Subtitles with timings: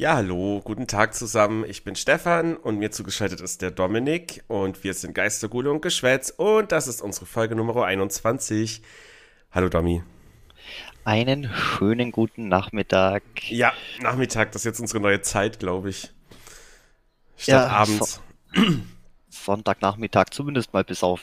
[0.00, 1.62] Ja, hallo, guten Tag zusammen.
[1.68, 6.32] Ich bin Stefan und mir zugeschaltet ist der Dominik und wir sind Geistergule und Geschwätz
[6.34, 8.80] und das ist unsere Folge Nummer 21.
[9.52, 10.02] Hallo Domi.
[11.04, 13.22] Einen schönen guten Nachmittag.
[13.50, 16.10] Ja, Nachmittag, das ist jetzt unsere neue Zeit, glaube ich.
[17.36, 18.22] Statt ja, abends.
[18.54, 18.62] So
[19.28, 21.20] Sonntagnachmittag, zumindest mal bis auf,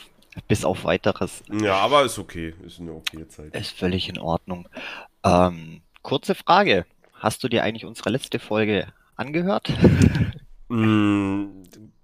[0.47, 1.43] bis auf weiteres.
[1.51, 3.55] Ja, aber ist okay, ist eine okay Zeit.
[3.55, 4.69] Ist völlig in Ordnung.
[5.23, 6.85] Ähm, kurze Frage.
[7.19, 9.73] Hast du dir eigentlich unsere letzte Folge angehört?
[10.69, 11.45] mm,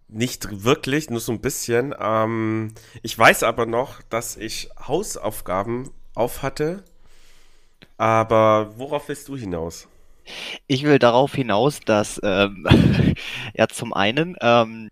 [0.08, 1.94] nicht wirklich, nur so ein bisschen.
[1.99, 2.73] Ähm,
[3.04, 6.84] ich weiß aber noch, dass ich Hausaufgaben auf hatte.
[7.98, 9.88] Aber worauf willst du hinaus?
[10.68, 12.65] Ich will darauf hinaus, dass ähm,
[13.54, 14.90] ja zum einen ähm,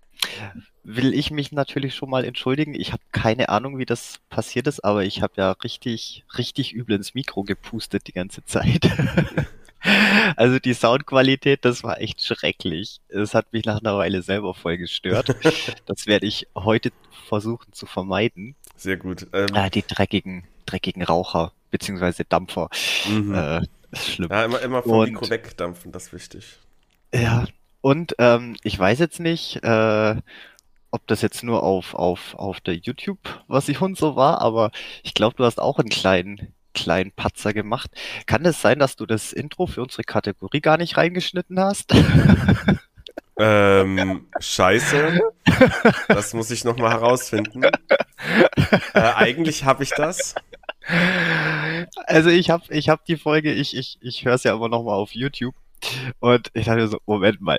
[0.83, 2.75] will ich mich natürlich schon mal entschuldigen.
[2.75, 6.95] Ich habe keine Ahnung, wie das passiert ist, aber ich habe ja richtig, richtig übel
[6.95, 8.89] ins Mikro gepustet die ganze Zeit.
[10.35, 13.01] Also die Soundqualität, das war echt schrecklich.
[13.09, 15.35] Es hat mich nach einer Weile selber voll gestört.
[15.85, 16.91] Das werde ich heute
[17.27, 18.55] versuchen zu vermeiden.
[18.75, 19.27] Sehr gut.
[19.33, 22.69] Ähm, ah, die dreckigen, dreckigen Raucher beziehungsweise Dampfer.
[23.09, 23.33] Mhm.
[23.33, 24.29] Äh, ist schlimm.
[24.29, 26.59] Ja, immer, immer vom und, Mikro wegdampfen, das ist wichtig.
[27.13, 27.45] Ja,
[27.81, 30.15] und ähm, ich weiß jetzt nicht, äh,
[30.91, 34.71] ob das jetzt nur auf, auf, auf der YouTube-Version so war, aber
[35.03, 37.91] ich glaube, du hast auch einen kleinen kleinen Patzer gemacht.
[38.25, 41.93] Kann es sein, dass du das Intro für unsere Kategorie gar nicht reingeschnitten hast?
[43.43, 45.19] Ähm, scheiße.
[46.07, 47.63] Das muss ich nochmal herausfinden.
[48.93, 50.35] Äh, eigentlich habe ich das.
[52.05, 54.95] Also ich habe ich hab die Folge, ich, ich, ich höre es ja immer nochmal
[54.95, 55.55] auf YouTube.
[56.19, 57.57] Und ich dachte so, Moment mal.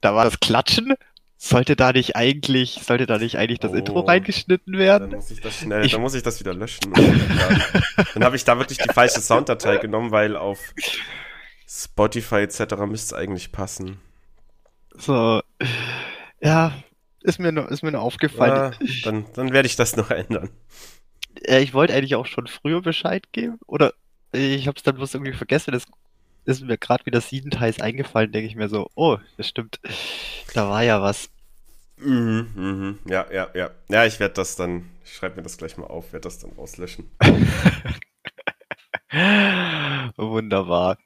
[0.00, 0.94] Da war das Klatschen
[1.40, 5.10] sollte da nicht eigentlich, sollte da nicht eigentlich das oh, Intro reingeschnitten werden?
[5.10, 6.92] Dann muss ich das schnell, ich, dann muss ich das wieder löschen.
[8.14, 10.58] dann habe ich da wirklich die falsche Sounddatei genommen, weil auf
[11.66, 12.76] Spotify etc.
[12.86, 14.00] müsste es eigentlich passen.
[14.94, 15.40] So,
[16.40, 16.72] ja,
[17.22, 18.74] ist mir nur, ist mir nur aufgefallen.
[18.80, 20.50] Ja, dann, dann werde ich das noch ändern.
[21.40, 23.94] Ich wollte eigentlich auch schon früher Bescheid geben, oder
[24.32, 25.70] ich habe es dann bloß irgendwie vergessen.
[25.70, 25.84] Das
[26.46, 29.78] ist mir gerade wieder siebenteils eingefallen, denke ich mir so, oh, das stimmt,
[30.54, 31.30] da war ja was.
[32.00, 32.98] Mhm, mhm.
[33.06, 33.70] Ja, ja, ja.
[33.88, 36.52] Ja, ich werde das dann, ich schreibe mir das gleich mal auf, werde das dann
[36.52, 37.10] rauslöschen.
[40.16, 40.98] Wunderbar.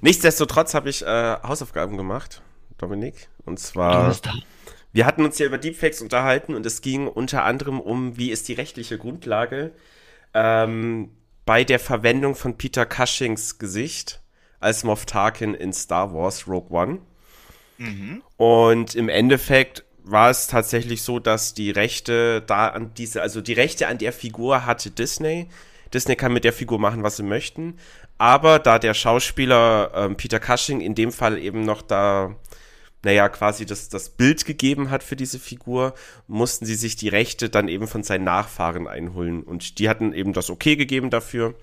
[0.00, 2.42] Nichtsdestotrotz habe ich äh, Hausaufgaben gemacht,
[2.78, 3.28] Dominik.
[3.44, 4.16] Und zwar,
[4.92, 8.48] wir hatten uns ja über Deepfakes unterhalten und es ging unter anderem um, wie ist
[8.48, 9.72] die rechtliche Grundlage
[10.32, 11.10] ähm,
[11.44, 14.22] bei der Verwendung von Peter Cushings Gesicht
[14.60, 17.00] als Moff Tarkin in Star Wars Rogue One.
[17.78, 18.22] Mhm.
[18.36, 23.54] Und im Endeffekt war es tatsächlich so, dass die Rechte da an diese, also die
[23.54, 25.48] Rechte an der Figur hatte Disney.
[25.92, 27.78] Disney kann mit der Figur machen, was sie möchten.
[28.18, 32.36] Aber da der Schauspieler ähm, Peter Cushing in dem Fall eben noch da
[33.04, 35.94] naja, quasi das, das Bild gegeben hat für diese Figur,
[36.26, 39.42] mussten sie sich die Rechte dann eben von seinen Nachfahren einholen.
[39.42, 41.54] Und die hatten eben das Okay gegeben dafür.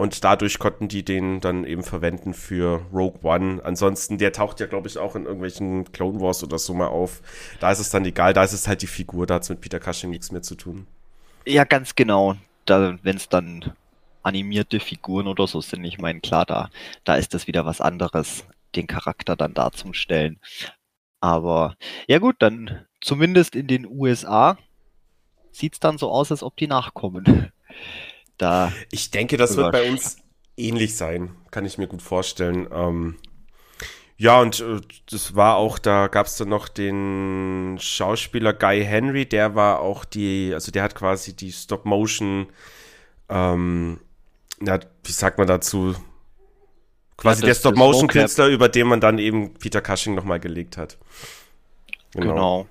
[0.00, 3.60] Und dadurch konnten die den dann eben verwenden für Rogue One.
[3.62, 7.20] Ansonsten, der taucht ja, glaube ich, auch in irgendwelchen Clone Wars oder so mal auf.
[7.60, 9.60] Da ist es dann egal, da ist es halt die Figur, da hat es mit
[9.60, 10.86] Peter Cushing nichts mehr zu tun.
[11.46, 12.36] Ja, ganz genau.
[12.64, 13.74] Da, wenn es dann
[14.22, 16.70] animierte Figuren oder so sind, ich meine, klar, da,
[17.04, 20.40] da ist das wieder was anderes den Charakter dann darzustellen.
[21.20, 21.76] Aber
[22.08, 24.56] ja gut, dann zumindest in den USA
[25.52, 27.52] sieht es dann so aus, als ob die nachkommen.
[28.40, 30.16] Da ich denke, das wird bei uns
[30.56, 32.68] ähnlich sein, kann ich mir gut vorstellen.
[32.72, 33.16] Ähm,
[34.16, 34.80] ja, und äh,
[35.10, 40.04] das war auch, da gab es dann noch den Schauspieler Guy Henry, der war auch
[40.04, 42.46] die, also der hat quasi die Stop-Motion,
[43.28, 44.00] ähm,
[44.62, 45.94] ja, wie sagt man dazu,
[47.18, 50.96] Quasi ja, der Stop-Motion-Künstler, über den man dann eben Peter Cushing nochmal gelegt hat.
[52.12, 52.32] Genau.
[52.32, 52.66] genau.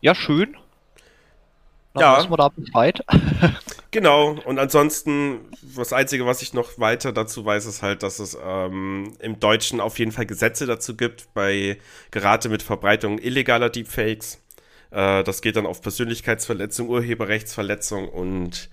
[0.00, 0.56] Ja, schön.
[1.96, 2.18] Dann ja.
[2.18, 3.04] Wissen wir da Bescheid.
[3.90, 4.36] genau.
[4.44, 5.40] Und ansonsten,
[5.76, 9.80] das Einzige, was ich noch weiter dazu weiß, ist halt, dass es ähm, im Deutschen
[9.80, 11.78] auf jeden Fall Gesetze dazu gibt, bei
[12.10, 14.42] gerade mit Verbreitung illegaler Deepfakes.
[14.90, 18.68] Äh, das geht dann auf Persönlichkeitsverletzung, Urheberrechtsverletzung und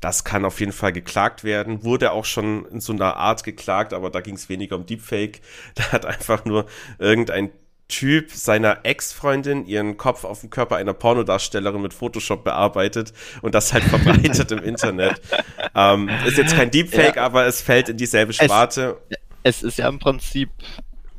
[0.00, 1.84] das kann auf jeden Fall geklagt werden.
[1.84, 5.40] Wurde auch schon in so einer Art geklagt, aber da ging es weniger um Deepfake.
[5.76, 6.66] Da hat einfach nur
[6.98, 7.50] irgendein
[7.88, 13.72] Typ seiner Ex-Freundin ihren Kopf auf dem Körper einer Pornodarstellerin mit Photoshop bearbeitet und das
[13.72, 15.20] halt verbreitet im Internet.
[15.76, 17.24] Ähm, ist jetzt kein Deepfake, ja.
[17.24, 18.96] aber es fällt in dieselbe Sparte.
[19.42, 20.48] Es, es, ist ja im Prinzip,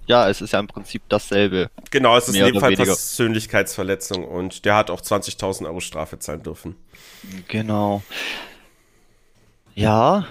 [0.05, 1.69] ja, es ist ja im Prinzip dasselbe.
[1.91, 2.85] Genau, es ist in dem Fall weniger.
[2.85, 6.77] Persönlichkeitsverletzung und der hat auch 20.000 Euro Strafe zahlen dürfen.
[7.49, 8.01] Genau.
[9.73, 10.25] Ja.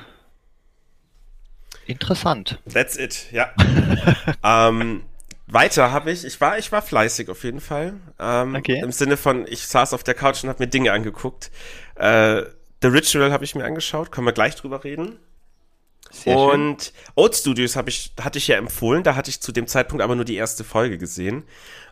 [1.86, 2.58] Interessant.
[2.72, 3.52] That's it, ja.
[4.42, 5.02] ähm,
[5.46, 7.94] weiter habe ich, ich war, ich war fleißig auf jeden Fall.
[8.18, 8.80] Ähm, okay.
[8.82, 11.50] Im Sinne von, ich saß auf der Couch und habe mir Dinge angeguckt.
[11.96, 12.42] Äh,
[12.82, 15.18] The Ritual habe ich mir angeschaut, können wir gleich drüber reden.
[16.10, 16.92] Sehr und schön.
[17.16, 20.14] Old Studios habe ich, hatte ich ja empfohlen, da hatte ich zu dem Zeitpunkt aber
[20.14, 21.44] nur die erste Folge gesehen.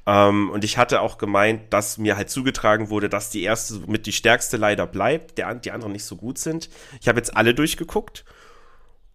[0.07, 4.07] Ähm, und ich hatte auch gemeint, dass mir halt zugetragen wurde, dass die erste mit
[4.07, 6.69] die stärkste leider bleibt, der, die anderen nicht so gut sind.
[7.01, 8.25] Ich habe jetzt alle durchgeguckt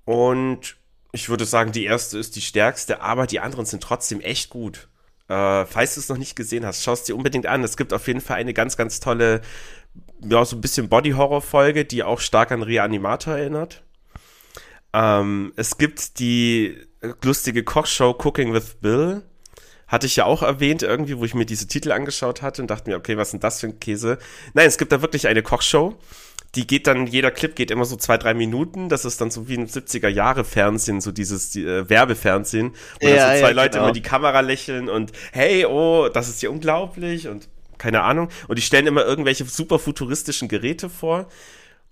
[0.05, 0.77] und
[1.11, 4.87] ich würde sagen, die erste ist die stärkste, aber die anderen sind trotzdem echt gut.
[5.29, 7.63] Äh, falls du es noch nicht gesehen hast, schau es dir unbedingt an.
[7.63, 9.41] Es gibt auf jeden Fall eine ganz, ganz tolle,
[10.23, 13.83] ja, so ein bisschen Body-Horror-Folge, die auch stark an Reanimator erinnert.
[14.93, 16.77] Ähm, es gibt die
[17.23, 19.23] lustige Kochshow Cooking with Bill.
[19.87, 22.89] Hatte ich ja auch erwähnt, irgendwie, wo ich mir diese Titel angeschaut hatte und dachte
[22.89, 24.17] mir, okay, was ist denn das für ein Käse?
[24.53, 25.97] Nein, es gibt da wirklich eine Kochshow
[26.57, 28.89] die geht dann, jeder Clip geht immer so zwei, drei Minuten.
[28.89, 33.33] Das ist dann so wie ein 70er-Jahre-Fernsehen, so dieses die, äh, Werbefernsehen, wo ja, dann
[33.35, 33.83] so zwei ja, Leute genau.
[33.83, 38.29] immer die Kamera lächeln und hey, oh, das ist ja unglaublich und keine Ahnung.
[38.47, 41.27] Und die stellen immer irgendwelche super futuristischen Geräte vor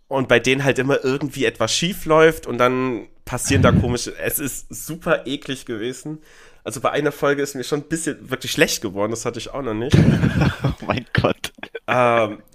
[0.07, 4.17] und bei denen halt immer irgendwie etwas schief läuft und dann passieren da komische.
[4.17, 6.23] Es ist super eklig gewesen.
[6.63, 9.51] Also bei einer Folge ist mir schon ein bisschen wirklich schlecht geworden, das hatte ich
[9.51, 9.95] auch noch nicht.
[10.63, 11.53] oh mein Gott.
[11.87, 12.54] Ähm, äh,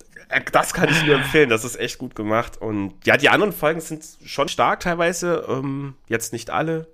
[0.52, 2.60] das kann ich nur empfehlen, das ist echt gut gemacht.
[2.60, 6.86] Und ja, die anderen Folgen sind schon stark teilweise, ähm, jetzt nicht alle,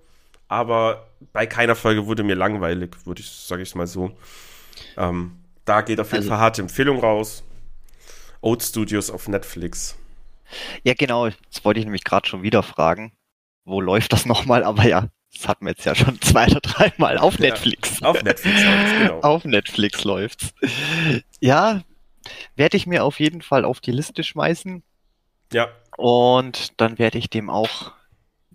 [0.49, 4.17] aber bei keiner Folge wurde mir langweilig, würde ich, sage ich mal so.
[4.97, 5.33] Ähm,
[5.65, 7.43] da geht auf jeden also, Fall harte Empfehlung raus.
[8.41, 9.97] Old Studios auf Netflix.
[10.85, 13.13] Ja, genau, das wollte ich nämlich gerade schon wieder fragen.
[13.65, 14.63] Wo läuft das nochmal?
[14.63, 18.01] Aber ja, das hatten wir jetzt ja schon zwei oder dreimal auf Netflix.
[18.01, 19.21] Ja, auf Netflix läuft's, genau.
[19.23, 20.55] Auf Netflix läuft's.
[21.41, 21.83] Ja,
[22.57, 24.83] werde ich mir auf jeden Fall auf die Liste schmeißen.
[25.53, 25.69] Ja.
[25.97, 27.93] Und dann werde ich dem auch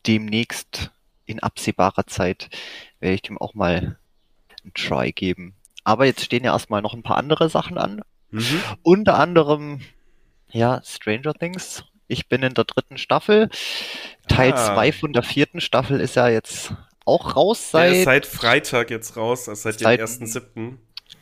[0.06, 0.92] demnächst
[1.26, 2.50] in absehbarer Zeit,
[3.00, 3.98] werde ich dem auch mal
[4.64, 5.56] ein Try geben.
[5.84, 8.02] Aber jetzt stehen ja erstmal noch ein paar andere Sachen an.
[8.30, 8.62] Mhm.
[8.84, 9.82] Unter anderem,
[10.52, 11.84] ja, Stranger Things.
[12.08, 13.50] Ich bin in der dritten Staffel.
[14.28, 14.92] Teil 2 ah.
[14.92, 16.74] von der vierten Staffel ist ja jetzt
[17.06, 18.04] auch raus seit.
[18.04, 20.78] seit Freitag jetzt raus, also seit, seit dem 1.7.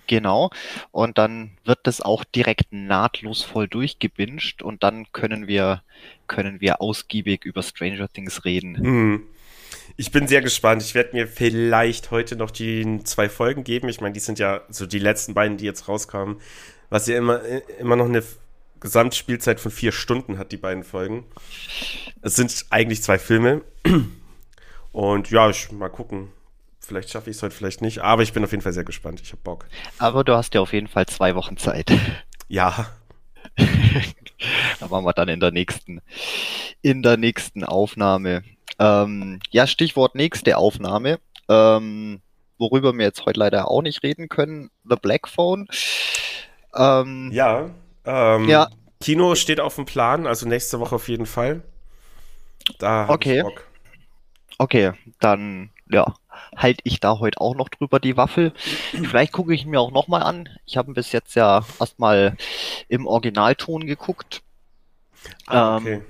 [0.07, 0.49] Genau.
[0.91, 5.83] Und dann wird das auch direkt nahtlos voll durchgebinged und dann können wir,
[6.27, 8.77] können wir ausgiebig über Stranger Things reden.
[8.81, 9.23] Mhm.
[9.97, 10.81] Ich bin sehr gespannt.
[10.81, 13.89] Ich werde mir vielleicht heute noch die zwei Folgen geben.
[13.89, 16.37] Ich meine, die sind ja so die letzten beiden, die jetzt rauskamen,
[16.89, 17.41] was ja immer,
[17.79, 18.23] immer noch eine
[18.79, 21.25] Gesamtspielzeit von vier Stunden hat, die beiden Folgen.
[22.21, 23.61] Es sind eigentlich zwei Filme.
[24.91, 26.29] Und ja, ich mal gucken.
[26.89, 27.99] Vielleicht schaffe ich es heute, vielleicht nicht.
[27.99, 29.21] Aber ich bin auf jeden Fall sehr gespannt.
[29.21, 29.67] Ich habe Bock.
[29.99, 31.91] Aber du hast ja auf jeden Fall zwei Wochen Zeit.
[32.51, 32.87] Ja.
[34.79, 36.01] da machen wir dann in der nächsten,
[36.81, 38.41] in der nächsten Aufnahme.
[38.79, 41.19] Ähm, ja, Stichwort nächste Aufnahme.
[41.47, 42.21] Ähm,
[42.57, 44.71] worüber wir jetzt heute leider auch nicht reden können.
[44.83, 45.67] The Black Phone.
[46.75, 47.69] Ähm, ja,
[48.03, 48.69] ähm, ja.
[48.99, 51.61] Kino steht auf dem Plan, also nächste Woche auf jeden Fall.
[52.79, 53.43] Da okay.
[54.57, 56.15] Okay, dann ja,
[56.55, 58.53] halte ich da heute auch noch drüber die Waffel.
[58.91, 60.49] Vielleicht gucke ich mir auch nochmal an.
[60.65, 62.37] Ich habe bis jetzt ja erstmal
[62.87, 64.41] im Originalton geguckt.
[65.47, 65.93] Ah, okay.
[65.95, 66.05] Ähm,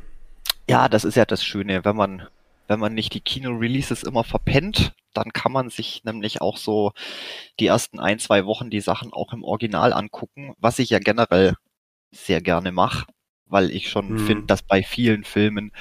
[0.70, 2.28] ja, das ist ja das Schöne, wenn man,
[2.68, 6.92] wenn man nicht die Kino-Releases immer verpennt, dann kann man sich nämlich auch so
[7.60, 11.56] die ersten ein, zwei Wochen die Sachen auch im Original angucken, was ich ja generell
[12.12, 13.06] sehr gerne mache
[13.50, 14.20] weil ich schon hm.
[14.20, 15.72] finde, dass bei vielen Filmen,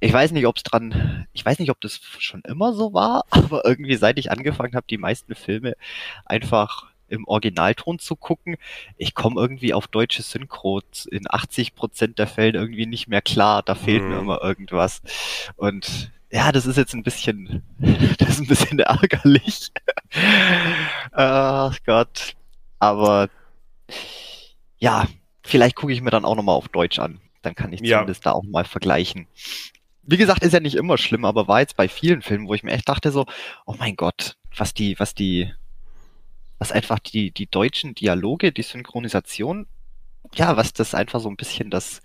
[0.00, 3.24] ich weiß nicht, ob es dran, ich weiß nicht, ob das schon immer so war,
[3.30, 5.74] aber irgendwie seit ich angefangen habe, die meisten Filme
[6.24, 8.56] einfach im Originalton zu gucken,
[8.96, 13.62] ich komme irgendwie auf deutsche Synchro in 80 Prozent der Fällen irgendwie nicht mehr klar,
[13.62, 14.08] da fehlt hm.
[14.08, 15.02] mir immer irgendwas
[15.56, 17.62] und ja, das ist jetzt ein bisschen,
[18.18, 19.70] das ist ein bisschen ärgerlich.
[21.12, 22.34] Ach Gott.
[22.78, 23.30] Aber
[24.78, 25.06] ja,
[25.46, 27.20] Vielleicht gucke ich mir dann auch nochmal auf Deutsch an.
[27.42, 27.98] Dann kann ich ja.
[27.98, 29.28] zumindest da auch mal vergleichen.
[30.02, 32.64] Wie gesagt, ist ja nicht immer schlimm, aber war jetzt bei vielen Filmen, wo ich
[32.64, 33.26] mir echt dachte so,
[33.64, 35.52] oh mein Gott, was die, was die,
[36.58, 39.66] was einfach die, die deutschen Dialoge, die Synchronisation,
[40.34, 42.02] ja, was das einfach so ein bisschen das,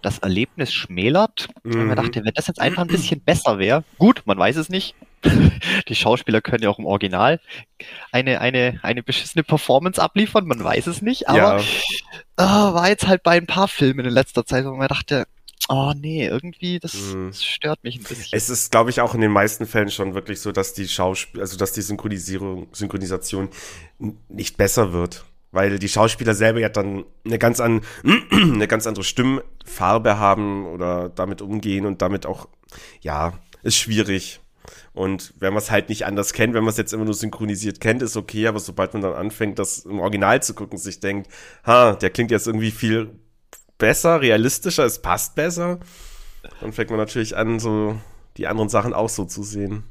[0.00, 1.48] das Erlebnis schmälert.
[1.64, 1.72] Mhm.
[1.72, 4.68] Und mir dachte, wenn das jetzt einfach ein bisschen besser wäre, gut, man weiß es
[4.68, 4.94] nicht,
[5.88, 7.40] die Schauspieler können ja auch im Original
[8.12, 11.64] eine, eine, eine beschissene Performance abliefern, man weiß es nicht, aber ja.
[12.36, 15.26] oh, war jetzt halt bei ein paar Filmen in letzter Zeit, wo man dachte,
[15.68, 17.28] oh nee, irgendwie, das, mhm.
[17.28, 18.36] das stört mich ein bisschen.
[18.36, 21.40] Es ist, glaube ich, auch in den meisten Fällen schon wirklich so, dass die Schauspiel,
[21.40, 23.48] also dass die Synchronisierung, Synchronisation
[24.28, 25.24] nicht besser wird.
[25.50, 27.82] Weil die Schauspieler selber ja dann eine ganz, an,
[28.32, 32.48] eine ganz andere Stimmfarbe haben oder damit umgehen und damit auch,
[33.00, 34.40] ja, ist schwierig.
[34.92, 37.80] Und wenn man es halt nicht anders kennt, wenn man es jetzt immer nur synchronisiert
[37.80, 41.30] kennt, ist okay, aber sobald man dann anfängt, das im Original zu gucken, sich denkt,
[41.64, 43.18] ha, der klingt jetzt irgendwie viel
[43.78, 45.80] besser, realistischer, es passt besser,
[46.60, 47.98] dann fängt man natürlich an, so
[48.36, 49.84] die anderen Sachen auch so zu sehen.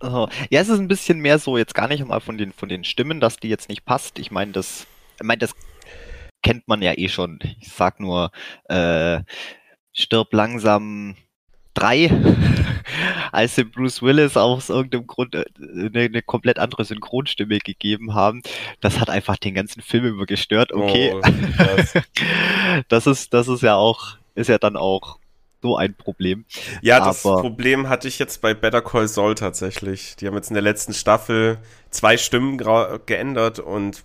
[0.00, 0.28] Oh.
[0.50, 2.84] Ja, es ist ein bisschen mehr so, jetzt gar nicht mal von den, von den
[2.84, 4.18] Stimmen, dass die jetzt nicht passt.
[4.18, 4.86] Ich meine, das,
[5.16, 5.54] ich meine, das
[6.42, 7.38] kennt man ja eh schon.
[7.60, 8.30] Ich sag nur,
[8.68, 9.22] äh,
[9.92, 11.16] stirb langsam
[11.74, 12.10] drei,
[13.32, 15.44] als sie Bruce Willis aus irgendeinem Grund eine,
[15.94, 18.42] äh, eine, komplett andere Synchronstimme gegeben haben.
[18.80, 20.72] Das hat einfach den ganzen Film über gestört.
[20.72, 21.14] Okay.
[21.14, 21.20] Oh,
[22.88, 25.18] das ist, das ist ja auch, ist ja dann auch
[25.64, 26.44] so ein Problem.
[26.82, 30.14] Ja, das Problem hatte ich jetzt bei Better Call Saul tatsächlich.
[30.16, 32.58] Die haben jetzt in der letzten Staffel zwei Stimmen
[33.06, 34.04] geändert und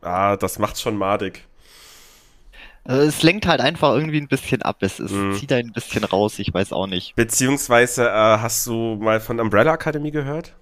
[0.00, 1.46] ah, das macht schon madig.
[2.86, 4.76] Also es lenkt halt einfach irgendwie ein bisschen ab.
[4.80, 5.34] Es, es mhm.
[5.34, 7.14] zieht ein bisschen raus, ich weiß auch nicht.
[7.16, 10.54] Beziehungsweise, äh, hast du mal von Umbrella Academy gehört?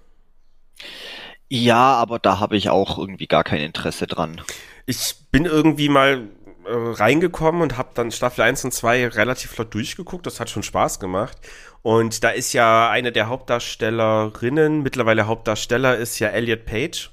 [1.47, 4.41] Ja, aber da habe ich auch irgendwie gar kein Interesse dran.
[4.87, 6.27] Ich bin irgendwie mal
[6.65, 10.25] äh, reingekommen und habe dann Staffel 1 und 2 relativ flott durchgeguckt.
[10.25, 11.37] Das hat schon Spaß gemacht.
[11.83, 17.11] Und da ist ja eine der Hauptdarstellerinnen, mittlerweile Hauptdarsteller, ist ja Elliot Page.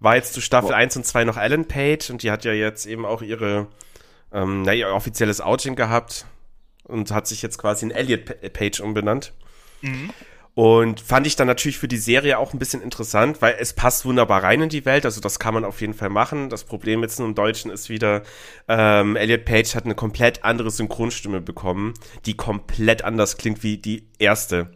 [0.00, 0.74] War jetzt zu Staffel oh.
[0.74, 3.68] 1 und 2 noch Ellen Page und die hat ja jetzt eben auch ihre
[4.32, 6.26] ähm, na, ihr offizielles Outing gehabt
[6.84, 9.32] und hat sich jetzt quasi in Elliot Page umbenannt.
[9.80, 10.10] Mhm.
[10.54, 14.04] Und fand ich dann natürlich für die Serie auch ein bisschen interessant, weil es passt
[14.04, 15.06] wunderbar rein in die Welt.
[15.06, 16.50] Also das kann man auf jeden Fall machen.
[16.50, 18.22] Das Problem jetzt nur im Deutschen ist wieder,
[18.68, 21.94] ähm, Elliot Page hat eine komplett andere Synchronstimme bekommen,
[22.26, 24.72] die komplett anders klingt wie die erste.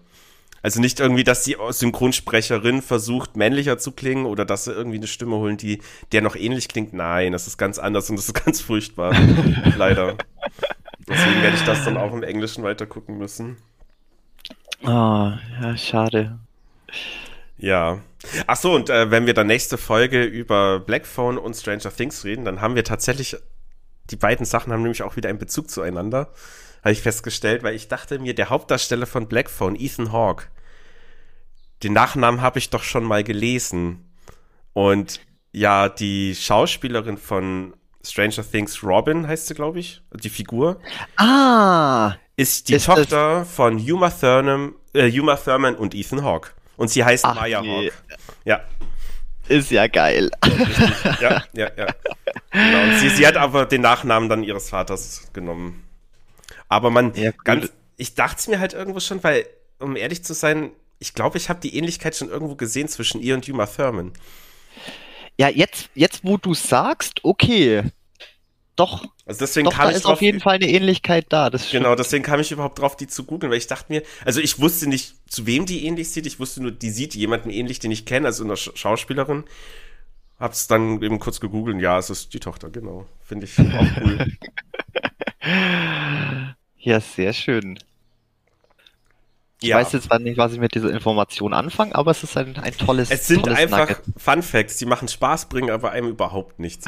[0.62, 5.06] Also nicht irgendwie, dass die Synchronsprecherin versucht, männlicher zu klingen oder dass sie irgendwie eine
[5.06, 5.80] Stimme holen, die
[6.12, 6.92] der noch ähnlich klingt.
[6.92, 9.14] Nein, das ist ganz anders und das ist ganz furchtbar.
[9.76, 10.16] Leider.
[11.08, 13.56] Deswegen werde ich das dann auch im Englischen weiter gucken müssen.
[14.82, 16.38] Ah, oh, ja, schade.
[17.58, 18.00] Ja.
[18.46, 22.44] Ach so, und äh, wenn wir dann nächste Folge über Blackphone und Stranger Things reden,
[22.44, 23.36] dann haben wir tatsächlich,
[24.10, 26.32] die beiden Sachen haben nämlich auch wieder einen Bezug zueinander
[26.86, 30.46] habe ich festgestellt, weil ich dachte mir, der Hauptdarsteller von Blackphone, Ethan Hawke,
[31.82, 34.08] den Nachnamen habe ich doch schon mal gelesen.
[34.72, 37.74] Und ja, die Schauspielerin von
[38.04, 40.80] Stranger Things, Robin heißt sie, glaube ich, die Figur.
[41.16, 42.14] Ah!
[42.36, 46.50] Ist die ist Tochter von Uma Thurman, äh, Uma Thurman und Ethan Hawke.
[46.76, 47.90] Und sie heißt Ach, Maya nee.
[47.90, 47.96] Hawke.
[48.44, 48.60] Ja.
[49.48, 50.30] Ist ja geil.
[51.20, 51.86] Ja, ja, ja.
[52.52, 52.98] Genau.
[53.00, 55.85] Sie, sie hat aber den Nachnamen dann ihres Vaters genommen.
[56.68, 59.46] Aber man, ja, ganz, ich dachte es mir halt irgendwo schon, weil,
[59.78, 63.34] um ehrlich zu sein, ich glaube, ich habe die Ähnlichkeit schon irgendwo gesehen zwischen ihr
[63.34, 64.12] und Uma Thurman.
[65.38, 67.84] Ja, jetzt, jetzt wo du sagst, okay.
[68.74, 69.04] Doch.
[69.24, 71.50] Also deswegen doch, kam da ich ist drauf, auf jeden Fall eine Ähnlichkeit da.
[71.50, 74.40] Das genau, deswegen kam ich überhaupt drauf, die zu googeln, weil ich dachte mir, also
[74.40, 76.26] ich wusste nicht, zu wem die ähnlich sieht.
[76.26, 79.44] Ich wusste nur, die sieht jemanden ähnlich, den ich kenne, also eine Schauspielerin.
[80.38, 81.80] Hab's dann eben kurz gegoogelt.
[81.80, 83.06] Ja, es ist die Tochter, genau.
[83.22, 84.32] Finde ich auch cool.
[86.86, 87.80] Ja, sehr schön.
[89.60, 89.76] Ich ja.
[89.76, 92.78] weiß jetzt zwar nicht, was ich mit dieser Information anfange, aber es ist ein, ein
[92.78, 94.02] tolles Es sind tolles einfach Nugget.
[94.16, 96.86] Fun Facts, die machen Spaß, bringen aber einem überhaupt nichts.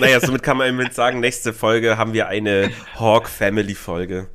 [0.00, 2.70] naja, somit kann man eben sagen, nächste Folge haben wir eine
[3.00, 4.28] Hawk Family Folge.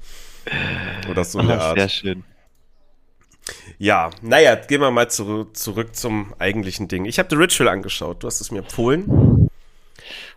[1.09, 1.79] Oder so eine oh, Art.
[1.79, 2.23] Sehr schön.
[3.77, 7.05] Ja, naja, gehen wir mal zu, zurück zum eigentlichen Ding.
[7.05, 9.49] Ich habe The Ritual angeschaut, du hast es mir empfohlen.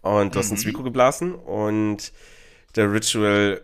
[0.02, 0.70] Und du hast ins mhm.
[0.70, 1.34] Mikro geblasen.
[1.34, 2.12] Und
[2.76, 3.62] The Ritual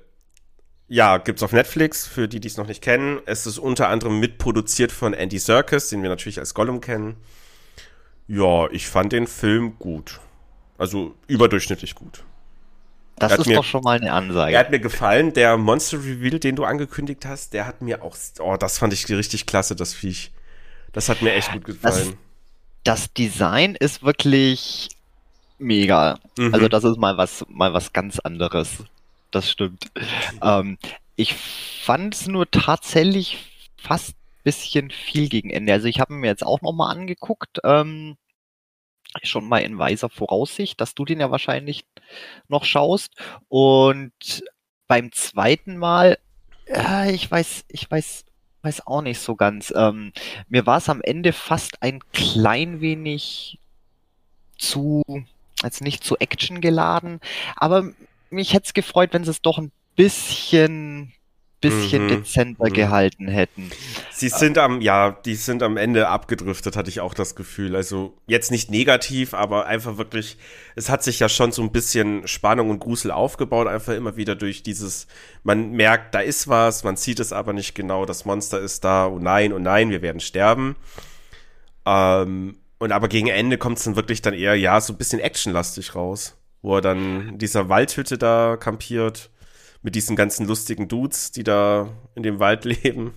[0.88, 3.20] ja, gibt's auf Netflix, für die, die es noch nicht kennen.
[3.26, 7.16] Es ist unter anderem mitproduziert von Andy Serkis, den wir natürlich als Gollum kennen.
[8.28, 10.20] Ja, ich fand den Film gut.
[10.78, 12.22] Also überdurchschnittlich gut.
[13.18, 14.52] Das ist mir, doch schon mal eine Ansage.
[14.52, 15.32] Er hat mir gefallen.
[15.32, 19.08] Der Monster Reveal, den du angekündigt hast, der hat mir auch, oh, das fand ich
[19.08, 20.32] richtig klasse, das Viech.
[20.92, 22.16] Das hat mir echt gut gefallen.
[22.84, 24.90] Das, das Design ist wirklich
[25.58, 26.18] mega.
[26.36, 26.52] Mhm.
[26.52, 28.84] Also das ist mal was, mal was ganz anderes
[29.36, 29.90] das stimmt.
[30.42, 30.78] Ähm,
[31.14, 33.38] ich fand es nur tatsächlich
[33.76, 35.72] fast ein bisschen viel gegen Ende.
[35.72, 38.16] Also ich habe mir jetzt auch nochmal angeguckt, ähm,
[39.22, 41.84] schon mal in weiser Voraussicht, dass du den ja wahrscheinlich
[42.48, 43.14] noch schaust.
[43.48, 44.42] Und
[44.88, 46.18] beim zweiten Mal,
[46.66, 48.24] ja, ich weiß, ich weiß,
[48.62, 49.72] weiß auch nicht so ganz.
[49.76, 50.12] Ähm,
[50.48, 53.58] mir war es am Ende fast ein klein wenig
[54.58, 55.02] zu,
[55.62, 57.20] als nicht zu Action geladen,
[57.56, 57.92] aber
[58.36, 61.12] mich hätte es gefreut, wenn sie es doch ein bisschen
[61.60, 62.08] bisschen mhm.
[62.08, 62.72] dezenter mhm.
[62.72, 63.70] gehalten hätten.
[64.12, 67.76] Sie sind am, ja, die sind am Ende abgedriftet, hatte ich auch das Gefühl.
[67.76, 70.36] Also jetzt nicht negativ, aber einfach wirklich,
[70.74, 74.34] es hat sich ja schon so ein bisschen Spannung und Grusel aufgebaut, einfach immer wieder
[74.34, 75.06] durch dieses,
[75.42, 79.06] man merkt, da ist was, man sieht es aber nicht genau, das Monster ist da,
[79.06, 80.76] oh nein, oh nein, wir werden sterben.
[81.86, 85.20] Ähm, und aber gegen Ende kommt es dann wirklich dann eher, ja, so ein bisschen
[85.20, 89.30] actionlastig raus, wo er dann in dieser Waldhütte da kampiert
[89.82, 93.14] mit diesen ganzen lustigen Dudes, die da in dem Wald leben.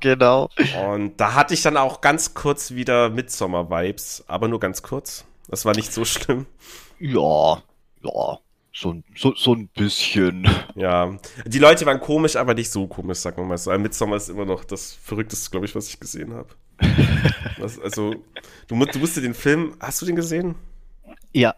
[0.00, 0.50] Genau.
[0.84, 5.24] Und da hatte ich dann auch ganz kurz wieder Midsommer-Vibes, aber nur ganz kurz.
[5.48, 6.46] Das war nicht so schlimm.
[6.98, 7.62] Ja,
[8.02, 8.38] ja,
[8.72, 10.48] so, so, so ein bisschen.
[10.74, 13.70] Ja, die Leute waren komisch, aber nicht so komisch, sagen wir mal so.
[13.78, 16.48] Midsommer ist immer noch das Verrückteste, glaube ich, was ich gesehen habe.
[17.60, 18.14] also,
[18.66, 20.54] du, du musst dir den Film, hast du den gesehen?
[21.34, 21.54] Ja.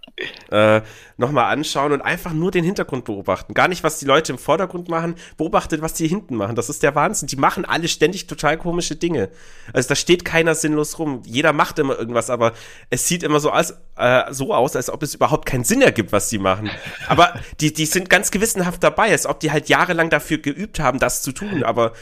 [0.51, 0.83] Äh,
[1.17, 3.55] nochmal anschauen und einfach nur den Hintergrund beobachten.
[3.55, 6.55] Gar nicht, was die Leute im Vordergrund machen, beobachtet, was die hinten machen.
[6.55, 7.27] Das ist der Wahnsinn.
[7.27, 9.31] Die machen alle ständig total komische Dinge.
[9.73, 11.23] Also da steht keiner sinnlos rum.
[11.27, 12.53] Jeder macht immer irgendwas, aber
[12.91, 16.13] es sieht immer so, als, äh, so aus, als ob es überhaupt keinen Sinn ergibt,
[16.13, 16.71] was die machen.
[17.09, 21.01] Aber die, die sind ganz gewissenhaft dabei, als ob die halt jahrelang dafür geübt haben,
[21.01, 21.65] das zu tun.
[21.65, 21.93] Aber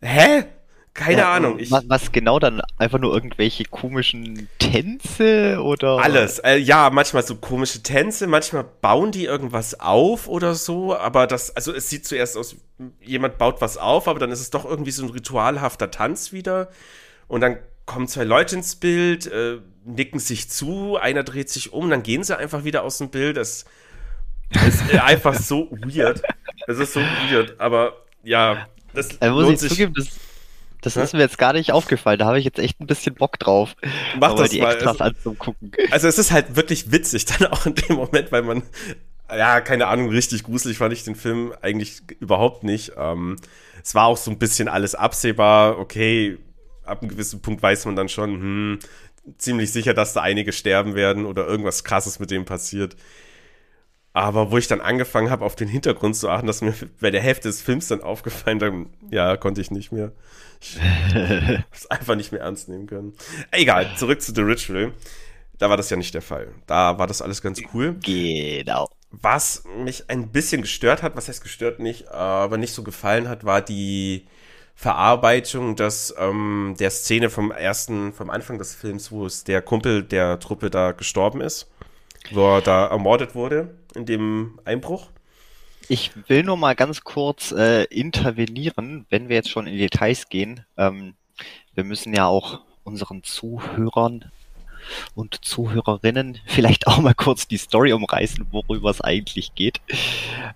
[0.00, 0.44] hä?
[0.92, 1.58] Keine ja, Ahnung.
[1.58, 2.60] Ich, was, genau dann?
[2.76, 5.98] Einfach nur irgendwelche komischen Tänze oder?
[5.98, 6.40] Alles.
[6.40, 11.54] Äh, ja, manchmal so komische Tänze, manchmal bauen die irgendwas auf oder so, aber das,
[11.54, 12.56] also es sieht zuerst aus,
[13.00, 16.68] jemand baut was auf, aber dann ist es doch irgendwie so ein ritualhafter Tanz wieder.
[17.28, 21.88] Und dann kommen zwei Leute ins Bild, äh, nicken sich zu, einer dreht sich um,
[21.88, 23.36] dann gehen sie einfach wieder aus dem Bild.
[23.36, 23.64] Das
[24.66, 26.20] ist einfach so weird.
[26.66, 27.94] Es ist so weird, aber
[28.24, 29.70] ja, das also, lohnt sich.
[29.70, 30.08] Zugeben, das
[30.82, 32.18] das ist mir jetzt gar nicht aufgefallen.
[32.18, 33.76] Da habe ich jetzt echt ein bisschen Bock drauf.
[34.18, 34.74] Mach das die mal.
[34.74, 35.72] Extras also, anzugucken.
[35.90, 38.62] Also es ist halt wirklich witzig dann auch in dem Moment, weil man,
[39.28, 42.92] ja, keine Ahnung, richtig gruselig fand ich den Film eigentlich überhaupt nicht.
[42.96, 43.36] Ähm,
[43.82, 45.78] es war auch so ein bisschen alles absehbar.
[45.78, 46.38] Okay,
[46.84, 48.78] ab einem gewissen Punkt weiß man dann schon, hm,
[49.38, 52.96] ziemlich sicher, dass da einige sterben werden oder irgendwas Krasses mit dem passiert.
[54.12, 57.20] Aber wo ich dann angefangen habe, auf den Hintergrund zu achten, dass mir bei der
[57.20, 60.12] Hälfte des Films dann aufgefallen, dann, ja, konnte ich nicht mehr.
[60.62, 63.14] Ich es einfach nicht mehr ernst nehmen können.
[63.50, 64.92] Egal, zurück zu The Ritual.
[65.58, 66.48] Da war das ja nicht der Fall.
[66.66, 67.96] Da war das alles ganz cool.
[68.04, 68.88] Genau.
[69.10, 73.44] Was mich ein bisschen gestört hat, was heißt gestört nicht, aber nicht so gefallen hat,
[73.44, 74.26] war die
[74.74, 80.02] Verarbeitung des, ähm, der Szene vom ersten, vom Anfang des Films, wo es der Kumpel
[80.02, 81.68] der Truppe da gestorben ist,
[82.30, 85.08] wo er da ermordet wurde in dem Einbruch.
[85.90, 90.64] Ich will nur mal ganz kurz äh, intervenieren, wenn wir jetzt schon in Details gehen.
[90.76, 91.14] Ähm,
[91.74, 94.30] wir müssen ja auch unseren Zuhörern
[95.16, 99.80] und Zuhörerinnen vielleicht auch mal kurz die Story umreißen, worüber es eigentlich geht.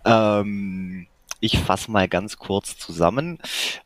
[0.05, 1.09] Ähm,
[1.41, 3.39] ich fasse mal ganz kurz zusammen.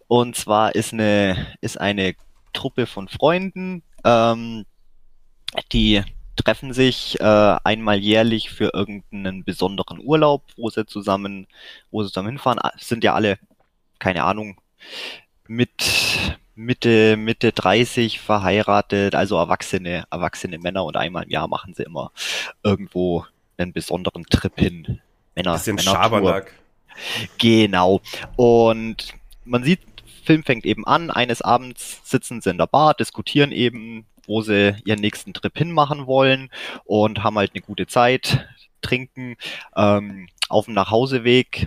[0.06, 2.14] Und zwar ist eine, ist eine
[2.52, 4.66] Truppe von Freunden, ähm,
[5.72, 6.02] die
[6.38, 11.46] treffen sich äh, einmal jährlich für irgendeinen besonderen Urlaub, wo sie zusammen,
[11.90, 12.58] wo sie zusammen hinfahren.
[12.60, 13.38] Ah, sind ja alle,
[13.98, 14.58] keine Ahnung,
[15.46, 15.72] mit
[16.54, 22.12] Mitte, Mitte 30 verheiratet, also erwachsene, erwachsene Männer und einmal im Jahr machen sie immer
[22.62, 25.00] irgendwo einen besonderen Trip hin.
[25.34, 26.52] Männer, Bisschen Schabernack.
[27.38, 28.00] Genau.
[28.36, 29.80] Und man sieht,
[30.24, 34.76] Film fängt eben an, eines Abends sitzen sie in der Bar, diskutieren eben, wo sie
[34.84, 36.50] ihren nächsten Trip hinmachen wollen
[36.84, 38.46] und haben halt eine gute Zeit,
[38.82, 39.36] trinken.
[39.74, 41.66] Ähm, auf dem Nachhauseweg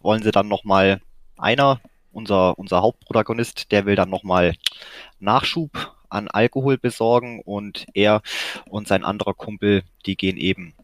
[0.00, 1.00] wollen sie dann nochmal
[1.38, 1.80] einer,
[2.12, 4.54] unser, unser Hauptprotagonist, der will dann nochmal
[5.20, 8.22] Nachschub an Alkohol besorgen und er
[8.68, 10.74] und sein anderer Kumpel, die gehen eben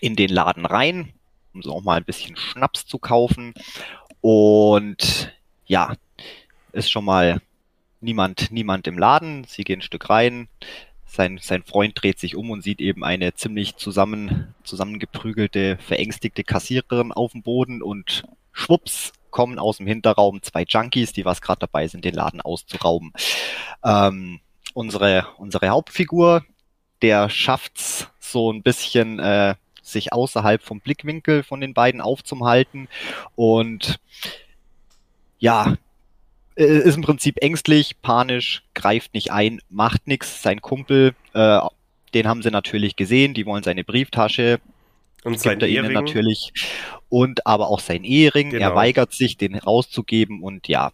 [0.00, 1.12] in den Laden rein,
[1.52, 3.54] um so auch mal ein bisschen Schnaps zu kaufen.
[4.20, 5.32] Und
[5.66, 5.94] ja,
[6.72, 7.40] ist schon mal
[8.02, 9.44] niemand, niemand im Laden.
[9.44, 10.48] Sie gehen ein Stück rein.
[11.06, 17.12] Sein, sein Freund dreht sich um und sieht eben eine ziemlich zusammen, zusammengeprügelte, verängstigte Kassiererin
[17.12, 21.88] auf dem Boden und schwupps kommen aus dem Hinterraum zwei Junkies, die was gerade dabei
[21.88, 23.12] sind, den Laden auszurauben.
[23.84, 24.40] Ähm,
[24.74, 26.44] unsere, unsere Hauptfigur,
[27.02, 32.88] der schafft's so ein bisschen, äh, sich außerhalb vom Blickwinkel von den beiden aufzuhalten
[33.34, 33.98] und
[35.38, 35.76] ja,
[36.54, 40.42] ist im Prinzip ängstlich, panisch, greift nicht ein, macht nichts.
[40.42, 41.60] Sein Kumpel, äh,
[42.14, 44.60] den haben sie natürlich gesehen, die wollen seine Brieftasche.
[45.24, 45.92] Und sein Ehering.
[45.92, 46.52] natürlich.
[47.08, 48.50] Und aber auch sein Ehering.
[48.50, 48.70] Genau.
[48.70, 50.92] Er weigert sich, den rauszugeben und ja,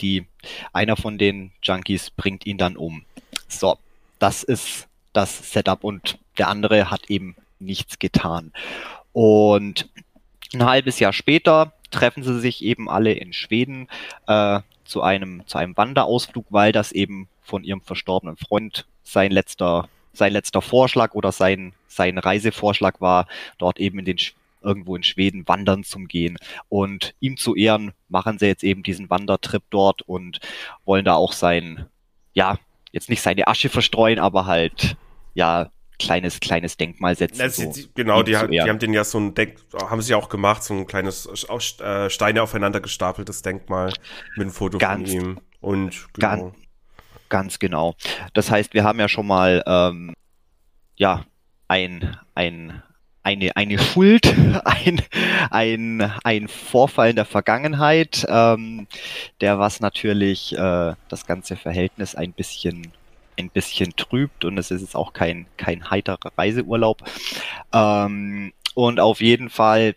[0.00, 0.26] die,
[0.72, 3.04] einer von den Junkies bringt ihn dann um.
[3.48, 3.78] So,
[4.18, 8.52] das ist das Setup und der andere hat eben nichts getan.
[9.12, 9.88] Und
[10.52, 13.88] ein halbes Jahr später treffen sie sich eben alle in Schweden
[14.26, 19.88] äh, zu einem, zu einem Wanderausflug, weil das eben von ihrem verstorbenen Freund sein letzter,
[20.12, 23.26] sein letzter Vorschlag oder sein, sein Reisevorschlag war,
[23.58, 24.18] dort eben in den
[24.62, 26.36] irgendwo in Schweden wandern zum Gehen.
[26.68, 30.40] Und ihm zu Ehren machen sie jetzt eben diesen Wandertrip dort und
[30.84, 31.86] wollen da auch sein,
[32.34, 32.58] ja,
[32.92, 34.96] jetzt nicht seine Asche verstreuen, aber halt,
[35.34, 37.38] ja, kleines, kleines Denkmal setzen.
[37.38, 40.64] Das, so, genau, die, die, haben den ja so ein Denk, haben sie auch gemacht,
[40.64, 43.92] so ein kleines äh, Steine aufeinander gestapeltes Denkmal
[44.36, 45.40] mit einem Foto ganz, von ihm.
[45.60, 46.28] Und genau.
[46.28, 46.54] ganz,
[47.28, 47.94] ganz genau.
[48.34, 50.14] Das heißt, wir haben ja schon mal ähm,
[50.96, 51.24] ja
[51.68, 52.82] ein, ein
[53.22, 54.34] eine, eine Schuld,
[54.64, 55.02] ein,
[55.50, 58.86] ein, ein Vorfall in der Vergangenheit, ähm,
[59.40, 62.92] der was natürlich äh, das ganze Verhältnis ein bisschen
[63.46, 67.02] ein bisschen trübt und es ist jetzt auch kein, kein heiterer Reiseurlaub.
[67.72, 69.96] Ähm, und auf jeden Fall,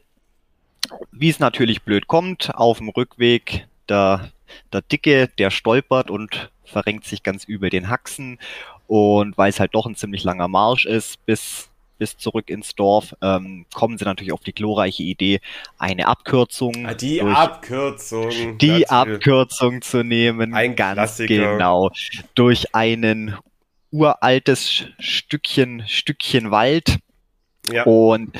[1.11, 4.31] wie es natürlich blöd kommt, auf dem Rückweg der,
[4.71, 8.39] der Dicke, der stolpert und verrenkt sich ganz über den Haxen.
[8.87, 11.69] Und weil es halt doch ein ziemlich langer Marsch ist, bis
[12.03, 15.39] bis zurück ins Dorf, ähm, kommen sie natürlich auf die glorreiche Idee,
[15.77, 16.85] eine Abkürzung.
[16.85, 18.57] Ah, die Abkürzung.
[18.57, 18.89] Die.
[18.89, 20.53] Abkürzung zu nehmen.
[20.53, 21.53] Ein ganz Klassiker.
[21.53, 21.91] genau.
[22.35, 23.37] Durch einen
[23.89, 26.97] uraltes Stückchen, Stückchen Wald.
[27.71, 27.83] Ja.
[27.83, 28.37] Und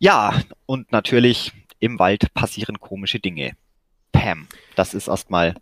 [0.00, 3.52] ja, und natürlich im Wald passieren komische Dinge.
[4.10, 4.48] Pam.
[4.74, 5.54] Das ist erstmal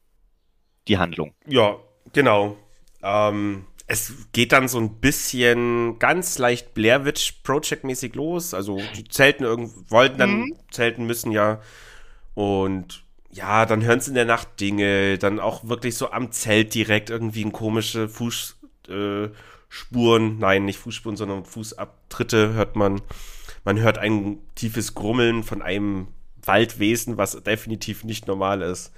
[0.86, 1.34] die Handlung.
[1.46, 1.76] Ja,
[2.14, 2.56] genau.
[3.02, 8.52] Ähm, es geht dann so ein bisschen ganz leicht Blair Witch Project mäßig los.
[8.52, 10.56] Also die Zelten irgend wollten dann mhm.
[10.70, 11.60] Zelten müssen ja
[12.34, 16.74] und ja, dann hören sie in der Nacht Dinge, dann auch wirklich so am Zelt
[16.74, 19.32] direkt irgendwie ein komische Fußspuren,
[19.68, 23.00] äh, nein, nicht Fußspuren, sondern Fußabtritte hört man.
[23.64, 26.08] Man hört ein tiefes Grummeln von einem
[26.42, 28.92] Waldwesen, was definitiv nicht normal ist.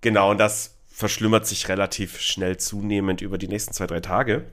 [0.00, 4.44] Genau, und das verschlimmert sich relativ schnell zunehmend über die nächsten zwei, drei Tage.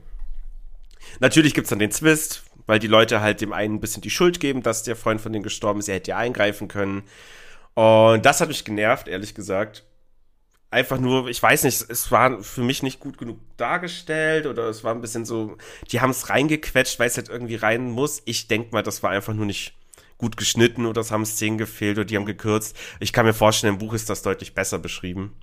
[1.20, 4.10] Natürlich gibt es dann den Zwist, weil die Leute halt dem einen ein bisschen die
[4.10, 7.02] Schuld geben, dass der Freund von denen gestorben ist, er hätte ja eingreifen können.
[7.74, 9.84] Und das hat mich genervt, ehrlich gesagt.
[10.70, 14.84] Einfach nur, ich weiß nicht, es war für mich nicht gut genug dargestellt oder es
[14.84, 15.56] war ein bisschen so,
[15.90, 18.20] die haben es reingequetscht, weil es halt irgendwie rein muss.
[18.26, 19.74] Ich denke mal, das war einfach nur nicht
[20.18, 22.76] gut geschnitten oder es haben Szenen gefehlt oder die haben gekürzt.
[23.00, 25.34] Ich kann mir vorstellen, im Buch ist das deutlich besser beschrieben.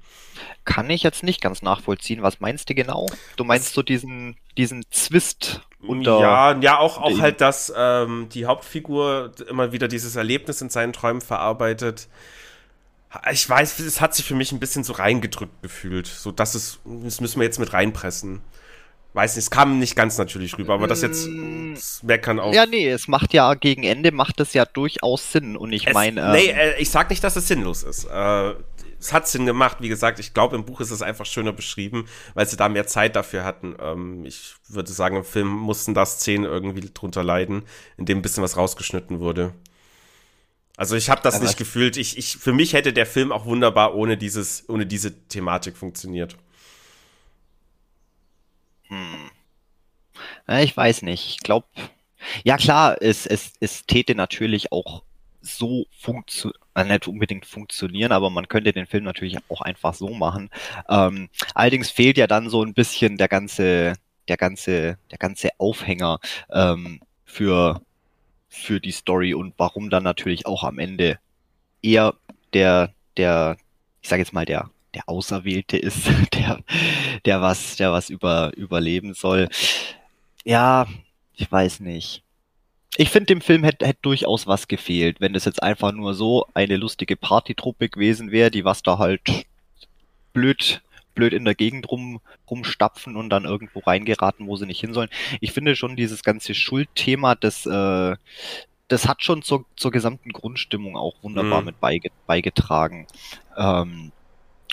[0.66, 2.22] Kann ich jetzt nicht ganz nachvollziehen.
[2.22, 3.08] Was meinst du genau?
[3.38, 6.20] Du meinst so diesen, diesen Zwist unter.
[6.20, 10.92] Ja, ja, auch, auch halt, dass ähm, die Hauptfigur immer wieder dieses Erlebnis in seinen
[10.92, 12.10] Träumen verarbeitet.
[13.32, 16.08] Ich weiß, es hat sich für mich ein bisschen so reingedrückt gefühlt.
[16.08, 18.42] So, das ist, das müssen wir jetzt mit reinpressen.
[19.16, 21.74] Weiß nicht, es kam nicht ganz natürlich rüber, aber das jetzt mm.
[21.76, 22.54] das meckern auch.
[22.54, 26.22] Ja, nee, es macht ja gegen Ende macht es ja durchaus Sinn und ich meine.
[26.22, 28.04] Ähm, nee, äh, ich sag nicht, dass es sinnlos ist.
[28.12, 28.54] Äh,
[29.00, 29.78] es hat Sinn gemacht.
[29.80, 32.88] Wie gesagt, ich glaube, im Buch ist es einfach schöner beschrieben, weil sie da mehr
[32.88, 33.78] Zeit dafür hatten.
[33.80, 37.64] Ähm, ich würde sagen, im Film mussten da Szenen irgendwie drunter leiden,
[37.96, 39.54] in dem ein bisschen was rausgeschnitten wurde.
[40.76, 41.96] Also ich habe das Aber nicht gefühlt.
[41.96, 46.36] Ich, ich, für mich hätte der Film auch wunderbar ohne dieses, ohne diese Thematik funktioniert.
[48.96, 49.30] Hm.
[50.48, 51.28] Ja, ich weiß nicht.
[51.28, 51.68] Ich glaube,
[52.44, 55.04] ja klar, es, es, es täte natürlich auch
[55.42, 60.10] so funktionieren, äh, nicht unbedingt funktionieren, aber man könnte den Film natürlich auch einfach so
[60.10, 60.50] machen.
[60.90, 63.94] Ähm, allerdings fehlt ja dann so ein bisschen der ganze,
[64.28, 66.20] der ganze, der ganze Aufhänger
[66.52, 67.82] ähm, für,
[68.50, 71.20] für die Story und warum dann natürlich auch am Ende
[71.82, 72.16] eher
[72.54, 73.58] der, der,
[74.02, 76.64] ich sage jetzt mal, der, der Auserwählte ist, der,
[77.26, 79.50] der was, der was über, überleben soll.
[80.44, 80.88] Ja,
[81.34, 82.24] ich weiß nicht.
[82.98, 86.46] Ich finde, dem Film hätte hätt durchaus was gefehlt, wenn das jetzt einfach nur so
[86.54, 89.46] eine lustige Partytruppe gewesen wäre, die was da halt
[90.32, 90.82] blöd,
[91.14, 95.10] blöd in der Gegend rum, rumstapfen und dann irgendwo reingeraten, wo sie nicht hin sollen.
[95.42, 98.16] Ich finde schon dieses ganze Schuldthema, das, äh,
[98.88, 101.66] das hat schon zur, zur gesamten Grundstimmung auch wunderbar mhm.
[101.66, 103.08] mit beige, beigetragen.
[103.58, 104.12] Ähm,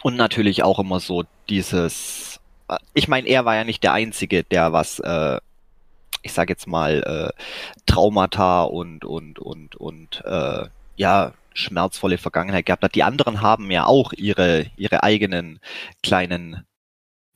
[0.02, 4.44] und natürlich auch immer so dieses, äh, ich meine, er war ja nicht der Einzige,
[4.44, 5.38] der was äh,
[6.22, 7.42] ich sage jetzt mal, äh,
[7.86, 12.94] Traumata und, und, und, und äh, ja, schmerzvolle Vergangenheit gehabt hat.
[12.94, 15.60] Die anderen haben ja auch ihre, ihre eigenen
[16.02, 16.64] kleinen,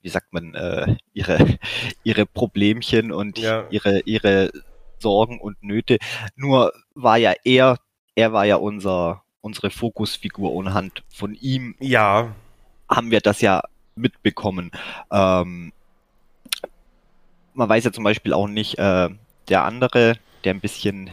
[0.02, 1.58] wie sagt man, äh, ihre,
[2.04, 3.66] ihre Problemchen und ja.
[3.70, 4.50] ihre, ihre
[4.98, 5.98] Sorgen und Nöte.
[6.36, 7.78] Nur war ja er,
[8.14, 11.74] er war ja unser, unsere Fokusfigur und Hand von ihm.
[11.80, 12.34] Ja.
[12.88, 13.62] Haben wir das ja
[13.94, 14.70] mitbekommen.
[15.10, 15.72] Ähm,
[17.54, 19.08] man weiß ja zum Beispiel auch nicht, äh,
[19.48, 21.10] der andere, der ein bisschen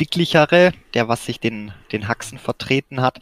[0.00, 3.20] dicklichere, der was sich den, den Haxen vertreten hat,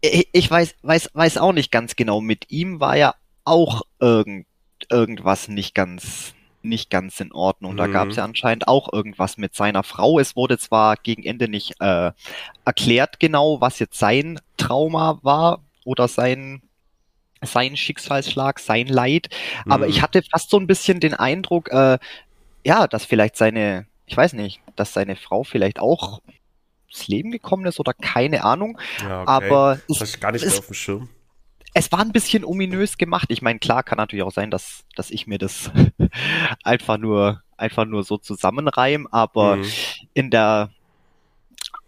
[0.00, 2.20] ich, ich weiß, weiß, weiß auch nicht ganz genau.
[2.20, 4.46] Mit ihm war ja auch irgend,
[4.88, 7.76] irgendwas nicht ganz, nicht ganz in Ordnung.
[7.76, 7.92] Da mhm.
[7.92, 10.18] gab es ja anscheinend auch irgendwas mit seiner Frau.
[10.18, 12.12] Es wurde zwar gegen Ende nicht äh,
[12.64, 16.62] erklärt genau, was jetzt sein Trauma war oder sein
[17.42, 19.30] sein Schicksalsschlag, sein Leid.
[19.64, 19.72] Mhm.
[19.72, 20.02] Aber ich mhm.
[20.02, 21.98] hatte fast so ein bisschen den Eindruck, äh,
[22.64, 26.20] ja, dass vielleicht seine, ich weiß nicht, dass seine Frau vielleicht auch
[26.88, 28.78] ins Leben gekommen ist oder keine Ahnung.
[29.00, 29.30] Ja, okay.
[29.30, 31.08] Aber das ist gar nicht mehr auf dem Schirm
[31.72, 33.26] es war ein bisschen ominös gemacht.
[33.28, 35.70] Ich meine, klar, kann natürlich auch sein, dass, dass ich mir das
[36.64, 39.66] einfach nur, einfach nur so zusammenreim, aber mhm.
[40.14, 40.70] in der,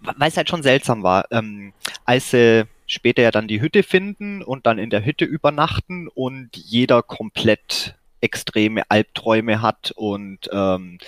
[0.01, 1.73] weil es halt schon seltsam war, ähm,
[2.05, 6.57] als sie später ja dann die Hütte finden und dann in der Hütte übernachten und
[6.57, 10.99] jeder komplett extreme Albträume hat und ähm,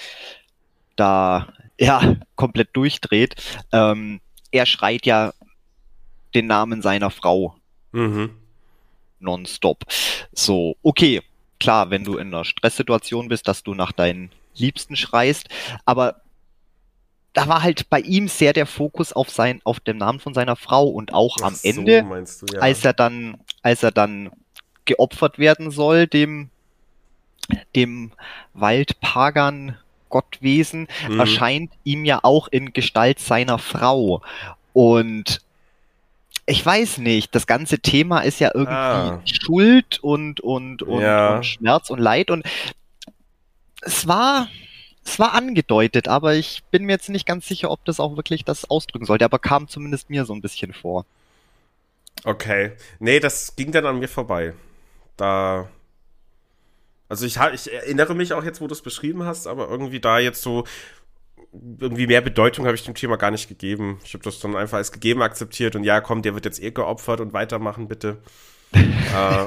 [0.97, 3.37] da ja komplett durchdreht.
[3.73, 4.21] Ähm,
[4.51, 5.33] er schreit ja
[6.35, 7.57] den Namen seiner Frau.
[7.93, 8.31] Mhm
[9.25, 9.85] nonstop.
[10.33, 11.23] So, okay,
[11.59, 15.49] klar, wenn du in einer Stresssituation bist, dass du nach deinen Liebsten schreist,
[15.85, 16.21] aber
[17.35, 20.57] da war halt bei ihm sehr der Fokus auf sein, auf den Namen von seiner
[20.57, 22.61] Frau und auch am so, Ende, du, ja.
[22.61, 24.31] als er dann, als er dann
[24.85, 26.49] geopfert werden soll, dem,
[27.75, 28.13] dem
[28.55, 29.77] Waldpagan
[30.09, 31.19] Gottwesen, mhm.
[31.19, 34.23] erscheint ihm ja auch in Gestalt seiner Frau.
[34.73, 35.41] Und
[36.47, 39.23] ich weiß nicht, das ganze Thema ist ja irgendwie ah.
[39.25, 41.37] Schuld und, und, und, ja.
[41.37, 42.47] und Schmerz und Leid und
[43.81, 44.49] es war,
[45.05, 48.45] es war angedeutet, aber ich bin mir jetzt nicht ganz sicher, ob das auch wirklich
[48.45, 51.05] das ausdrücken sollte, aber kam zumindest mir so ein bisschen vor.
[52.25, 52.73] Okay.
[53.01, 54.55] Nee, das ging dann an mir vorbei.
[55.17, 55.69] Da.
[57.09, 60.19] Also ich, ich erinnere mich auch jetzt, wo du es beschrieben hast, aber irgendwie da
[60.19, 60.65] jetzt so
[61.53, 64.01] irgendwie mehr Bedeutung habe ich dem Thema gar nicht gegeben.
[64.05, 66.71] Ich habe das dann einfach als gegeben akzeptiert und ja, komm, der wird jetzt eh
[66.71, 68.19] geopfert und weitermachen, bitte.
[68.75, 69.47] Äh,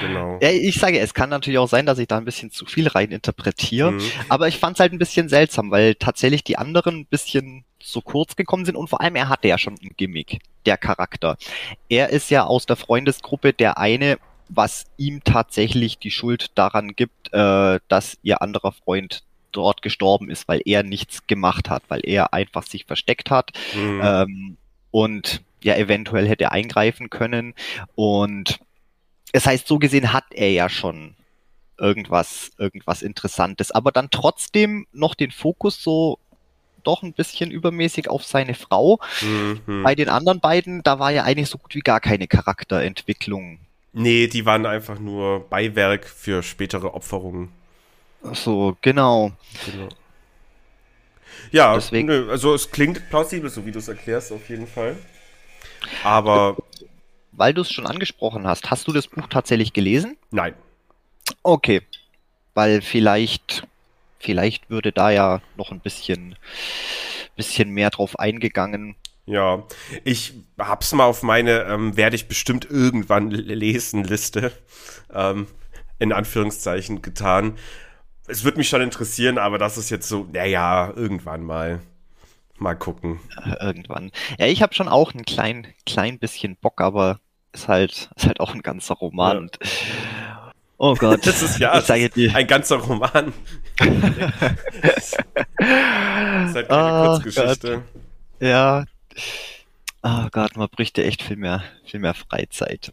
[0.00, 0.38] genau.
[0.40, 2.88] Ja, ich sage, es kann natürlich auch sein, dass ich da ein bisschen zu viel
[2.88, 4.02] rein interpretiere, mhm.
[4.28, 8.00] aber ich fand es halt ein bisschen seltsam, weil tatsächlich die anderen ein bisschen so
[8.00, 11.36] kurz gekommen sind und vor allem er hatte ja schon ein Gimmick, der Charakter.
[11.88, 17.32] Er ist ja aus der Freundesgruppe der eine, was ihm tatsächlich die Schuld daran gibt,
[17.32, 22.32] äh, dass ihr anderer Freund dort gestorben ist, weil er nichts gemacht hat, weil er
[22.32, 24.00] einfach sich versteckt hat mhm.
[24.02, 24.56] ähm,
[24.90, 27.54] und ja eventuell hätte eingreifen können.
[27.94, 28.60] Und
[29.32, 31.14] es heißt, so gesehen hat er ja schon
[31.78, 36.18] irgendwas, irgendwas Interessantes, aber dann trotzdem noch den Fokus so
[36.82, 38.98] doch ein bisschen übermäßig auf seine Frau.
[39.20, 39.82] Mhm.
[39.82, 43.58] Bei den anderen beiden, da war ja eigentlich so gut wie gar keine Charakterentwicklung.
[43.92, 47.50] Nee, die waren einfach nur Beiwerk für spätere Opferungen.
[48.32, 49.32] So, genau.
[49.64, 49.88] genau.
[51.50, 54.96] Ja, Deswegen, nö, also es klingt plausibel, so wie du es erklärst, auf jeden Fall.
[56.04, 56.56] Aber.
[57.32, 60.16] Weil du es schon angesprochen hast, hast du das Buch tatsächlich gelesen?
[60.30, 60.54] Nein.
[61.42, 61.82] Okay.
[62.54, 63.62] Weil vielleicht,
[64.18, 66.34] vielleicht würde da ja noch ein bisschen,
[67.36, 68.96] bisschen mehr drauf eingegangen.
[69.26, 69.62] Ja,
[70.04, 74.50] ich hab's mal auf meine ähm, werde ich bestimmt irgendwann lesen Liste
[75.14, 75.46] ähm,
[75.98, 77.56] in Anführungszeichen getan
[78.28, 81.80] es würde mich schon interessieren, aber das ist jetzt so, naja, irgendwann mal.
[82.58, 83.20] Mal gucken.
[83.60, 84.10] Irgendwann.
[84.38, 87.20] Ja, ich habe schon auch ein klein, klein bisschen Bock, aber
[87.52, 89.36] ist halt, ist halt auch ein ganzer Roman.
[89.36, 89.40] Ja.
[89.40, 89.58] Und,
[90.78, 91.26] oh Gott.
[91.26, 93.32] das ist ja das ein ganzer Roman.
[93.78, 95.18] das ist
[96.54, 97.74] halt keine oh, Kurzgeschichte.
[97.74, 98.02] Gott.
[98.40, 98.84] Ja.
[100.02, 102.92] Oh Gott, man bräuchte echt viel mehr, viel mehr Freizeit.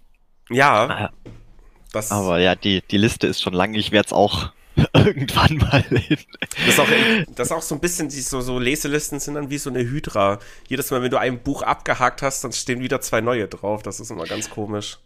[0.50, 0.88] Ja.
[0.88, 1.12] Ah,
[2.10, 3.74] aber ja, die, die Liste ist schon lang.
[3.74, 4.52] Ich werde es auch
[4.94, 6.18] irgendwann mal hin.
[6.40, 6.88] Das ist auch,
[7.36, 9.80] das ist auch so ein bisschen, die so, so Leselisten sind dann wie so eine
[9.80, 10.40] Hydra.
[10.68, 13.84] Jedes Mal, wenn du ein Buch abgehakt hast, dann stehen wieder zwei neue drauf.
[13.84, 14.98] Das ist immer ganz komisch.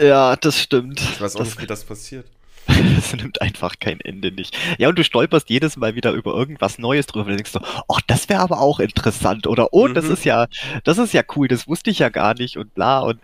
[0.00, 1.00] Ja, das stimmt.
[1.00, 2.26] Ich weiß auch das, nicht, wie das passiert.
[2.96, 4.56] Das nimmt einfach kein Ende nicht.
[4.78, 7.98] Ja, und du stolperst jedes Mal wieder über irgendwas Neues drüber und denkst so, oh,
[8.06, 9.94] das wäre aber auch interessant oder oh, mhm.
[9.94, 10.46] das ist ja,
[10.84, 13.20] das ist ja cool, das wusste ich ja gar nicht und bla und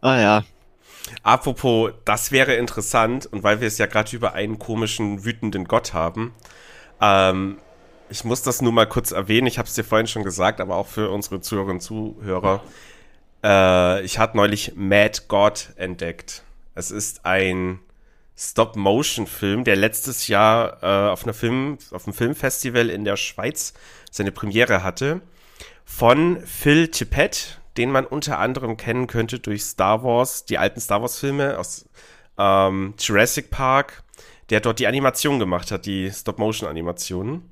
[0.00, 0.44] ah ja,
[1.26, 5.92] Apropos, das wäre interessant, und weil wir es ja gerade über einen komischen, wütenden Gott
[5.92, 6.32] haben,
[7.00, 7.58] ähm,
[8.08, 10.76] ich muss das nur mal kurz erwähnen, ich habe es dir vorhin schon gesagt, aber
[10.76, 12.62] auch für unsere Zuhörerinnen und Zuhörer.
[13.42, 16.44] Äh, ich hatte neulich Mad God entdeckt.
[16.76, 17.80] Es ist ein
[18.36, 23.74] Stop-Motion-Film, der letztes Jahr äh, auf, einer Film, auf einem Filmfestival in der Schweiz
[24.12, 25.22] seine Premiere hatte.
[25.84, 31.00] Von Phil Tippett, den man unter anderem kennen könnte durch Star Wars, die alten Star
[31.02, 31.88] Wars-Filme aus
[32.38, 34.02] ähm, Jurassic Park,
[34.50, 37.50] der dort die Animation gemacht hat, die Stop-Motion-Animationen.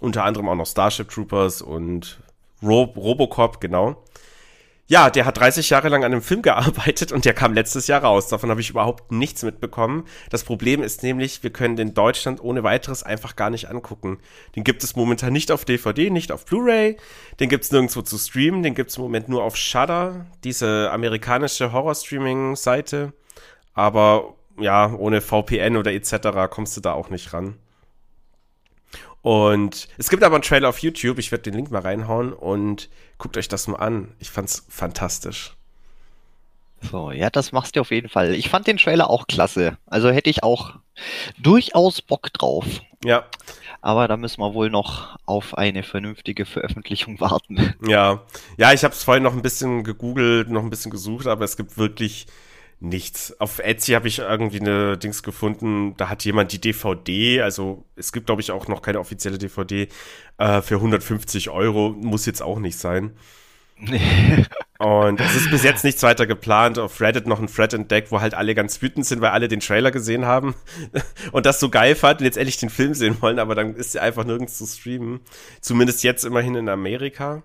[0.00, 2.18] Unter anderem auch noch Starship Troopers und
[2.62, 4.02] Ro Robocop, genau.
[4.86, 8.02] Ja, der hat 30 Jahre lang an einem Film gearbeitet und der kam letztes Jahr
[8.04, 8.28] raus.
[8.28, 10.04] Davon habe ich überhaupt nichts mitbekommen.
[10.28, 14.18] Das Problem ist nämlich, wir können den Deutschland ohne weiteres einfach gar nicht angucken.
[14.56, 16.98] Den gibt es momentan nicht auf DVD, nicht auf Blu-ray.
[17.40, 18.62] Den gibt es nirgendwo zu streamen.
[18.62, 23.14] Den gibt es im Moment nur auf Shudder, diese amerikanische Horror-Streaming-Seite.
[23.72, 26.50] Aber ja, ohne VPN oder etc.
[26.50, 27.56] kommst du da auch nicht ran.
[29.24, 32.90] Und es gibt aber einen Trailer auf YouTube, ich werde den Link mal reinhauen und
[33.16, 34.12] guckt euch das mal an.
[34.18, 35.56] Ich fand's fantastisch.
[36.82, 38.34] So, ja, das machst du auf jeden Fall.
[38.34, 39.78] Ich fand den Trailer auch klasse.
[39.86, 40.74] Also hätte ich auch
[41.38, 42.66] durchaus Bock drauf.
[43.02, 43.24] Ja.
[43.80, 47.72] Aber da müssen wir wohl noch auf eine vernünftige Veröffentlichung warten.
[47.88, 48.20] Ja,
[48.58, 51.56] ja, ich habe es vorhin noch ein bisschen gegoogelt, noch ein bisschen gesucht, aber es
[51.56, 52.26] gibt wirklich
[52.84, 53.38] nichts.
[53.40, 58.12] Auf Etsy habe ich irgendwie eine Dings gefunden, da hat jemand die DVD, also es
[58.12, 59.88] gibt glaube ich auch noch keine offizielle DVD,
[60.38, 63.16] äh, für 150 Euro, muss jetzt auch nicht sein.
[64.78, 66.78] und es ist bis jetzt nichts weiter geplant.
[66.78, 69.60] Auf Reddit noch ein Thread entdeckt, wo halt alle ganz wütend sind, weil alle den
[69.60, 70.54] Trailer gesehen haben
[71.32, 73.96] und das so geil fanden und jetzt endlich den Film sehen wollen, aber dann ist
[73.96, 75.20] er einfach nirgends zu streamen.
[75.60, 77.42] Zumindest jetzt immerhin in Amerika.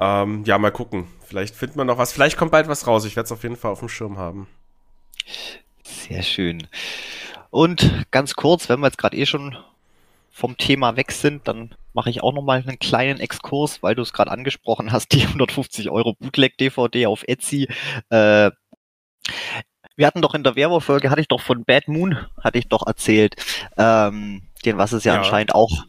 [0.00, 1.08] Ähm, ja, mal gucken.
[1.28, 2.10] Vielleicht findet man noch was.
[2.10, 3.04] Vielleicht kommt bald was raus.
[3.04, 4.48] Ich werde es auf jeden Fall auf dem Schirm haben.
[5.82, 6.66] Sehr schön.
[7.50, 9.54] Und ganz kurz, wenn wir jetzt gerade eh schon
[10.30, 14.00] vom Thema weg sind, dann mache ich auch noch mal einen kleinen Exkurs, weil du
[14.00, 17.68] es gerade angesprochen hast, die 150 Euro Bootleg-DVD auf Etsy.
[18.08, 18.50] Äh,
[19.96, 22.86] wir hatten doch in der Werbefolge, hatte ich doch von Bad Moon, hatte ich doch
[22.86, 23.36] erzählt,
[23.76, 25.18] ähm, den was es ja, ja.
[25.18, 25.84] anscheinend auch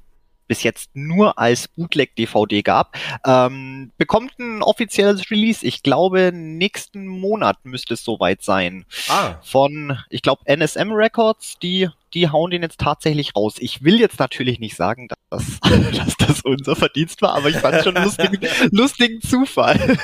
[0.50, 5.66] bis jetzt nur als Bootleg-DVD gab, ähm, bekommt ein offizielles Release.
[5.66, 8.86] Ich glaube, nächsten Monat müsste es soweit sein.
[9.08, 9.36] Ah.
[9.44, 13.58] Von, ich glaube, NSM Records, die, die hauen den jetzt tatsächlich raus.
[13.60, 15.60] Ich will jetzt natürlich nicht sagen, dass,
[15.94, 18.40] dass das unser Verdienst war, aber ich fand schon einen lustigen,
[18.72, 19.78] lustigen Zufall.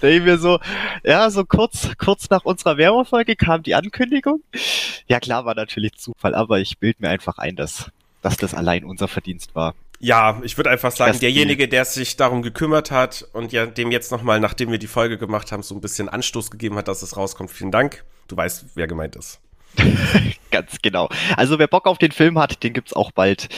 [0.00, 0.60] da ich mir so,
[1.04, 4.42] ja, so kurz, kurz nach unserer Werbefolge kam die Ankündigung.
[5.08, 7.90] Ja, klar, war natürlich Zufall, aber ich bild mir einfach ein, dass
[8.22, 9.74] dass das allein unser Verdienst war.
[10.00, 14.12] Ja, ich würde einfach sagen, derjenige, der sich darum gekümmert hat und ja dem jetzt
[14.12, 17.16] nochmal, nachdem wir die Folge gemacht haben, so ein bisschen Anstoß gegeben hat, dass es
[17.16, 17.50] rauskommt.
[17.50, 18.04] Vielen Dank.
[18.28, 19.40] Du weißt, wer gemeint ist.
[20.50, 21.08] Ganz genau.
[21.36, 23.48] Also wer Bock auf den Film hat, den gibt's auch bald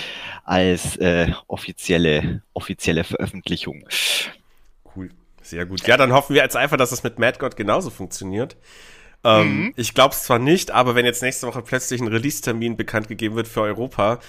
[0.44, 3.84] als äh, offizielle, offizielle Veröffentlichung.
[4.96, 5.10] Cool,
[5.42, 5.86] sehr gut.
[5.86, 8.56] Ja, dann hoffen wir jetzt einfach, dass es mit Mad God genauso funktioniert.
[9.22, 9.74] Ähm, mhm.
[9.76, 13.36] Ich glaube es zwar nicht, aber wenn jetzt nächste Woche plötzlich ein Release-Termin bekannt gegeben
[13.36, 14.20] wird für Europa,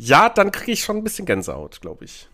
[0.00, 2.26] ja, dann kriege ich schon ein bisschen Gänsehaut, glaube ich.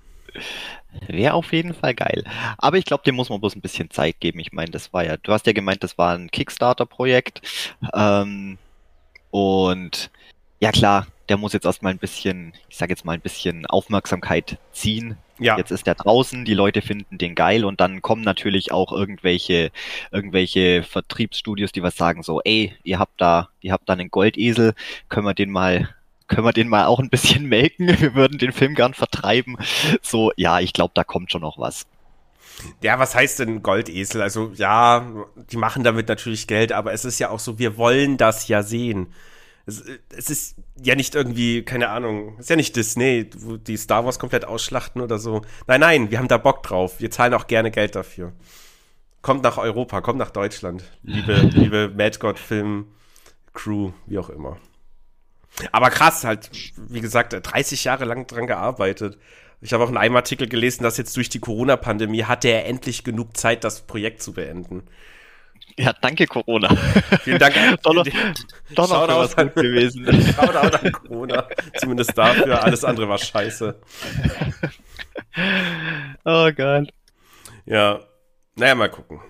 [1.08, 2.24] Wäre auf jeden Fall geil.
[2.58, 4.38] Aber ich glaube, dem muss man bloß ein bisschen Zeit geben.
[4.38, 7.42] Ich meine, das war ja, du hast ja gemeint, das war ein Kickstarter-Projekt.
[7.92, 8.58] Ähm,
[9.30, 10.10] und
[10.60, 14.58] ja klar, der muss jetzt erstmal ein bisschen, ich sage jetzt mal ein bisschen Aufmerksamkeit
[14.72, 15.16] ziehen.
[15.38, 15.58] Ja.
[15.58, 19.70] Jetzt ist der draußen, die Leute finden den geil und dann kommen natürlich auch irgendwelche,
[20.10, 24.74] irgendwelche Vertriebsstudios, die was sagen so, ey, ihr habt da, ihr habt da einen Goldesel,
[25.08, 25.94] können wir den mal
[26.28, 27.88] können wir den mal auch ein bisschen melken?
[28.00, 29.56] Wir würden den Film gern vertreiben.
[30.02, 31.86] So, ja, ich glaube, da kommt schon noch was.
[32.82, 34.22] Ja, was heißt denn Goldesel?
[34.22, 35.06] Also ja,
[35.50, 38.62] die machen damit natürlich Geld, aber es ist ja auch so, wir wollen das ja
[38.62, 39.12] sehen.
[39.66, 39.82] Es,
[40.16, 44.04] es ist ja nicht irgendwie, keine Ahnung, es ist ja nicht Disney, wo die Star
[44.04, 45.42] Wars komplett ausschlachten oder so.
[45.66, 47.00] Nein, nein, wir haben da Bock drauf.
[47.00, 48.32] Wir zahlen auch gerne Geld dafür.
[49.22, 52.86] Kommt nach Europa, kommt nach Deutschland, liebe, liebe Mad God Film
[53.52, 54.56] Crew, wie auch immer.
[55.72, 59.18] Aber krass, halt, wie gesagt, 30 Jahre lang dran gearbeitet.
[59.60, 63.04] Ich habe auch in einem Artikel gelesen, dass jetzt durch die Corona-Pandemie hatte er endlich
[63.04, 64.84] genug Zeit, das Projekt zu beenden.
[65.78, 66.74] Ja, danke Corona.
[67.22, 67.54] Vielen Dank.
[67.82, 68.06] doch noch,
[68.74, 70.06] doch noch was gut gewesen.
[70.34, 71.48] Shoutout an Corona.
[71.76, 72.62] Zumindest dafür.
[72.62, 73.78] Alles andere war scheiße.
[76.24, 76.88] Oh Gott.
[77.66, 78.00] Ja.
[78.54, 79.20] Naja, mal gucken.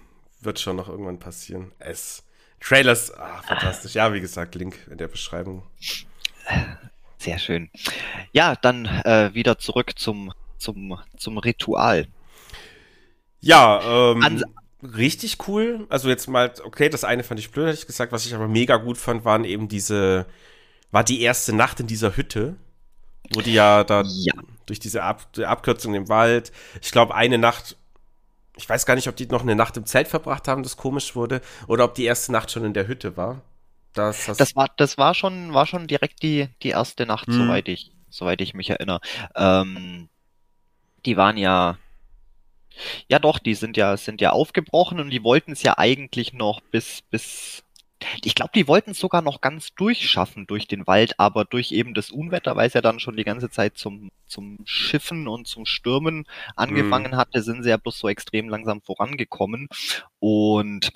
[0.41, 1.73] Wird schon noch irgendwann passieren.
[1.79, 2.25] Es.
[2.61, 3.95] Trailers, ach, fantastisch.
[3.95, 5.65] Ja, wie gesagt, Link in der Beschreibung.
[7.19, 7.71] Sehr schön.
[8.33, 12.07] Ja, dann äh, wieder zurück zum, zum, zum Ritual.
[13.41, 14.45] Ja, ähm, An
[14.83, 15.87] richtig cool.
[15.89, 18.13] Also jetzt mal, okay, das eine fand ich blöd, hätte ich gesagt.
[18.13, 20.27] Was ich aber mega gut fand, waren eben diese,
[20.91, 22.57] war die erste Nacht in dieser Hütte,
[23.33, 24.35] wo die ja da ja.
[24.67, 26.53] durch diese Ab Abkürzung im Wald,
[26.83, 27.77] ich glaube, eine Nacht,
[28.57, 31.17] ich weiß gar nicht, ob die noch eine Nacht im Zelt verbracht haben, das komisch
[31.17, 33.43] wurde, oder ob die erste Nacht schon in der Hütte war.
[33.97, 37.35] Das, das, war, das war schon, war schon direkt die, die erste Nacht, hm.
[37.35, 39.01] soweit ich, soweit ich mich erinnere.
[39.35, 40.09] Ähm,
[41.07, 41.79] die waren ja,
[43.09, 46.61] ja doch, die sind ja, sind ja aufgebrochen und die wollten es ja eigentlich noch
[46.61, 47.65] bis, bis,
[48.23, 51.95] ich glaube, die wollten es sogar noch ganz durchschaffen durch den Wald, aber durch eben
[51.95, 55.65] das Unwetter, weil es ja dann schon die ganze Zeit zum, zum Schiffen und zum
[55.65, 57.17] Stürmen angefangen mhm.
[57.17, 59.69] hatte, sind sie ja bloß so extrem langsam vorangekommen.
[60.19, 60.93] Und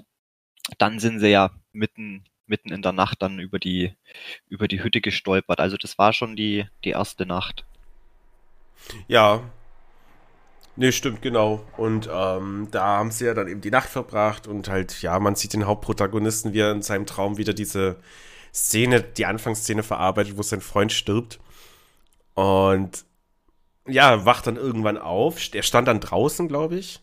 [0.79, 3.95] dann sind sie ja mitten, mitten in der Nacht dann über die,
[4.49, 5.61] über die Hütte gestolpert.
[5.61, 7.65] Also das war schon die, die erste Nacht.
[9.09, 9.43] Ja,
[10.77, 11.63] Nee, stimmt, genau.
[11.77, 15.35] Und ähm, da haben sie ja dann eben die Nacht verbracht und halt, ja, man
[15.35, 17.97] sieht den Hauptprotagonisten, wie er in seinem Traum wieder diese
[18.55, 21.39] Szene, die Anfangsszene verarbeitet, wo sein Freund stirbt.
[22.35, 23.05] Und
[23.87, 25.39] ja, wacht dann irgendwann auf.
[25.53, 27.01] Er stand dann draußen, glaube ich,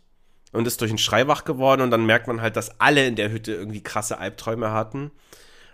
[0.51, 1.81] und ist durch einen Schrei wach geworden.
[1.81, 5.11] Und dann merkt man halt, dass alle in der Hütte irgendwie krasse Albträume hatten.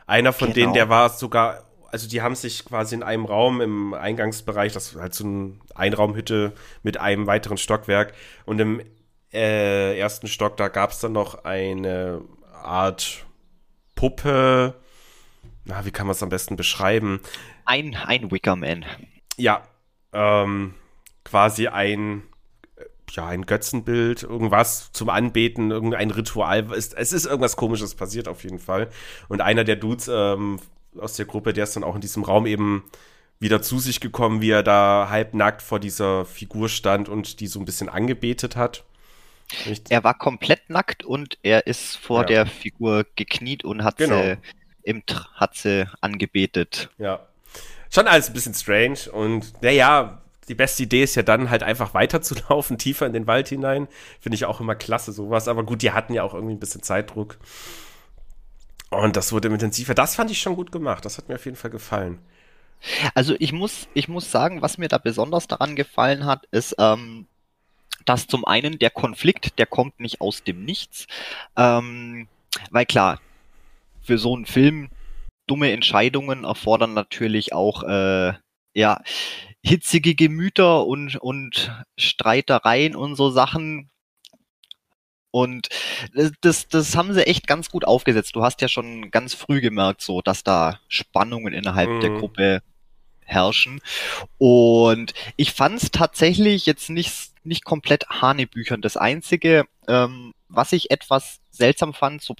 [0.06, 0.56] Einer von genau.
[0.56, 1.64] denen, der war sogar
[1.94, 5.54] also die haben sich quasi in einem Raum im Eingangsbereich, das ist halt so eine
[5.76, 8.16] Einraumhütte mit einem weiteren Stockwerk
[8.46, 8.82] und im
[9.32, 12.22] äh, ersten Stock, da gab es dann noch eine
[12.52, 13.28] Art
[13.94, 14.74] Puppe,
[15.66, 17.22] na, wie kann man es am besten beschreiben?
[17.66, 18.86] Ein, ein Wickerman.
[19.38, 19.62] Ja,
[20.14, 20.74] ähm,
[21.24, 22.24] quasi ein
[23.16, 26.72] ja, ein Götzenbild, irgendwas zum Anbeten, irgendein Ritual.
[26.74, 28.90] Es, es ist irgendwas Komisches passiert auf jeden Fall.
[29.30, 30.60] Und einer der Dudes ähm,
[30.98, 32.84] aus der Gruppe, der ist dann auch in diesem Raum eben
[33.40, 37.60] wieder zu sich gekommen, wie er da halbnackt vor dieser Figur stand und die so
[37.60, 38.84] ein bisschen angebetet hat.
[39.66, 39.92] Nicht?
[39.92, 42.26] Er war komplett nackt und er ist vor ja.
[42.26, 44.22] der Figur gekniet und hat genau.
[44.22, 44.38] sie
[44.84, 45.04] im
[45.36, 46.90] hat sie angebetet.
[46.98, 47.28] Ja.
[47.90, 51.94] Schon alles ein bisschen strange und naja, die beste Idee ist ja dann halt einfach
[51.94, 53.88] weiterzulaufen, tiefer in den Wald hinein.
[54.20, 55.48] Finde ich auch immer klasse, sowas.
[55.48, 57.38] Aber gut, die hatten ja auch irgendwie ein bisschen Zeitdruck.
[58.90, 59.94] Und das wurde intensiver.
[59.94, 61.06] Das fand ich schon gut gemacht.
[61.06, 62.20] Das hat mir auf jeden Fall gefallen.
[63.16, 67.28] Also ich muss, ich muss sagen, was mir da besonders daran gefallen hat, ist, ähm,
[68.06, 71.08] dass zum einen der Konflikt, der kommt nicht aus dem Nichts.
[71.56, 72.28] Ähm,
[72.72, 73.20] weil klar,
[74.02, 74.90] für so einen Film
[75.48, 78.34] dumme Entscheidungen erfordern natürlich auch äh,
[78.74, 79.02] ja
[79.64, 83.90] hitzige Gemüter und und Streitereien und so Sachen.
[85.32, 85.70] Und
[86.42, 88.36] das, das haben sie echt ganz gut aufgesetzt.
[88.36, 92.00] Du hast ja schon ganz früh gemerkt, so, dass da Spannungen innerhalb mhm.
[92.02, 92.62] der Gruppe
[93.26, 93.82] herrschen.
[94.38, 98.82] Und ich fand es tatsächlich jetzt nicht, nicht komplett Hanebüchern.
[98.82, 102.36] Das Einzige, ähm, was ich etwas seltsam fand, so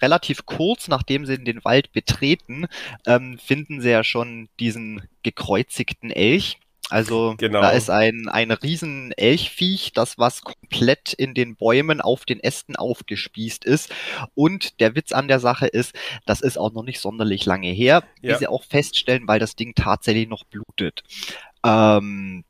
[0.00, 2.66] relativ kurz nachdem sie in den Wald betreten,
[3.06, 6.58] ähm, finden sie ja schon diesen gekreuzigten Elch.
[6.90, 7.62] Also genau.
[7.62, 12.76] da ist ein, ein riesen Elchviech, das was komplett in den Bäumen auf den Ästen
[12.76, 13.90] aufgespießt ist.
[14.34, 15.94] Und der Witz an der Sache ist,
[16.26, 18.34] das ist auch noch nicht sonderlich lange her, ja.
[18.34, 21.02] wie sie auch feststellen, weil das Ding tatsächlich noch blutet.
[21.64, 22.44] Ähm,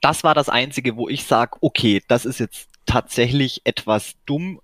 [0.00, 4.60] das war das Einzige, wo ich sage, okay, das ist jetzt tatsächlich etwas dumm,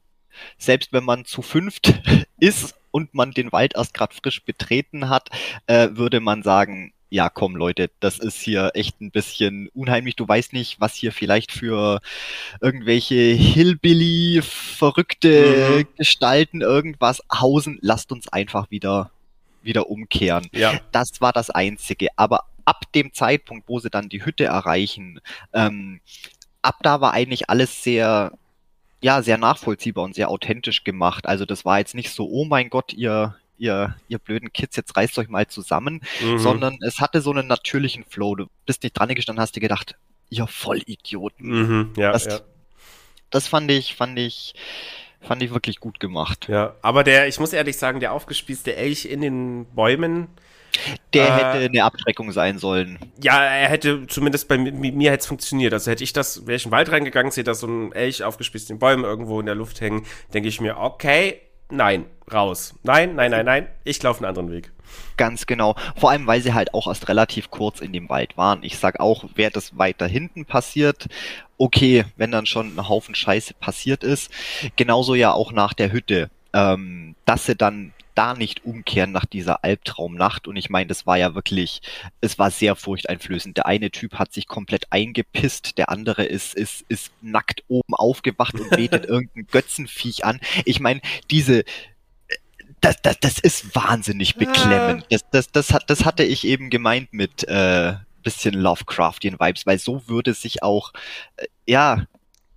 [0.59, 1.95] selbst wenn man zu fünft
[2.41, 5.29] ist und man den Wald erst gerade frisch betreten hat,
[5.67, 10.17] äh, würde man sagen, ja, komm Leute, das ist hier echt ein bisschen unheimlich.
[10.17, 12.01] Du weißt nicht, was hier vielleicht für
[12.61, 15.97] irgendwelche Hillbilly, verrückte mhm.
[15.97, 17.79] Gestalten irgendwas hausen.
[17.81, 19.11] Lasst uns einfach wieder,
[19.63, 20.49] wieder umkehren.
[20.53, 20.81] Ja.
[20.91, 22.09] Das war das Einzige.
[22.17, 25.21] Aber ab dem Zeitpunkt, wo sie dann die Hütte erreichen,
[25.53, 26.01] ähm,
[26.63, 28.33] ab da war eigentlich alles sehr,
[29.07, 31.27] ja, sehr nachvollziehbar und sehr authentisch gemacht.
[31.27, 34.97] Also das war jetzt nicht so, oh mein Gott, ihr, ihr, ihr blöden Kids, jetzt
[34.97, 36.41] reißt euch mal zusammen, mhm.
[36.41, 38.35] sondern es hatte so einen natürlichen Flow.
[38.35, 39.95] Du bist nicht dran gestanden, hast dir gedacht,
[40.29, 41.47] ihr Vollidioten.
[41.47, 42.41] Mhm, ja, das, ja.
[43.31, 44.55] das fand ich, fand ich,
[45.21, 46.49] fand ich wirklich gut gemacht.
[46.49, 50.27] Ja, aber der, ich muss ehrlich sagen, der aufgespießte Elch in den Bäumen,
[51.15, 52.99] der äh, hätte eine Abschreckung sein sollen.
[53.21, 55.73] Ja, er hätte zumindest bei mir, hätte es funktioniert.
[55.73, 58.23] Also hätte ich das, wäre ich in den Wald reingegangen, sehe da so ein Elch
[58.23, 62.75] aufgespießt in Bäumen irgendwo in der Luft hängen, denke ich mir, okay, nein, raus.
[62.83, 64.73] Nein, nein, nein, nein, ich laufe einen anderen Weg.
[65.17, 65.75] Ganz genau.
[65.97, 68.63] Vor allem, weil sie halt auch erst relativ kurz in dem Wald waren.
[68.63, 71.09] Ich sag auch, wäre das weiter hinten passiert,
[71.59, 74.31] okay, wenn dann schon ein Haufen Scheiße passiert ist.
[74.77, 76.31] Genauso ja auch nach der Hütte.
[76.53, 80.49] Ähm, dass sie dann da nicht umkehren nach dieser Albtraumnacht.
[80.49, 81.83] Und ich meine, das war ja wirklich,
[82.21, 83.57] es war sehr furchteinflößend.
[83.57, 88.59] Der eine Typ hat sich komplett eingepisst, der andere ist, ist, ist nackt oben aufgewacht
[88.59, 90.41] und betet irgendein Götzenviech an.
[90.65, 91.01] Ich meine,
[91.31, 91.65] diese,
[92.81, 95.07] das, das, das ist wahnsinnig beklemmend.
[95.11, 97.95] Das, das, das, hat, das hatte ich eben gemeint mit äh,
[98.27, 100.93] bisschen Lovecraftian Vibes, weil so würde sich auch,
[101.37, 102.07] äh, ja,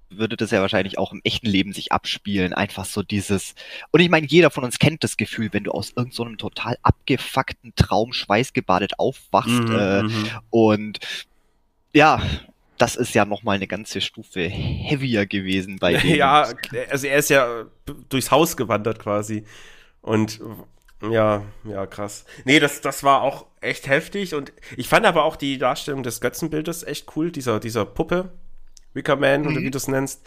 [0.10, 2.54] würde das ja wahrscheinlich auch im echten Leben sich abspielen.
[2.54, 3.56] Einfach so dieses.
[3.92, 6.78] Und ich meine, jeder von uns kennt das Gefühl, wenn du aus irgendeinem so total
[6.82, 9.50] abgefuckten Traum schweißgebadet aufwachst.
[9.50, 10.30] Mhm, äh, mhm.
[10.50, 11.00] und
[11.94, 12.22] ja,
[12.78, 16.16] das ist ja nochmal eine ganze Stufe heavier gewesen bei dem.
[16.16, 16.48] Ja,
[16.90, 17.66] also er ist ja
[18.10, 19.46] durchs Haus gewandert quasi.
[20.02, 20.40] Und
[21.02, 22.26] ja, ja, krass.
[22.46, 26.20] Nee, das, das war auch echt heftig und ich fand aber auch die Darstellung des
[26.20, 28.32] Götzenbildes echt cool, dieser, dieser Puppe,
[29.00, 29.48] Wickerman mhm.
[29.48, 30.22] oder wie du es nennst.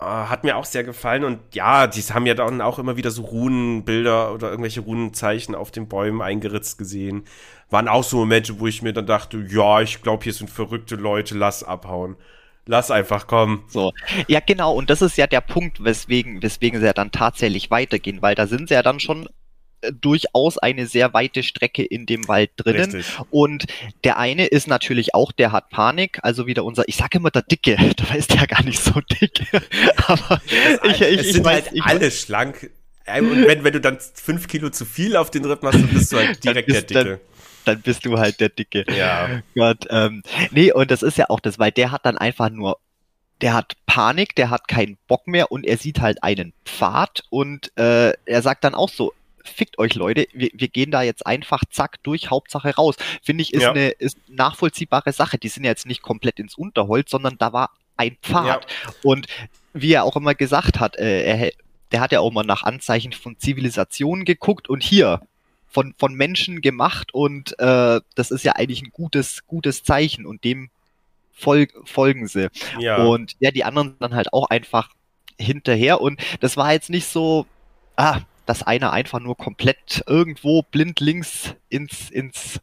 [0.00, 3.10] Äh, hat mir auch sehr gefallen und ja, die haben ja dann auch immer wieder
[3.10, 7.24] so Runenbilder oder irgendwelche Runenzeichen auf den Bäumen eingeritzt gesehen.
[7.70, 10.96] Waren auch so Momente, wo ich mir dann dachte, ja, ich glaube, hier sind verrückte
[10.96, 12.16] Leute, lass abhauen.
[12.66, 13.64] Lass einfach kommen.
[13.68, 13.92] So.
[14.26, 14.72] Ja, genau.
[14.74, 18.46] Und das ist ja der Punkt, weswegen, weswegen sie ja dann tatsächlich weitergehen, weil da
[18.46, 19.28] sind sie ja dann schon
[19.92, 22.90] durchaus eine sehr weite Strecke in dem Wald drinnen.
[22.90, 23.18] Richtig.
[23.30, 23.66] Und
[24.04, 27.42] der eine ist natürlich auch, der hat Panik, also wieder unser, ich sage immer der
[27.42, 29.46] Dicke, da ist der gar nicht so dick.
[30.06, 30.40] Aber
[30.84, 32.70] ich, ich, es sind weiß, halt alle schlank.
[33.06, 36.12] Und wenn, wenn du dann fünf Kilo zu viel auf den Rippen hast, dann bist
[36.12, 37.04] du halt direkt der Dicke.
[37.04, 37.18] Dann,
[37.66, 38.86] dann bist du halt der Dicke.
[38.96, 39.42] Ja.
[39.54, 40.22] Gott, ähm,
[40.52, 42.78] nee, und das ist ja auch das, weil der hat dann einfach nur
[43.40, 47.76] der hat Panik, der hat keinen Bock mehr und er sieht halt einen Pfad und
[47.76, 49.12] äh, er sagt dann auch so,
[49.44, 52.96] fickt euch Leute, wir, wir gehen da jetzt einfach zack durch, Hauptsache raus.
[53.22, 53.70] Finde ich, ist ja.
[53.70, 55.38] eine ist nachvollziehbare Sache.
[55.38, 58.46] Die sind ja jetzt nicht komplett ins Unterholz, sondern da war ein Pfad.
[58.46, 58.92] Ja.
[59.02, 59.26] Und
[59.72, 61.52] wie er auch immer gesagt hat, äh, er,
[61.92, 65.20] der hat ja auch mal nach Anzeichen von Zivilisation geguckt und hier
[65.68, 70.44] von, von Menschen gemacht und äh, das ist ja eigentlich ein gutes, gutes Zeichen und
[70.44, 70.70] dem
[71.32, 72.48] fol folgen sie.
[72.78, 73.04] Ja.
[73.04, 74.90] Und ja, die anderen dann halt auch einfach
[75.36, 77.46] hinterher und das war jetzt nicht so,
[77.96, 82.60] ah, dass einer einfach nur komplett irgendwo blindlings ins, ins,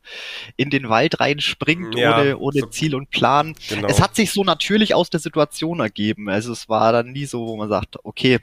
[0.57, 3.55] in den Wald reinspringt, ja, ohne, ohne so, Ziel und Plan.
[3.69, 3.88] Genau.
[3.88, 6.29] Es hat sich so natürlich aus der Situation ergeben.
[6.29, 8.39] Also es war dann nie so, wo man sagt, okay,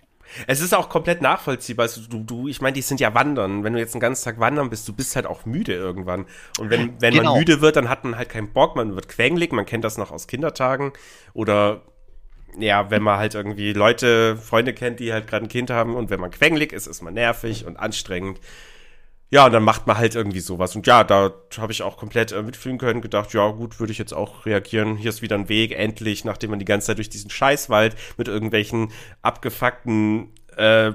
[0.46, 1.84] es ist auch komplett nachvollziehbar.
[1.84, 3.64] Also du, du, ich meine, die sind ja wandern.
[3.64, 6.26] Wenn du jetzt einen ganzen Tag wandern bist, du bist halt auch müde irgendwann.
[6.58, 7.32] Und wenn, wenn genau.
[7.32, 9.96] man müde wird, dann hat man halt keinen Bock, man wird quengelig, man kennt das
[9.96, 10.92] noch aus Kindertagen.
[11.32, 11.82] Oder
[12.60, 16.10] ja, wenn man halt irgendwie Leute, Freunde kennt, die halt gerade ein Kind haben und
[16.10, 18.40] wenn man quengelig ist, ist man nervig und anstrengend.
[19.30, 20.74] Ja, und dann macht man halt irgendwie sowas.
[20.74, 23.98] Und ja, da habe ich auch komplett äh, mitfühlen können, gedacht, ja gut, würde ich
[23.98, 24.96] jetzt auch reagieren.
[24.96, 28.26] Hier ist wieder ein Weg, endlich, nachdem man die ganze Zeit durch diesen Scheißwald mit
[28.26, 28.90] irgendwelchen
[29.20, 30.92] abgefuckten, äh,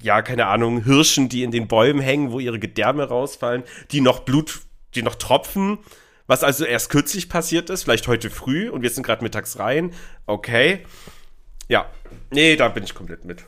[0.00, 4.20] ja, keine Ahnung, Hirschen, die in den Bäumen hängen, wo ihre Gedärme rausfallen, die noch
[4.20, 4.60] Blut,
[4.94, 5.78] die noch tropfen
[6.26, 9.92] was also erst kürzlich passiert ist, vielleicht heute früh und wir sind gerade mittags rein.
[10.26, 10.84] Okay.
[11.68, 11.86] Ja.
[12.30, 13.44] Nee, da bin ich komplett mit.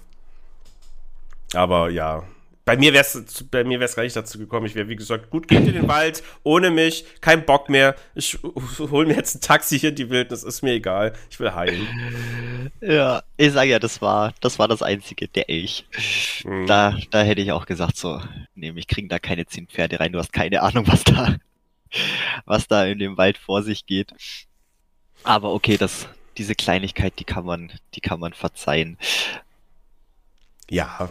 [1.55, 2.25] Aber ja.
[2.65, 4.67] Bei mir wäre es bei mir wär's gar nicht dazu gekommen.
[4.67, 7.95] Ich wäre, wie gesagt, gut, geht in den Wald, ohne mich, kein Bock mehr.
[8.15, 8.39] Ich
[8.79, 11.15] hole mir jetzt ein Taxi hier in die Wildnis, ist mir egal.
[11.31, 12.71] Ich will heilen.
[12.83, 15.87] Ja, ich sage ja, das war, das war das Einzige, der Elch.
[16.45, 16.67] Mhm.
[16.67, 18.21] Da, da hätte ich auch gesagt, so,
[18.55, 21.37] nee, ich kriegen da keine zehn Pferde rein, du hast keine Ahnung, was da,
[22.45, 24.13] was da in dem Wald vor sich geht.
[25.25, 28.99] Aber okay, das, diese Kleinigkeit, die kann man, die kann man verzeihen.
[30.71, 31.11] Ja.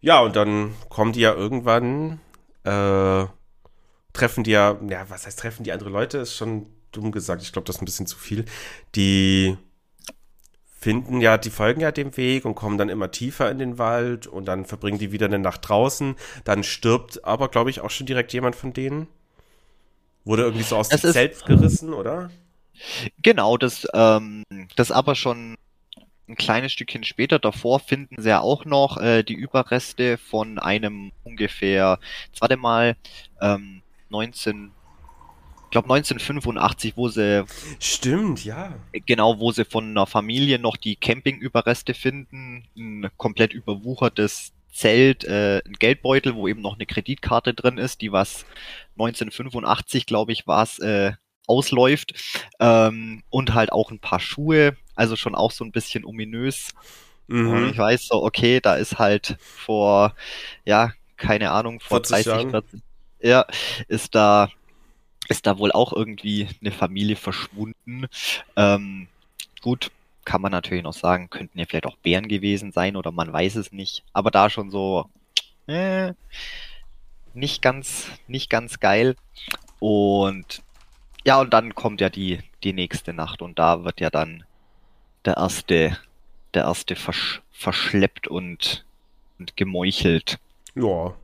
[0.00, 2.20] Ja, und dann kommen die ja irgendwann,
[2.64, 3.26] äh,
[4.12, 7.52] treffen die ja, ja, was heißt treffen die andere Leute, ist schon dumm gesagt, ich
[7.52, 8.44] glaube, das ist ein bisschen zu viel.
[8.94, 9.56] Die
[10.82, 14.26] finden ja, die folgen ja dem Weg und kommen dann immer tiefer in den Wald
[14.26, 16.16] und dann verbringen die wieder eine Nacht draußen.
[16.42, 19.06] Dann stirbt aber, glaube ich, auch schon direkt jemand von denen.
[20.24, 22.30] Wurde irgendwie so aus dem Zelt gerissen, oder?
[23.22, 24.42] Genau, das, ähm,
[24.74, 25.56] das aber schon
[26.28, 27.38] ein kleines Stückchen später.
[27.38, 32.96] Davor finden sie ja auch noch äh, die Überreste von einem ungefähr, jetzt warte mal,
[33.40, 34.72] ähm, 19
[35.72, 37.44] glaube 1985, wo sie
[37.80, 38.74] Stimmt, ja.
[39.06, 45.60] Genau, wo sie von einer Familie noch die Campingüberreste finden, ein komplett überwuchertes Zelt, äh,
[45.66, 48.46] ein Geldbeutel, wo eben noch eine Kreditkarte drin ist, die was
[48.94, 51.12] 1985, glaube ich, war es, äh,
[51.46, 52.14] ausläuft.
[52.60, 56.70] Ähm, und halt auch ein paar Schuhe, also schon auch so ein bisschen ominös.
[57.26, 57.48] Mhm.
[57.48, 60.14] Und ich weiß so, okay, da ist halt vor,
[60.64, 62.50] ja, keine Ahnung, vor 30, Jahren.
[62.50, 62.80] 40,
[63.20, 63.46] ja,
[63.88, 64.48] ist da
[65.32, 68.06] ist da wohl auch irgendwie eine Familie verschwunden.
[68.54, 69.08] Ähm,
[69.60, 69.90] gut,
[70.24, 73.56] kann man natürlich noch sagen, könnten ja vielleicht auch Bären gewesen sein oder man weiß
[73.56, 74.04] es nicht.
[74.12, 75.08] Aber da schon so
[75.66, 76.12] äh,
[77.34, 79.16] nicht ganz, nicht ganz geil.
[79.80, 80.62] Und
[81.24, 84.44] ja, und dann kommt ja die, die nächste Nacht und da wird ja dann
[85.24, 85.98] der erste,
[86.54, 88.84] der erste versch verschleppt und,
[89.38, 90.38] und gemeuchelt.
[90.74, 91.14] Ja.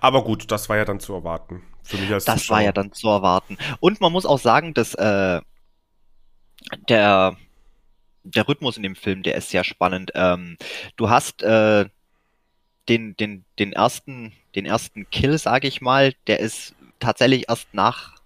[0.00, 1.62] Aber gut, das war ja dann zu erwarten.
[1.86, 2.56] Für mich als das Zuschauer.
[2.56, 3.56] war ja dann zu erwarten.
[3.80, 5.40] Und man muss auch sagen, dass äh,
[6.88, 7.36] der,
[8.24, 10.10] der Rhythmus in dem Film, der ist sehr spannend.
[10.14, 10.56] Ähm,
[10.96, 11.86] du hast äh,
[12.88, 18.16] den, den, den ersten, den ersten Kill, sage ich mal, der ist tatsächlich erst nach,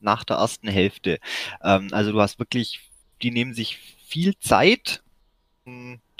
[0.00, 1.18] nach der ersten Hälfte.
[1.62, 2.80] Ähm, also du hast wirklich,
[3.22, 5.02] die nehmen sich viel Zeit,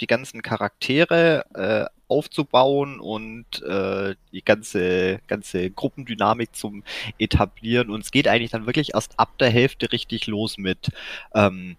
[0.01, 6.83] die ganzen Charaktere äh, aufzubauen und äh, die ganze, ganze Gruppendynamik zum
[7.17, 7.89] etablieren.
[7.89, 10.89] Und es geht eigentlich dann wirklich erst ab der Hälfte richtig los mit,
[11.33, 11.77] ähm,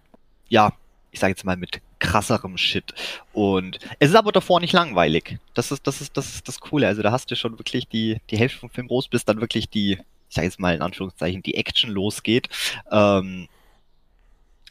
[0.49, 0.73] ja,
[1.11, 2.93] ich sage jetzt mal mit krasserem Shit.
[3.31, 5.37] Und es ist aber davor nicht langweilig.
[5.53, 6.87] Das ist, das ist, das ist das Coole.
[6.87, 9.69] Also da hast du schon wirklich die, die Hälfte vom Film groß, bis dann wirklich
[9.69, 9.99] die,
[10.29, 12.49] ich sage jetzt mal in Anführungszeichen, die Action losgeht.
[12.91, 13.47] Ähm,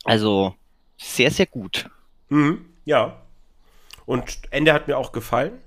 [0.05, 0.57] also
[0.97, 1.89] sehr, sehr gut.
[2.29, 3.22] Mhm, ja.
[4.07, 5.59] Und Ende hat mir auch gefallen.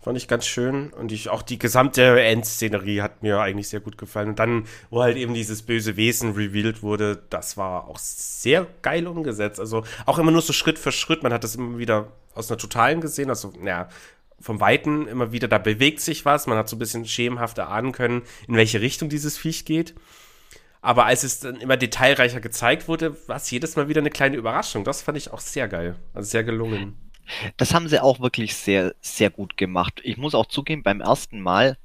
[0.00, 0.92] Fand ich ganz schön.
[0.92, 4.28] Und ich, auch die gesamte Endszenerie hat mir eigentlich sehr gut gefallen.
[4.28, 9.08] Und dann, wo halt eben dieses böse Wesen revealed wurde, das war auch sehr geil
[9.08, 9.58] umgesetzt.
[9.58, 11.24] Also auch immer nur so Schritt für Schritt.
[11.24, 13.30] Man hat das immer wieder aus einer Totalen gesehen.
[13.30, 13.88] Also, naja,
[14.40, 16.46] vom Weiten immer wieder, da bewegt sich was.
[16.46, 19.94] Man hat so ein bisschen schemenhaft erahnen können, in welche Richtung dieses Viech geht.
[20.82, 24.36] Aber als es dann immer detailreicher gezeigt wurde, war es jedes Mal wieder eine kleine
[24.36, 24.84] Überraschung.
[24.84, 25.96] Das fand ich auch sehr geil.
[26.14, 26.96] Also sehr gelungen.
[27.56, 30.00] Das haben sie auch wirklich sehr, sehr gut gemacht.
[30.04, 31.76] Ich muss auch zugeben, beim ersten Mal,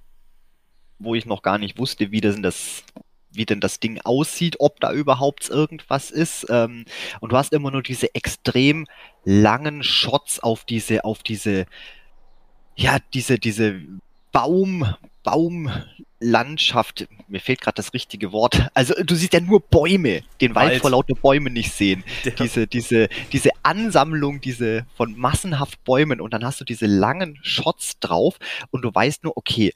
[1.00, 2.84] wo ich noch gar nicht wusste, wie denn das,
[3.32, 6.46] wie denn das Ding aussieht, ob da überhaupt irgendwas ist.
[6.50, 6.86] Ähm,
[7.20, 8.86] und du hast immer nur diese extrem
[9.24, 11.66] langen Shots auf diese, auf diese,
[12.76, 13.82] ja, diese, diese
[14.32, 14.86] Baum,
[16.22, 18.68] Baumlandschaft, mir fehlt gerade das richtige Wort.
[18.74, 22.04] Also du siehst ja nur Bäume, den Wald, Wald vor lauter Bäumen nicht sehen.
[22.24, 22.32] Ja.
[22.32, 28.00] Diese, diese, diese Ansammlung, diese von massenhaft Bäumen und dann hast du diese langen Shots
[28.00, 28.38] drauf
[28.70, 29.74] und du weißt nur, okay,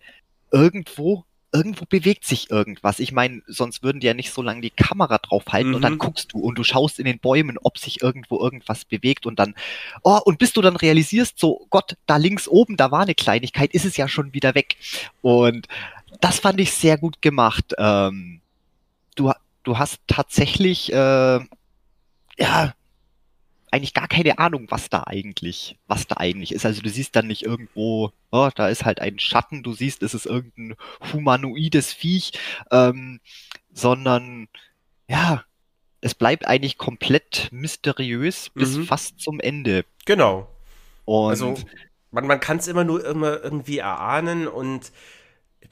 [0.52, 3.00] irgendwo irgendwo bewegt sich irgendwas.
[3.00, 5.76] Ich meine, sonst würden die ja nicht so lange die Kamera draufhalten mhm.
[5.76, 6.00] und dann mhm.
[6.00, 9.56] guckst du und du schaust in den Bäumen, ob sich irgendwo irgendwas bewegt und dann,
[10.04, 13.74] oh, und bis du dann realisierst, so, Gott, da links oben, da war eine Kleinigkeit,
[13.74, 14.76] ist es ja schon wieder weg.
[15.22, 15.68] Und
[16.22, 17.74] das fand ich sehr gut gemacht.
[17.78, 18.41] Ähm,
[19.16, 19.32] du,
[19.63, 21.39] du hast tatsächlich, äh,
[22.38, 22.74] ja,
[23.72, 26.66] eigentlich gar keine Ahnung, was da eigentlich, was da eigentlich ist.
[26.66, 30.13] Also du siehst dann nicht irgendwo, oh, da ist halt ein Schatten, du siehst, es
[30.13, 30.78] ist irgendein
[31.11, 32.32] humanoides Viech,
[32.72, 33.20] ähm,
[33.74, 34.47] sondern
[35.09, 35.43] ja,
[35.99, 38.86] es bleibt eigentlich komplett mysteriös bis mhm.
[38.86, 39.84] fast zum Ende.
[40.05, 40.47] Genau.
[41.03, 41.55] Und also
[42.11, 44.91] man, man kann es immer nur immer irgendwie erahnen und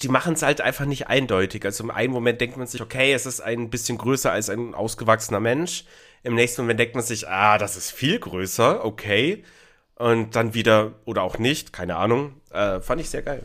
[0.02, 1.64] die machen es halt einfach nicht eindeutig.
[1.66, 4.74] Also im einen Moment denkt man sich, okay, es ist ein bisschen größer als ein
[4.74, 5.86] ausgewachsener Mensch.
[6.24, 9.44] Im nächsten Moment denkt man sich, ah, das ist viel größer, okay.
[9.96, 12.42] Und dann wieder, oder auch nicht, keine Ahnung.
[12.52, 13.44] Äh, fand ich sehr geil.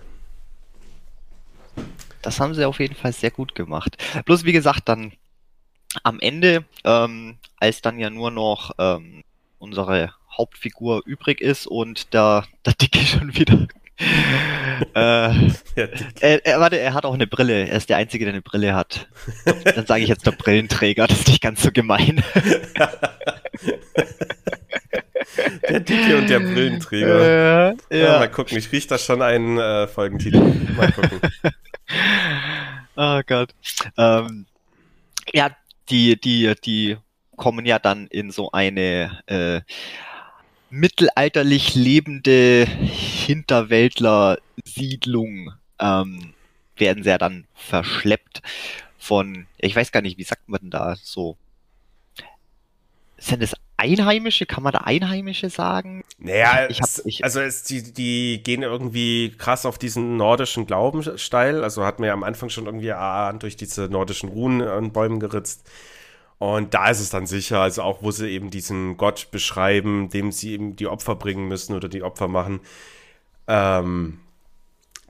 [2.23, 3.97] Das haben sie auf jeden Fall sehr gut gemacht.
[4.25, 5.13] Bloß wie gesagt, dann
[6.03, 9.23] am Ende, ähm, als dann ja nur noch ähm,
[9.59, 13.67] unsere Hauptfigur übrig ist und der, der Dicke schon wieder
[13.99, 15.51] äh,
[16.21, 17.67] er, er, warte, er hat auch eine Brille.
[17.67, 19.09] Er ist der Einzige, der eine Brille hat.
[19.65, 21.07] Dann sage ich jetzt der Brillenträger.
[21.07, 22.23] Das ist nicht ganz so gemein.
[25.69, 27.21] der Dicke und der Brillenträger.
[27.21, 27.99] Äh, ja.
[27.99, 28.19] ja.
[28.19, 30.41] Mal gucken, ich rieche da schon einen äh, Folgentitel.
[30.77, 31.21] Mal gucken.
[32.97, 33.51] oh Gott.
[33.97, 34.47] Ähm,
[35.33, 35.51] ja,
[35.91, 36.97] die, die, die
[37.37, 39.61] kommen ja dann in so eine äh,
[40.71, 46.33] mittelalterlich lebende Hinterwäldler-Siedlung ähm,
[46.77, 48.41] werden sie ja dann verschleppt
[48.99, 51.37] von, ich weiß gar nicht, wie sagt man denn da so?
[53.17, 54.45] Sind es Einheimische?
[54.45, 56.03] Kann man da Einheimische sagen?
[56.19, 61.19] Naja, ich hab, ich, also es, die, die gehen irgendwie krass auf diesen nordischen Glauben
[61.19, 61.63] steil.
[61.63, 65.21] Also hat mir ja am Anfang schon irgendwie erahnt, durch diese nordischen Runen an Bäumen
[65.21, 65.69] geritzt.
[66.39, 70.31] Und da ist es dann sicher, also auch wo sie eben diesen Gott beschreiben, dem
[70.31, 72.61] sie eben die Opfer bringen müssen oder die Opfer machen,
[73.49, 74.21] ähm,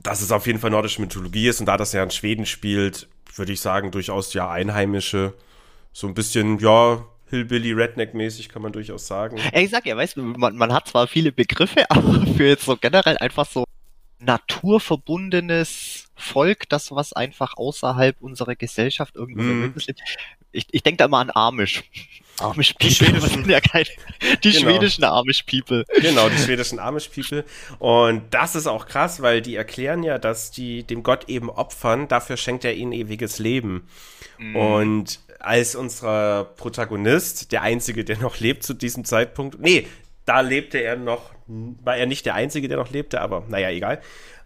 [0.01, 3.07] dass es auf jeden Fall nordische Mythologie ist und da das ja in Schweden spielt,
[3.35, 5.33] würde ich sagen, durchaus ja einheimische,
[5.93, 9.37] so ein bisschen, ja, Hillbilly Redneck-mäßig kann man durchaus sagen.
[9.53, 12.75] Ich sag ja, weißt du, man, man hat zwar viele Begriffe, aber für jetzt so
[12.75, 13.65] generell einfach so
[14.19, 19.73] naturverbundenes Volk, das was einfach außerhalb unserer Gesellschaft irgendwo mm.
[19.75, 20.01] lebt,
[20.51, 21.83] ich, ich denke da immer an Amish.
[22.39, 22.89] Amish People.
[22.89, 23.85] Die schwedischen, ja keine,
[24.43, 24.71] die genau.
[24.71, 25.85] schwedischen Amish People.
[26.01, 27.45] Genau, die schwedischen Amish People.
[27.79, 32.07] Und das ist auch krass, weil die erklären ja, dass die dem Gott eben opfern,
[32.07, 33.87] dafür schenkt er ihnen ewiges Leben.
[34.37, 34.55] Mhm.
[34.55, 39.87] Und als unser Protagonist, der einzige, der noch lebt zu diesem Zeitpunkt, nee,
[40.29, 43.99] da lebte er noch, war er nicht der einzige, der noch lebte, aber naja, egal.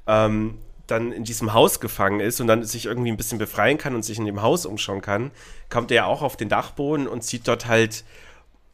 [0.07, 3.93] Ähm, dann in diesem Haus gefangen ist und dann sich irgendwie ein bisschen befreien kann
[3.93, 5.31] und sich in dem Haus umschauen kann,
[5.69, 8.05] kommt er auch auf den Dachboden und sieht dort halt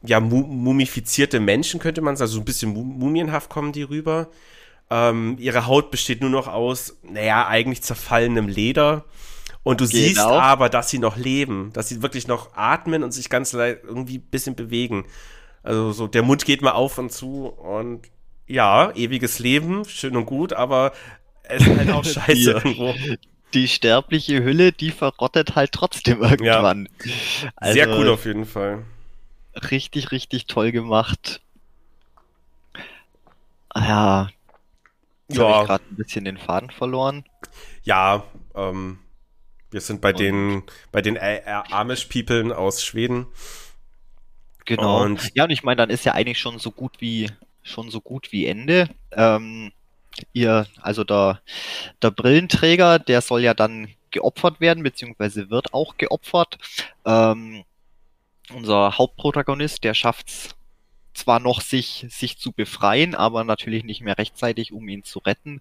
[0.02, 4.28] ja mumifizierte Menschen, könnte man sagen, also ein bisschen mumienhaft kommen die rüber.
[4.88, 9.04] Ähm, ihre Haut besteht nur noch aus, naja, eigentlich zerfallenem Leder.
[9.64, 9.98] Und du genau.
[9.98, 14.18] siehst aber, dass sie noch leben, dass sie wirklich noch atmen und sich ganz irgendwie
[14.18, 15.06] ein bisschen bewegen.
[15.62, 18.08] Also so, der Mund geht mal auf und zu und
[18.46, 20.92] ja, ewiges Leben, schön und gut, aber
[21.42, 22.94] es ist halt auch scheiße die, irgendwo.
[23.54, 26.88] Die sterbliche Hülle, die verrottet halt trotzdem irgendwann.
[27.04, 27.48] Ja.
[27.56, 28.84] Also, Sehr cool auf jeden Fall.
[29.70, 31.40] Richtig, richtig toll gemacht.
[33.74, 34.28] Ja.
[35.28, 35.48] Jetzt ja.
[35.48, 37.24] habe ich gerade ein bisschen den Faden verloren.
[37.82, 38.98] Ja, ähm,
[39.70, 43.26] wir sind bei und den bei den Amish-Peoplen aus Schweden.
[44.70, 45.02] Genau.
[45.02, 47.28] Und ja, und ich meine, dann ist ja eigentlich schon so gut wie
[47.64, 48.88] schon so gut wie Ende.
[49.10, 49.72] Ähm,
[50.32, 51.40] ihr, also der,
[52.00, 56.58] der Brillenträger, der soll ja dann geopfert werden, beziehungsweise wird auch geopfert.
[57.04, 57.64] Ähm,
[58.54, 60.48] unser Hauptprotagonist, der schafft es
[61.14, 65.60] zwar noch, sich, sich zu befreien, aber natürlich nicht mehr rechtzeitig, um ihn zu retten.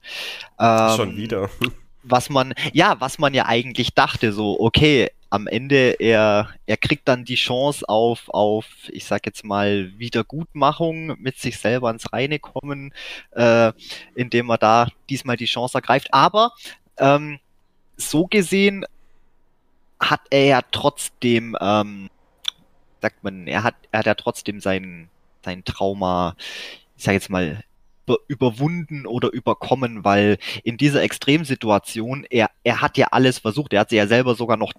[0.59, 1.49] Ähm, Schon wieder.
[2.03, 7.07] Was man, ja, was man ja eigentlich dachte, so, okay, am Ende, er, er kriegt
[7.07, 12.39] dann die Chance auf, auf, ich sag jetzt mal, Wiedergutmachung, mit sich selber ins Reine
[12.39, 12.93] kommen,
[13.31, 13.71] äh,
[14.15, 16.13] indem er da diesmal die Chance ergreift.
[16.13, 16.53] Aber
[16.97, 17.39] ähm,
[17.95, 18.85] so gesehen
[19.99, 22.09] hat er ja trotzdem, ähm,
[23.01, 25.09] sagt man, er hat, er hat ja trotzdem sein,
[25.43, 26.35] sein Trauma,
[26.97, 27.63] ich sag jetzt mal,
[28.27, 33.89] überwunden oder überkommen, weil in dieser Extremsituation, er, er hat ja alles versucht, er hat
[33.89, 34.73] sich ja selber sogar noch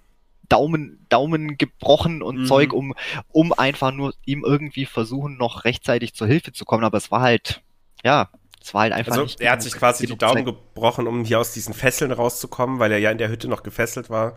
[0.49, 2.47] Daumen, Daumen gebrochen und mhm.
[2.47, 2.95] Zeug, um,
[3.28, 6.85] um einfach nur ihm irgendwie versuchen, noch rechtzeitig zur Hilfe zu kommen.
[6.85, 7.62] Aber es war halt,
[8.05, 8.28] ja,
[8.62, 9.41] es war halt einfach also, nicht.
[9.41, 10.47] Er hat sich quasi die Daumen Zeit.
[10.47, 14.11] gebrochen, um hier aus diesen Fesseln rauszukommen, weil er ja in der Hütte noch gefesselt
[14.11, 14.37] war.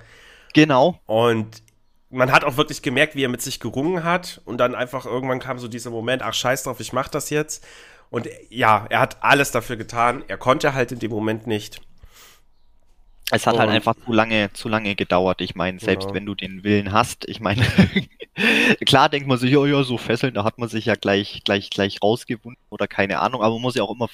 [0.54, 1.00] Genau.
[1.08, 1.64] Und
[2.10, 4.42] man hat auch wirklich gemerkt, wie er mit sich gerungen hat.
[4.46, 7.66] Und dann einfach irgendwann kam so dieser Moment, ach scheiß drauf, ich mach das jetzt.
[8.14, 10.24] Und ja, er hat alles dafür getan.
[10.28, 11.82] Er konnte halt in dem Moment nicht.
[13.32, 15.42] Es hat halt einfach zu lange, zu lange gedauert.
[15.42, 16.14] Ich meine, selbst ja.
[16.14, 17.66] wenn du den Willen hast, ich meine,
[18.86, 21.72] klar denkt man sich, ja, ja, so fesseln, da hat man sich ja gleich, gleich,
[21.72, 24.10] gleich rausgewunden oder keine Ahnung, aber man muss ja auch immer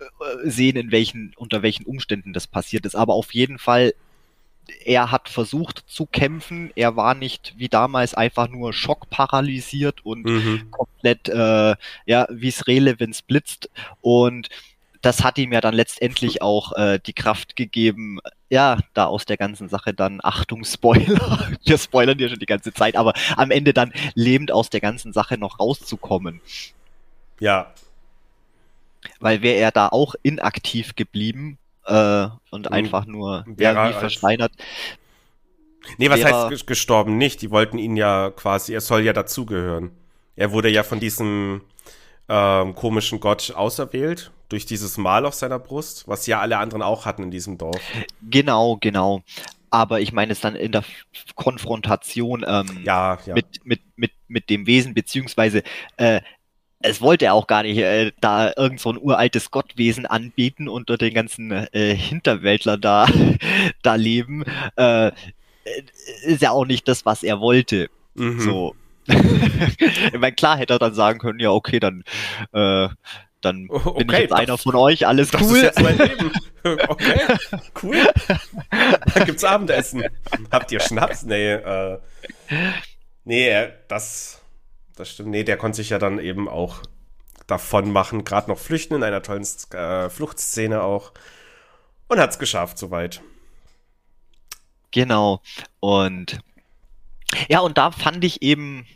[0.00, 2.96] äh, sehen, in welchen, unter welchen Umständen das passiert ist.
[2.96, 3.94] Aber auf jeden Fall,
[4.84, 6.70] er hat versucht zu kämpfen.
[6.74, 10.70] Er war nicht wie damals einfach nur schockparalysiert und mhm.
[10.70, 13.70] komplett, äh, ja, wie es Rele, wenn es blitzt.
[14.00, 14.48] Und
[15.02, 18.18] das hat ihm ja dann letztendlich auch äh, die Kraft gegeben,
[18.50, 22.72] ja, da aus der ganzen Sache dann, Achtung, Spoiler, wir spoilern dir schon die ganze
[22.72, 26.40] Zeit, aber am Ende dann lebend aus der ganzen Sache noch rauszukommen.
[27.40, 27.72] Ja.
[29.20, 31.58] Weil wäre er da auch inaktiv geblieben
[31.88, 32.72] äh, und mhm.
[32.72, 34.52] einfach nur ja, wie versteinert.
[35.96, 37.40] Nee, was heißt gestorben nicht?
[37.40, 39.90] Die wollten ihn ja quasi, er soll ja dazugehören.
[40.36, 41.62] Er wurde ja von diesem
[42.28, 47.06] ähm, komischen Gott auserwählt durch dieses Mal auf seiner Brust, was ja alle anderen auch
[47.06, 47.80] hatten in diesem Dorf.
[48.22, 49.22] Genau, genau.
[49.70, 50.84] Aber ich meine es dann in der
[51.34, 53.34] Konfrontation ähm, ja, ja.
[53.34, 55.62] Mit, mit, mit, mit dem Wesen, beziehungsweise
[55.96, 56.20] äh,
[56.80, 60.88] es wollte er auch gar nicht äh, da irgend so ein uraltes Gottwesen anbieten und
[60.90, 63.08] dort den ganzen äh, Hinterwäldler da,
[63.82, 64.44] da leben.
[64.76, 65.12] Äh,
[66.24, 67.90] ist ja auch nicht das, was er wollte.
[68.14, 68.40] Mhm.
[68.40, 68.76] So.
[69.08, 72.04] ich meine, klar hätte er dann sagen können, ja, okay, dann
[72.52, 72.88] äh,
[73.40, 75.56] dann okay, bin ich jetzt das, einer von euch, alles das cool.
[75.56, 76.32] Ist jetzt mein Leben.
[76.64, 77.20] Okay,
[77.82, 77.96] cool.
[79.14, 80.04] Da gibt's Abendessen.
[80.50, 81.22] Habt ihr Schnaps?
[81.22, 81.98] Nee, äh,
[83.24, 84.37] nee, das,
[84.98, 85.30] das stimmt.
[85.30, 86.82] Nee, der konnte sich ja dann eben auch
[87.46, 91.12] davon machen, gerade noch flüchten in einer tollen äh, Fluchtszene auch.
[92.08, 93.22] Und hat's geschafft, soweit.
[94.90, 95.42] Genau.
[95.80, 96.40] Und
[97.48, 98.86] ja, und da fand ich eben,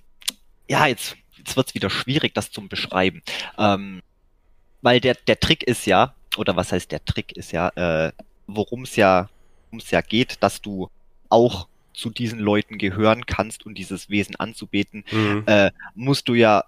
[0.69, 3.23] ja, jetzt, jetzt wird's wieder schwierig, das zu beschreiben.
[3.59, 4.03] Ähm,
[4.81, 8.13] weil der, der Trick ist ja, oder was heißt der Trick ist ja, äh,
[8.47, 9.29] worum es ja,
[9.71, 10.91] worum ja geht, dass du
[11.29, 15.45] auch zu diesen Leuten gehören kannst und dieses Wesen anzubeten, mhm.
[15.47, 16.64] äh, musst du ja,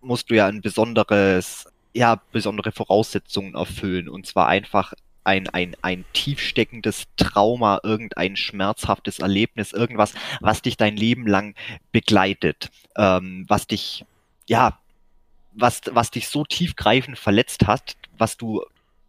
[0.00, 4.08] musst du ja ein besonderes, ja, besondere Voraussetzungen erfüllen.
[4.08, 4.94] Und zwar einfach
[5.24, 11.54] ein, ein, ein tiefsteckendes Trauma, irgendein schmerzhaftes Erlebnis, irgendwas, was dich dein Leben lang
[11.92, 14.04] begleitet, ähm, was dich,
[14.46, 14.78] ja,
[15.52, 18.62] was, was dich so tiefgreifend verletzt hat, was du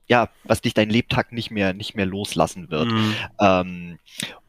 [0.07, 2.87] ja, was dich dein Lebtag nicht mehr, nicht mehr loslassen wird.
[2.89, 3.15] Mhm.
[3.39, 3.99] Ähm,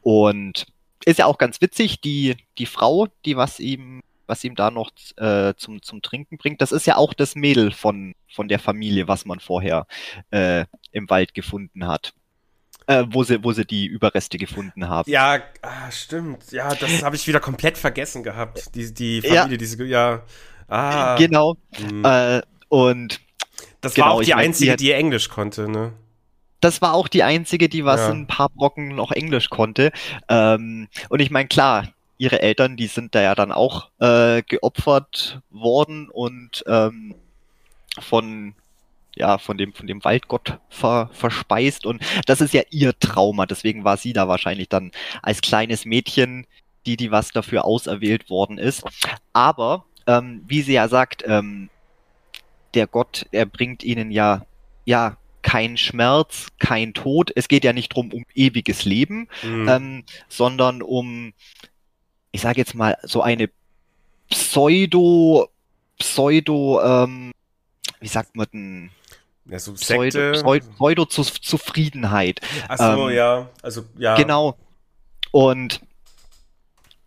[0.01, 0.67] und
[1.05, 4.91] ist ja auch ganz witzig, die, die Frau, die was ihm, was ihm da noch
[5.17, 9.07] äh, zum, zum Trinken bringt, das ist ja auch das Mädel von, von der Familie,
[9.07, 9.87] was man vorher
[10.31, 12.13] äh, im Wald gefunden hat.
[12.89, 15.11] Äh, wo, sie, wo sie die Überreste gefunden haben.
[15.11, 16.53] Ja, ah, stimmt.
[16.53, 18.73] Ja, das habe ich wieder komplett vergessen gehabt.
[18.75, 19.57] Die, die Familie, ja.
[19.57, 20.23] diese, ja.
[20.69, 21.17] Ah.
[21.17, 21.57] Genau.
[21.75, 22.05] Hm.
[22.05, 23.19] Äh, und
[23.81, 25.93] das genau, war auch die einzige, die, die, Englisch konnte, ne?
[26.59, 28.09] Das war auch die einzige, die was ja.
[28.09, 29.91] ein paar Brocken noch Englisch konnte.
[30.27, 35.41] Ähm, und ich meine, klar, ihre Eltern, die sind da ja dann auch äh, geopfert
[35.49, 37.15] worden und ähm,
[37.99, 38.55] von
[39.17, 41.85] ja, von dem, von dem Waldgott ver, verspeist.
[41.85, 43.47] Und das ist ja ihr Trauma.
[43.47, 44.91] Deswegen war sie da wahrscheinlich dann
[45.23, 46.45] als kleines Mädchen,
[46.85, 48.83] die, die was dafür auserwählt worden ist.
[49.33, 51.69] Aber, ähm, wie sie ja sagt, ähm,
[52.75, 54.45] der Gott, er bringt ihnen ja,
[54.85, 55.17] ja,
[55.47, 57.31] kein Schmerz, kein Tod.
[57.33, 59.69] Es geht ja nicht drum um ewiges Leben, mhm.
[59.69, 61.31] ähm, sondern um,
[62.33, 63.49] ich sage jetzt mal, so eine
[64.29, 65.47] Pseudo,
[65.97, 67.31] Pseudo, ähm,
[68.01, 68.89] wie sagt man denn?
[69.45, 72.41] Ja, so Pseudo, Pseudo, Pseudo Zufriedenheit.
[72.67, 74.15] Ach so, ähm, ja, also ja.
[74.17, 74.57] Genau.
[75.31, 75.79] Und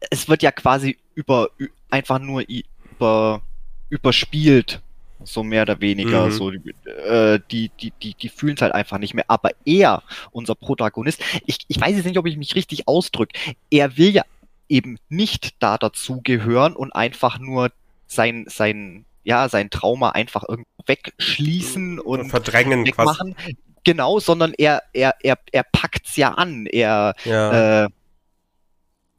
[0.08, 1.50] es wird ja quasi über
[1.90, 3.42] einfach nur über
[3.90, 4.80] überspielt
[5.24, 6.26] so mehr oder weniger.
[6.26, 6.30] Mhm.
[6.30, 9.24] So, äh, die, die, die, die fühlen es halt einfach nicht mehr.
[9.28, 13.38] Aber er, unser Protagonist, ich, ich weiß jetzt nicht, ob ich mich richtig ausdrücke,
[13.70, 14.22] er will ja
[14.68, 17.70] eben nicht da dazugehören und einfach nur
[18.06, 23.34] sein, sein, ja, sein Trauma einfach irgendwo wegschließen und verdrängen wegmachen.
[23.34, 23.56] Quasi.
[23.84, 26.66] Genau, sondern er, er, er, er packt's ja an.
[26.66, 27.84] Er, ja.
[27.84, 27.88] Äh,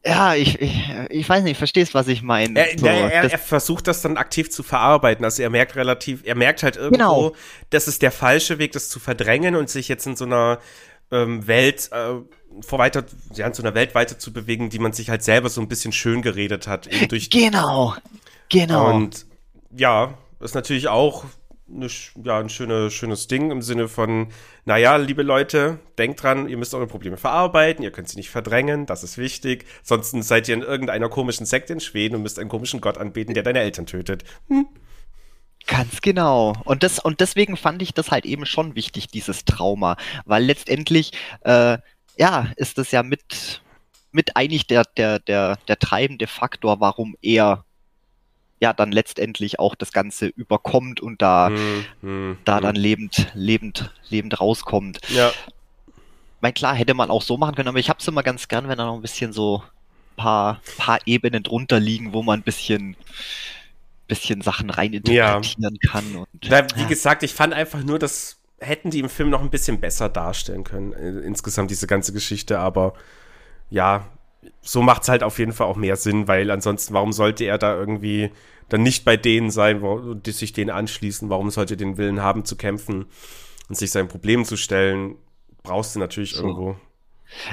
[0.04, 2.60] ja, ich, ich, ich weiß nicht, verstehst, was ich meine.
[2.60, 5.24] Er, so, er, er, er, versucht das dann aktiv zu verarbeiten.
[5.24, 7.36] Also er merkt relativ, er merkt halt irgendwo, genau.
[7.70, 10.60] das ist der falsche Weg, das zu verdrängen und sich jetzt in so einer
[11.12, 12.16] ähm, Welt äh,
[12.62, 15.49] vor weiter, ja, in so einer Welt weiter zu bewegen, die man sich halt selber
[15.49, 16.88] so ein bisschen schön geredet hat.
[16.88, 17.95] Eben durch genau,
[18.49, 18.89] genau.
[18.89, 19.26] Und
[19.76, 21.26] ja, ist natürlich auch
[21.74, 21.88] eine,
[22.24, 24.28] ja, ein schöne, schönes Ding im Sinne von,
[24.65, 28.86] naja, liebe Leute, denkt dran, ihr müsst eure Probleme verarbeiten, ihr könnt sie nicht verdrängen,
[28.86, 29.65] das ist wichtig.
[29.84, 33.34] Sonst seid ihr in irgendeiner komischen Sekte in Schweden und müsst einen komischen Gott anbeten,
[33.34, 34.24] der deine Eltern tötet.
[34.47, 34.67] Hm.
[35.67, 36.53] Ganz genau.
[36.65, 39.95] Und das, und deswegen fand ich das halt eben schon wichtig, dieses Trauma.
[40.26, 41.11] Weil letztendlich,
[41.41, 41.78] äh,
[42.17, 43.61] ja, ist das ja mit,
[44.11, 47.65] mit eigentlich der, der, der, der treibende Faktor, warum er
[48.62, 52.64] ja dann letztendlich auch das Ganze überkommt und da, hm, hm, da hm.
[52.64, 54.99] dann lebend, lebend, lebend rauskommt.
[55.09, 55.32] Ja.
[56.39, 58.68] Mein klar hätte man auch so machen können, aber ich habe es immer ganz gern,
[58.68, 59.64] wenn da noch ein bisschen so
[60.16, 62.95] paar, paar Ebenen drunter liegen, wo man ein bisschen,
[64.07, 65.91] bisschen Sachen reininterpretieren ja.
[65.91, 66.16] kann.
[66.16, 66.88] Und, Na, wie ja.
[66.88, 70.64] gesagt, ich fand einfach nur, dass hätten die im Film noch ein bisschen besser darstellen
[70.64, 72.93] können, äh, insgesamt diese ganze Geschichte, aber
[73.72, 74.05] ja,
[74.61, 77.57] so macht es halt auf jeden Fall auch mehr Sinn, weil ansonsten, warum sollte er
[77.57, 78.31] da irgendwie
[78.69, 81.29] dann nicht bei denen sein, wo, die sich denen anschließen?
[81.29, 83.05] Warum sollte er den Willen haben zu kämpfen
[83.69, 85.15] und sich seinen Problemen zu stellen?
[85.63, 86.43] Brauchst du natürlich so.
[86.43, 86.75] irgendwo.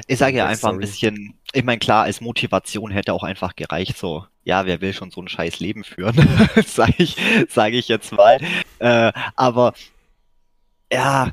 [0.07, 3.97] Ich sage ja einfach ein bisschen, ich meine, klar, als Motivation hätte auch einfach gereicht,
[3.97, 6.17] so, ja, wer will schon so ein scheiß Leben führen,
[6.67, 7.17] sage ich,
[7.49, 8.41] sag ich jetzt mal.
[8.81, 9.75] Äh, aber
[10.93, 11.33] ja,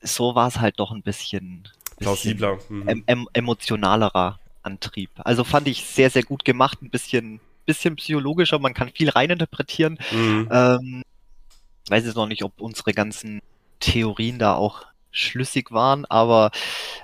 [0.00, 2.88] so war es halt doch ein bisschen, bisschen plausibler, mhm.
[2.88, 5.10] em, em, emotionalerer Antrieb.
[5.16, 9.98] Also fand ich sehr, sehr gut gemacht, ein bisschen, bisschen psychologischer, man kann viel reininterpretieren.
[10.10, 10.48] Mhm.
[10.50, 11.02] Ähm,
[11.88, 13.40] weiß jetzt noch nicht, ob unsere ganzen
[13.80, 16.50] Theorien da auch schlüssig waren, aber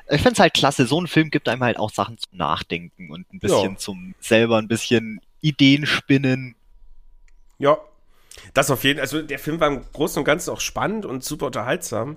[0.08, 0.86] ich finde es halt klasse.
[0.86, 3.76] So ein Film gibt einem halt auch Sachen zum Nachdenken und ein bisschen ja.
[3.76, 6.54] zum selber ein bisschen Ideen spinnen.
[7.58, 7.78] Ja,
[8.54, 9.02] das auf jeden Fall.
[9.02, 12.16] Also der Film war im Großen und Ganzen auch spannend und super unterhaltsam.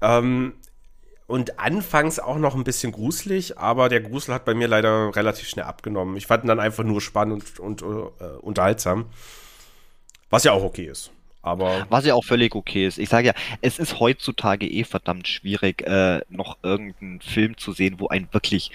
[0.00, 0.54] Ähm,
[1.32, 5.48] und anfangs auch noch ein bisschen gruselig, aber der Grusel hat bei mir leider relativ
[5.48, 6.14] schnell abgenommen.
[6.18, 9.06] Ich fand ihn dann einfach nur spannend und, und äh, unterhaltsam.
[10.28, 11.10] Was ja auch okay ist.
[11.40, 12.98] Aber Was ja auch völlig okay ist.
[12.98, 17.94] Ich sage ja, es ist heutzutage eh verdammt schwierig, äh, noch irgendeinen Film zu sehen,
[17.96, 18.70] wo einen wirklich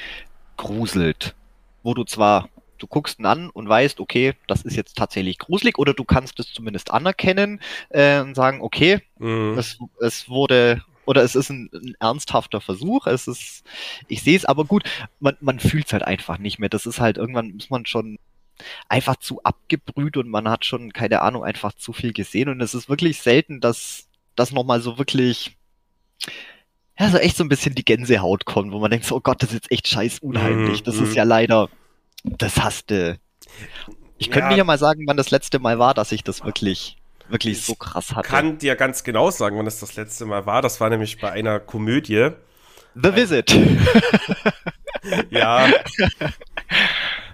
[0.57, 1.35] gruselt.
[1.83, 2.49] Wo du zwar,
[2.79, 6.39] du guckst ihn an und weißt, okay, das ist jetzt tatsächlich gruselig, oder du kannst
[6.39, 9.59] es zumindest anerkennen äh, und sagen, okay, mhm.
[9.59, 13.07] es, es wurde oder es ist ein, ein ernsthafter Versuch.
[13.07, 13.63] Es ist,
[14.07, 14.83] ich sehe es, aber gut,
[15.19, 16.69] man, man fühlt es halt einfach nicht mehr.
[16.69, 18.19] Das ist halt irgendwann muss man schon
[18.89, 22.49] einfach zu abgebrüht und man hat schon, keine Ahnung, einfach zu viel gesehen.
[22.49, 25.55] Und es ist wirklich selten, dass das nochmal so wirklich,
[26.99, 29.41] ja, so echt so ein bisschen die Gänsehaut kommt, wo man denkt, so, oh Gott,
[29.41, 30.83] das ist jetzt echt scheiß unheimlich.
[30.83, 31.15] Das ist mhm.
[31.15, 31.69] ja leider,
[32.23, 33.19] das hasste.
[34.17, 34.57] Ich könnte ja.
[34.57, 36.97] ja mal sagen, wann das letzte Mal war, dass ich das wirklich
[37.29, 38.27] wirklich so krass hatte.
[38.27, 40.61] Ich kann dir ganz genau sagen, wann das das letzte Mal war.
[40.61, 42.31] Das war nämlich bei einer Komödie.
[42.95, 43.55] The Visit.
[45.29, 45.67] ja.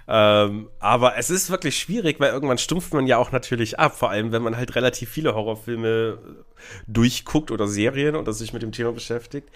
[0.06, 4.10] ähm, aber es ist wirklich schwierig, weil irgendwann stumpft man ja auch natürlich ab, vor
[4.10, 6.18] allem wenn man halt relativ viele Horrorfilme
[6.86, 9.48] durchguckt oder Serien oder sich mit dem Thema beschäftigt.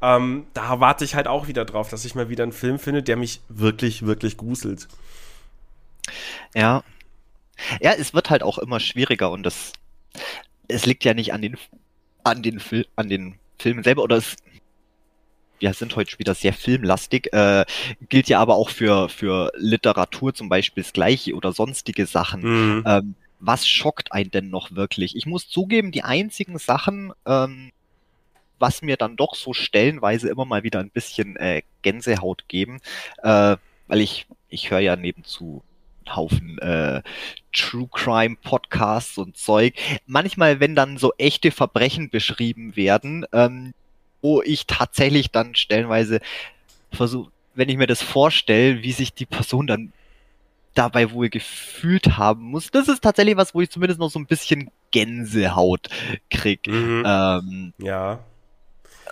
[0.00, 3.04] Ähm, da warte ich halt auch wieder drauf, dass ich mal wieder einen Film finde,
[3.04, 4.88] der mich wirklich, wirklich gruselt.
[6.54, 6.82] Ja.
[7.80, 9.72] Ja, es wird halt auch immer schwieriger und das
[10.68, 11.56] es liegt ja nicht an den,
[12.24, 14.36] an den, Fil an den Filmen selber oder es,
[15.58, 17.64] wir sind heute wieder sehr filmlastig, äh,
[18.08, 22.40] gilt ja aber auch für, für Literatur zum Beispiel das Gleiche oder sonstige Sachen.
[22.42, 22.84] Mhm.
[22.86, 25.16] Ähm, was schockt einen denn noch wirklich?
[25.16, 27.72] Ich muss zugeben, die einzigen Sachen, ähm,
[28.58, 32.80] was mir dann doch so stellenweise immer mal wieder ein bisschen äh, Gänsehaut geben,
[33.22, 33.56] äh,
[33.88, 35.62] weil ich, ich höre ja nebenzu
[36.16, 37.02] Haufen äh,
[37.52, 39.74] True Crime Podcasts und Zeug.
[40.06, 43.74] Manchmal, wenn dann so echte Verbrechen beschrieben werden, ähm,
[44.20, 46.20] wo ich tatsächlich dann stellenweise
[46.92, 49.92] versuche, wenn ich mir das vorstelle, wie sich die Person dann
[50.74, 52.70] dabei wohl gefühlt haben muss.
[52.70, 55.88] Das ist tatsächlich was, wo ich zumindest noch so ein bisschen Gänsehaut
[56.30, 56.66] krieg.
[56.66, 57.02] Mhm.
[57.06, 58.20] Ähm, ja.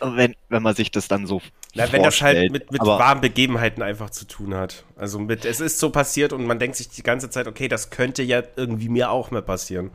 [0.00, 1.42] Wenn, wenn man sich das dann so
[1.74, 4.84] Na, wenn das halt mit, mit warmen Begebenheiten einfach zu tun hat.
[4.96, 7.90] Also mit, es ist so passiert und man denkt sich die ganze Zeit, okay, das
[7.90, 9.90] könnte ja irgendwie mir auch mal passieren.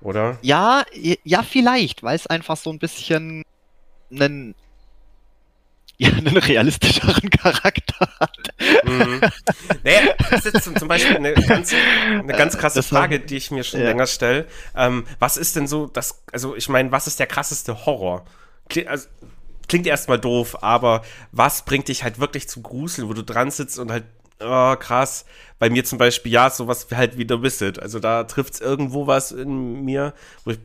[0.00, 0.38] Oder?
[0.42, 0.84] Ja,
[1.24, 3.42] ja, vielleicht, weil es einfach so ein bisschen
[4.12, 4.54] einen
[5.98, 8.48] ja, einen realistischeren Charakter hat.
[8.84, 9.18] Mhm.
[9.82, 13.64] Naja, das ist zum Beispiel eine ganz, eine ganz krasse das Frage, die ich mir
[13.64, 13.86] schon ja.
[13.86, 14.46] länger stelle.
[14.76, 18.26] Ähm, was ist denn so das, also ich meine, was ist der krasseste Horror?
[18.86, 19.08] Also,
[19.68, 21.02] klingt erstmal doof, aber
[21.32, 24.04] was bringt dich halt wirklich zum Gruseln, wo du dran sitzt und halt,
[24.40, 25.24] oh, krass.
[25.58, 27.80] Bei mir zum Beispiel, ja, sowas halt wie The Wizard.
[27.80, 30.14] Also da trifft es irgendwo was in mir,
[30.44, 30.58] wo ich,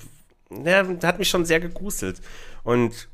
[0.66, 2.22] ja, hat mich schon sehr gegruselt.
[2.64, 3.08] Und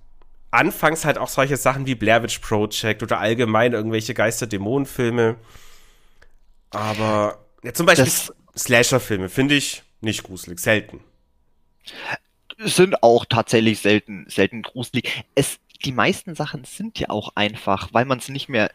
[0.51, 5.35] anfangs halt auch solche Sachen wie Blair Witch Project oder allgemein irgendwelche Geister-Dämonen-Filme.
[6.71, 8.11] Aber ja, zum Beispiel
[8.57, 10.99] Slasher-Filme finde ich nicht gruselig, selten.
[12.59, 15.23] Sind auch tatsächlich selten, selten gruselig.
[15.35, 18.71] Es, die meisten Sachen sind ja auch einfach, weil man es nicht mehr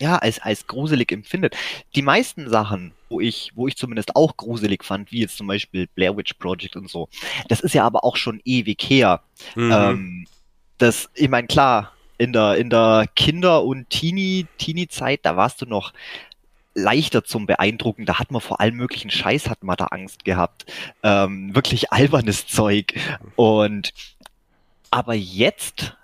[0.00, 1.56] ja, als, als gruselig empfindet.
[1.96, 5.88] Die meisten Sachen, wo ich, wo ich zumindest auch gruselig fand, wie jetzt zum Beispiel
[5.88, 7.08] Blair Witch Project und so,
[7.48, 9.22] das ist ja aber auch schon ewig her.
[9.56, 9.72] Mhm.
[9.72, 10.26] Ähm,
[10.78, 15.66] das, ich meine, klar, in der, in der Kinder- und Teenie, Teenie-Zeit, da warst du
[15.66, 15.92] noch
[16.74, 18.06] leichter zum Beeindrucken.
[18.06, 20.66] Da hat man vor allem möglichen Scheiß, hat man da Angst gehabt.
[21.02, 22.94] Ähm, wirklich albernes Zeug.
[23.36, 23.92] Und
[24.90, 25.96] aber jetzt,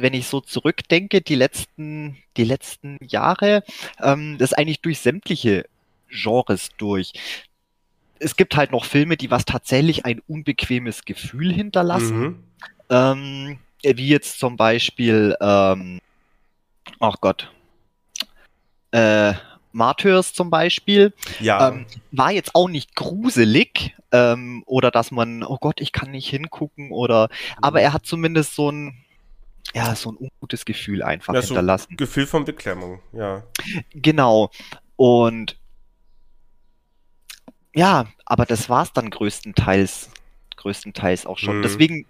[0.00, 3.62] wenn ich so zurückdenke, die letzten, die letzten Jahre,
[4.00, 5.66] ähm, das eigentlich durch sämtliche
[6.08, 7.12] Genres durch.
[8.18, 12.20] Es gibt halt noch Filme, die was tatsächlich ein unbequemes Gefühl hinterlassen.
[12.20, 12.44] Mhm.
[12.90, 16.00] Ähm, äh, wie jetzt zum Beispiel, ähm,
[16.98, 17.50] ach Gott,
[18.92, 19.34] äh,
[19.72, 21.68] Martyrs zum Beispiel, ja.
[21.68, 26.28] ähm, war jetzt auch nicht gruselig ähm, oder dass man, oh Gott, ich kann nicht
[26.28, 27.28] hingucken oder,
[27.62, 29.04] aber er hat zumindest so ein,
[29.74, 31.88] ja, so ein ungutes Gefühl einfach ja, hinterlassen.
[31.90, 33.44] So Gefühl von Beklemmung, ja.
[33.92, 34.50] Genau.
[34.96, 35.58] Und
[37.74, 40.10] ja, aber das war es dann größtenteils,
[40.56, 41.58] größtenteils auch schon.
[41.58, 41.62] Mhm.
[41.62, 42.06] Deswegen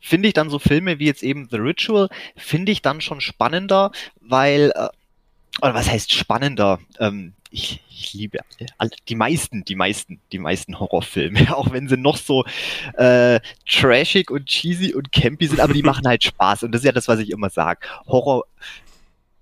[0.00, 3.92] finde ich dann so Filme wie jetzt eben The Ritual, finde ich dann schon spannender,
[4.20, 4.88] weil, äh,
[5.62, 6.80] oder was heißt spannender?
[6.98, 8.38] Ähm, ich, ich liebe
[8.78, 12.44] alle, die meisten, die meisten, die meisten Horrorfilme, auch wenn sie noch so
[12.94, 16.86] äh, trashig und cheesy und campy sind, aber die machen halt Spaß und das ist
[16.86, 17.86] ja das, was ich immer sage.
[18.06, 18.44] Horror,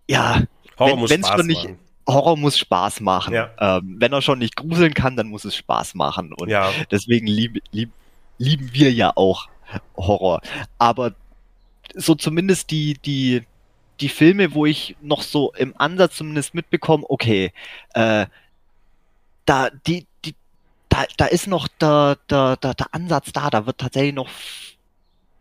[0.09, 0.43] ja,
[0.79, 1.79] Horror wenn, muss Spaß schon nicht, machen.
[2.07, 3.35] Horror muss Spaß machen.
[3.35, 3.51] Ja.
[3.59, 6.33] Ähm, wenn er schon nicht gruseln kann, dann muss es Spaß machen.
[6.33, 6.71] Und ja.
[6.91, 7.91] deswegen lieb, lieb,
[8.39, 9.49] lieben wir ja auch
[9.97, 10.41] Horror.
[10.79, 11.15] Aber
[11.95, 13.43] so zumindest die, die,
[14.01, 17.53] die Filme, wo ich noch so im Ansatz zumindest mitbekomme, okay,
[17.95, 18.27] äh,
[19.45, 20.35] da, die, die,
[20.89, 24.29] da, da ist noch der, der, der, der Ansatz da, da wird tatsächlich noch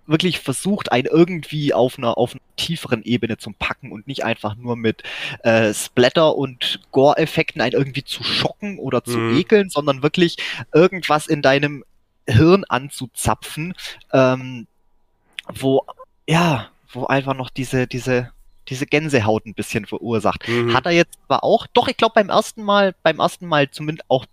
[0.08, 4.56] wirklich versucht, einen irgendwie auf einer, auf einer tieferen Ebene zu packen und nicht einfach
[4.56, 5.04] nur mit
[5.43, 9.38] äh, Splatter und Gore-Effekten einen irgendwie zu schocken oder zu mhm.
[9.38, 10.38] ekeln, sondern wirklich
[10.74, 11.84] irgendwas in deinem
[12.28, 13.74] Hirn anzuzapfen,
[14.12, 14.68] ähm,
[15.47, 15.86] wo,
[16.28, 18.32] ja, wo einfach noch diese, diese,
[18.72, 20.48] diese Gänsehaut ein bisschen verursacht.
[20.48, 20.74] Mhm.
[20.74, 24.10] Hat er jetzt aber auch, doch, ich glaube beim ersten Mal, beim ersten Mal zumindest
[24.10, 24.26] auch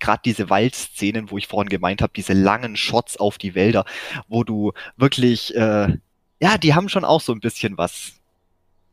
[0.00, 3.84] gerade diese Waldszenen, wo ich vorhin gemeint habe, diese langen Shots auf die Wälder,
[4.28, 5.98] wo du wirklich, äh,
[6.40, 8.14] ja, die haben schon auch so ein bisschen was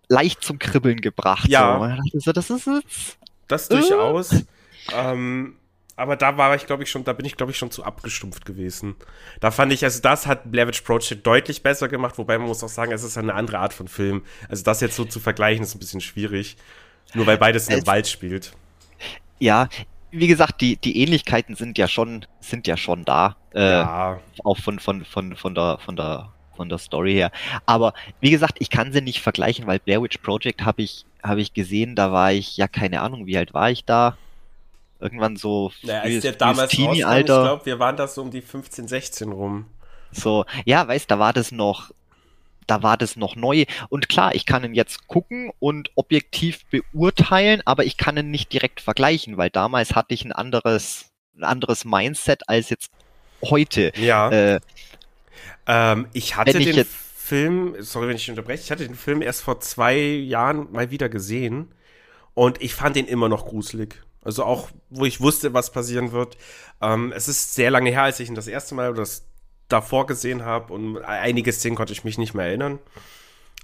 [0.08, 1.48] leicht zum Kribbeln gebracht.
[1.48, 1.98] Ja.
[2.14, 2.32] So.
[2.32, 3.18] Das ist es.
[3.48, 4.34] Das durchaus.
[4.34, 4.44] Äh.
[4.94, 5.56] Ähm,
[6.00, 8.46] aber da war ich, glaube ich, schon, da bin ich, glaube ich, schon zu abgestumpft
[8.46, 8.96] gewesen.
[9.42, 12.64] Da fand ich, also das hat Blair Witch Project deutlich besser gemacht, wobei man muss
[12.64, 14.24] auch sagen, es ist eine andere Art von Film.
[14.48, 16.56] Also das jetzt so zu vergleichen, ist ein bisschen schwierig.
[17.14, 18.54] Nur weil beides in dem Wald spielt.
[19.40, 19.68] Ja,
[20.12, 23.36] wie gesagt, die, die Ähnlichkeiten sind ja schon, sind ja schon da.
[23.54, 24.20] Äh, ja.
[24.44, 27.32] Auch von, von, von, von der, von der, von der Story her.
[27.66, 31.42] Aber wie gesagt, ich kann sie nicht vergleichen, weil Blair Witch Project habe ich, habe
[31.42, 34.18] ich gesehen, da war ich, ja, keine Ahnung, wie alt war ich da?
[35.00, 37.38] Irgendwann so naja, als der damals Teenie Alter.
[37.38, 39.66] Ich glaube, wir waren da so um die 15, 16 rum.
[40.12, 41.92] So, ja, weißt, da war das noch
[42.70, 43.66] da war das noch neu.
[43.90, 48.54] Und klar, ich kann ihn jetzt gucken und objektiv beurteilen, aber ich kann ihn nicht
[48.54, 52.92] direkt vergleichen, weil damals hatte ich ein anderes, ein anderes Mindset als jetzt
[53.44, 53.92] heute.
[53.96, 54.30] Ja.
[54.30, 54.60] Äh,
[55.66, 59.42] ähm, ich hatte den jetzt, Film, sorry, wenn ich unterbreche, ich hatte den Film erst
[59.42, 61.72] vor zwei Jahren mal wieder gesehen
[62.34, 64.04] und ich fand ihn immer noch gruselig.
[64.22, 66.38] Also auch, wo ich wusste, was passieren wird.
[66.82, 69.26] Ähm, es ist sehr lange her, als ich ihn das erste Mal oder das
[69.70, 72.80] davor gesehen habe und einige Szenen konnte ich mich nicht mehr erinnern.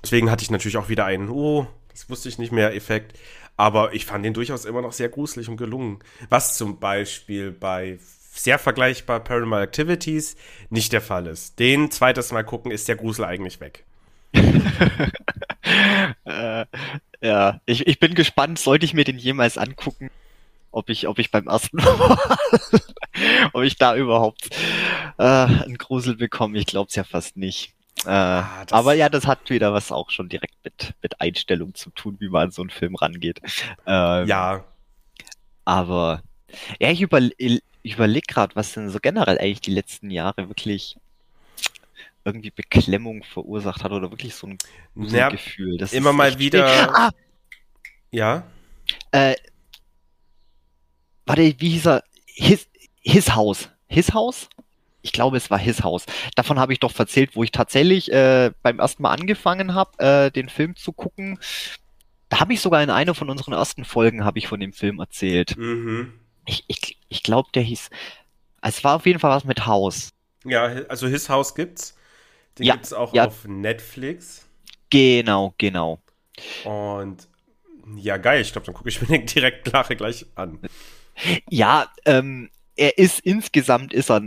[0.03, 3.17] Deswegen hatte ich natürlich auch wieder einen, oh, das wusste ich nicht mehr, Effekt.
[3.57, 5.99] Aber ich fand den durchaus immer noch sehr gruselig und gelungen.
[6.29, 7.99] Was zum Beispiel bei
[8.33, 10.35] sehr vergleichbar Paranormal Activities
[10.69, 11.57] nicht der Fall ist.
[11.57, 13.85] Den zweites Mal gucken ist der Grusel eigentlich weg.
[16.25, 16.65] äh,
[17.21, 20.11] ja, ich, ich bin gespannt, sollte ich mir den jemals angucken,
[20.75, 22.17] ob ich, ob ich beim ersten Mal,
[23.53, 24.49] ob ich da überhaupt
[25.17, 26.57] äh, einen Grusel bekomme.
[26.59, 27.73] Ich glaube es ja fast nicht.
[28.05, 31.91] Äh, ah, aber ja, das hat wieder was auch schon direkt mit, mit Einstellung zu
[31.91, 33.41] tun, wie man an so einen Film rangeht.
[33.87, 34.65] Ähm, ja.
[35.63, 36.21] Aber
[36.79, 40.97] ja, ich, über, ich überlege gerade, was denn so generell eigentlich die letzten Jahre wirklich
[42.25, 44.57] irgendwie Beklemmung verursacht hat oder wirklich so ein
[44.95, 45.77] ja, Gefühl.
[45.77, 46.93] Das immer mal wieder.
[46.93, 47.11] Ah!
[48.11, 48.43] Ja.
[49.11, 49.35] Äh,
[51.25, 52.03] warte, wie hieß er?
[52.25, 52.67] His,
[53.01, 53.69] his House.
[53.87, 54.49] His House?
[55.05, 56.07] Ich glaube, es war His House.
[56.35, 60.31] Davon habe ich doch erzählt, wo ich tatsächlich äh, beim ersten Mal angefangen habe, äh,
[60.31, 61.39] den Film zu gucken.
[62.29, 64.99] Da habe ich sogar in einer von unseren ersten Folgen habe ich von dem Film
[64.99, 65.55] erzählt.
[65.57, 66.11] Mhm.
[66.47, 67.91] Ich, ich, ich glaube, der hieß.
[68.63, 70.09] Es war auf jeden Fall was mit Haus.
[70.43, 71.95] Ja, also His House gibt's.
[72.57, 73.27] Den ja, gibt's auch ja.
[73.27, 74.47] auf Netflix.
[74.89, 75.99] Genau, genau.
[76.63, 77.27] Und
[77.95, 78.41] ja, geil.
[78.41, 80.59] Ich glaube, dann gucke ich mir den direkt gleich an.
[81.49, 84.21] Ja, ähm, er ist insgesamt ist er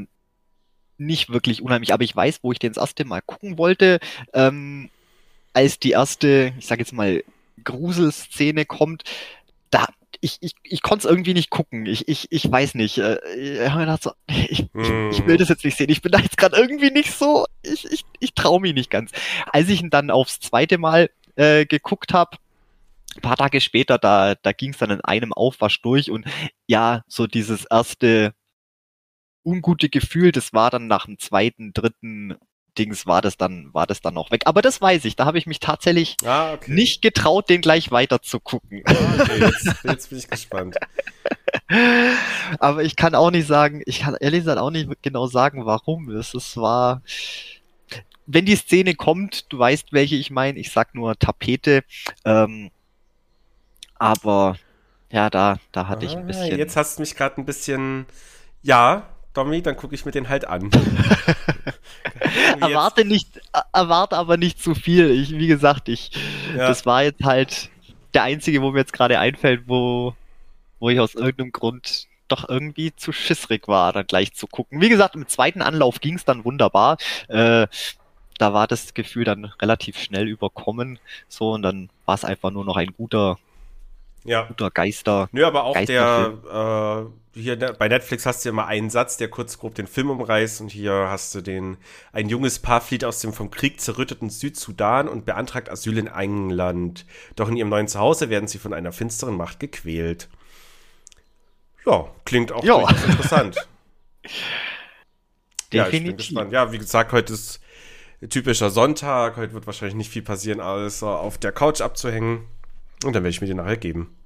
[0.97, 4.01] nicht wirklich unheimlich, aber ich weiß, wo ich den das erste Mal gucken wollte,
[4.33, 4.91] ähm,
[5.53, 7.23] als die erste, ich sag jetzt mal,
[7.65, 9.05] Gruselszene kommt,
[9.71, 9.87] da
[10.21, 11.87] ich, ich, ich konnte es irgendwie nicht gucken.
[11.87, 12.99] Ich, ich, ich weiß nicht.
[12.99, 15.91] Äh, ich, so, ich, ich, ich will das jetzt nicht sehen.
[15.91, 17.47] Ich bin da jetzt gerade irgendwie nicht so.
[17.63, 19.13] Ich, ich, ich traue mich nicht ganz.
[19.53, 22.37] Als ich ihn dann aufs zweite Mal äh, geguckt habe,
[23.17, 26.27] ein paar Tage später, da, da ging es dann in einem Aufwasch durch und
[26.67, 28.35] ja, so dieses erste
[29.45, 32.37] ungute Gefühl, das war dann nach dem zweiten, dritten
[32.79, 34.43] Dings war das dann, war das dann noch weg.
[34.45, 36.73] Aber das weiß ich, da habe ich mich tatsächlich ah, okay.
[36.73, 38.83] nicht getraut, den gleich weiter zu gucken.
[38.87, 40.77] Ah, okay, jetzt, jetzt bin ich gespannt.
[42.61, 46.11] Aber ich kann auch nicht sagen, ich kann ehrlich gesagt auch nicht genau sagen, warum.
[46.11, 47.03] Es, es war,
[48.27, 51.83] wenn die Szene kommt, du weißt, welche ich meine, ich sag nur Tapete,
[52.25, 52.71] ähm,
[53.99, 54.57] aber
[55.11, 56.59] ja, da, da hatte ah, ich ein ah, bisschen.
[56.59, 58.07] Jetzt hast du mich gerade ein bisschen,
[58.63, 60.71] ja, Domi, dann gucke ich mir den halt an.
[62.61, 63.41] erwarte nicht,
[63.73, 65.11] erwarte aber nicht zu viel.
[65.11, 66.11] Ich, wie gesagt, ich,
[66.57, 66.69] ja.
[66.69, 67.71] das war jetzt halt
[68.15, 70.15] der einzige, wo mir jetzt gerade einfällt, wo,
[70.81, 74.81] wo ich aus irgendeinem Grund doch irgendwie zu schissrig war, dann gleich zu gucken.
[74.81, 76.99] Wie gesagt, im zweiten Anlauf ging es dann wunderbar.
[77.29, 77.67] Äh,
[78.39, 82.65] da war das Gefühl dann relativ schnell überkommen, so und dann war es einfach nur
[82.65, 83.39] noch ein guter,
[84.29, 84.45] ja.
[84.45, 85.29] guter Geister.
[85.33, 89.17] Nö, aber auch der äh, hier ne, bei Netflix hast du ja immer einen Satz,
[89.17, 91.77] der kurz grob den Film umreißt und hier hast du den,
[92.13, 97.07] ein junges Paar flieht aus dem vom Krieg zerrütteten Südsudan und beantragt Asyl in England.
[97.37, 100.29] Doch in ihrem neuen Zuhause werden sie von einer finsteren Macht gequält.
[101.87, 102.89] Ja, klingt auch ja.
[103.07, 103.57] interessant.
[104.25, 104.43] Definitiv.
[105.71, 106.51] Ja, ich bin gespannt.
[106.51, 107.61] Ja, wie gesagt, heute ist
[108.31, 109.37] typischer Sonntag.
[109.37, 112.47] Heute wird wahrscheinlich nicht viel passieren, alles auf der Couch abzuhängen.
[113.05, 114.17] Und dann werde ich mir den nachher geben.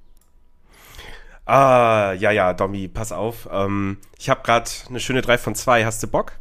[1.45, 3.49] Ah, ja, ja, Domi, pass auf.
[3.51, 5.85] Ähm, ich habe gerade eine schöne 3 von 2.
[5.85, 6.33] Hast du Bock?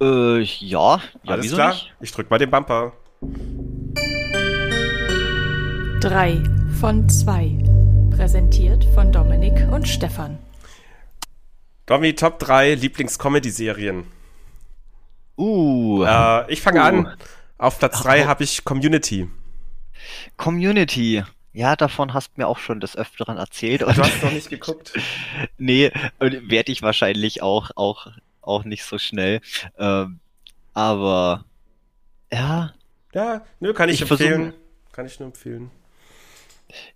[0.00, 1.00] Äh, ja.
[1.22, 1.70] ja Alles klar?
[1.70, 1.92] Nicht?
[2.00, 2.92] Ich drück mal den Bumper.
[6.00, 6.42] 3
[6.80, 7.58] von 2.
[8.16, 10.38] Präsentiert von Dominik und Stefan.
[11.86, 14.04] Domi, Top 3 Lieblings-Comedy-Serien.
[15.36, 16.04] Uh.
[16.04, 16.84] Äh, ich fange uh.
[16.84, 17.16] an.
[17.58, 19.28] Auf Platz 3 habe ich Community.
[20.36, 21.24] Community.
[21.52, 23.82] Ja, davon hast du mir auch schon des Öfteren erzählt.
[23.82, 24.92] Du hast noch nicht geguckt?
[25.58, 28.06] nee, werde ich wahrscheinlich auch, auch,
[28.40, 29.40] auch nicht so schnell.
[29.78, 30.20] Ähm,
[30.74, 31.44] aber
[32.32, 32.72] ja.
[33.12, 34.52] Ja, nö, kann ich, ich empfehlen.
[34.52, 35.70] Versuch, kann ich nur empfehlen.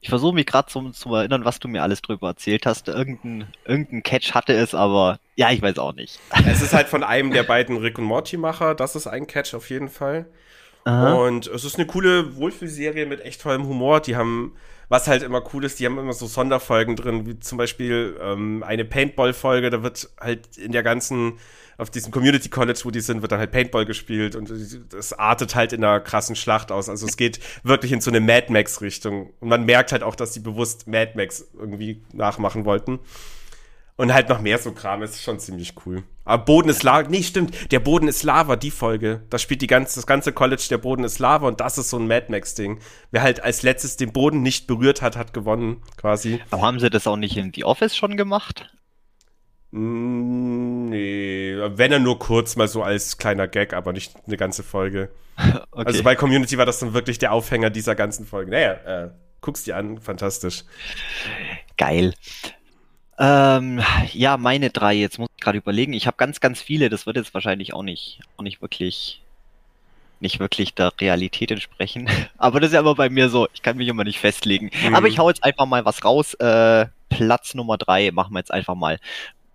[0.00, 2.86] Ich versuche mich gerade zu, zu erinnern, was du mir alles drüber erzählt hast.
[2.86, 6.20] Irgendein, irgendein Catch hatte es, aber ja, ich weiß auch nicht.
[6.46, 8.76] Es ist halt von einem der beiden Rick und Morty-Macher.
[8.76, 10.26] Das ist ein Catch auf jeden Fall.
[10.84, 11.14] Aha.
[11.14, 14.00] Und es ist eine coole Wohlfühlserie mit echt tollem Humor.
[14.00, 14.54] Die haben,
[14.88, 18.62] was halt immer cool ist, die haben immer so Sonderfolgen drin, wie zum Beispiel ähm,
[18.62, 19.70] eine Paintball-Folge.
[19.70, 21.38] Da wird halt in der ganzen,
[21.78, 25.54] auf diesem Community College, wo die sind, wird dann halt Paintball gespielt und es artet
[25.54, 26.88] halt in einer krassen Schlacht aus.
[26.90, 29.32] Also es geht wirklich in so eine Mad Max-Richtung.
[29.40, 33.00] Und man merkt halt auch, dass die bewusst Mad Max irgendwie nachmachen wollten.
[33.96, 36.02] Und halt noch mehr so Kram, ist schon ziemlich cool.
[36.24, 39.22] Aber Boden ist Lava, nee, stimmt, der Boden ist Lava, die Folge.
[39.30, 41.98] Da spielt die ganze, das ganze College, der Boden ist Lava und das ist so
[41.98, 42.80] ein Mad Max-Ding.
[43.12, 46.40] Wer halt als letztes den Boden nicht berührt hat, hat gewonnen, quasi.
[46.50, 48.66] Aber haben sie das auch nicht in The Office schon gemacht?
[49.70, 54.64] Mm, nee, wenn er nur kurz mal so als kleiner Gag, aber nicht eine ganze
[54.64, 55.10] Folge.
[55.36, 55.62] okay.
[55.72, 58.50] Also bei Community war das dann wirklich der Aufhänger dieser ganzen Folge.
[58.50, 59.10] Naja, äh,
[59.40, 60.64] guck's dir an, fantastisch.
[61.76, 62.14] Geil.
[63.18, 63.80] Ähm,
[64.12, 65.92] ja, meine drei, jetzt muss ich gerade überlegen.
[65.92, 69.22] Ich habe ganz, ganz viele, das wird jetzt wahrscheinlich auch nicht, auch nicht wirklich,
[70.20, 72.08] nicht wirklich der Realität entsprechen.
[72.38, 74.70] Aber das ist ja immer bei mir so, ich kann mich immer nicht festlegen.
[74.84, 74.94] Mhm.
[74.94, 76.34] Aber ich hau jetzt einfach mal was raus.
[76.34, 78.98] Äh, Platz Nummer drei machen wir jetzt einfach mal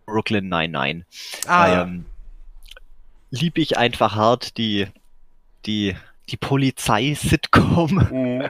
[0.05, 1.05] Brooklyn 99.
[1.47, 3.39] Ah, ähm, ja.
[3.41, 4.87] Lieb ich einfach hart die,
[5.65, 5.95] die
[6.31, 8.07] die Polizei-Sitcom.
[8.11, 8.49] Mhm.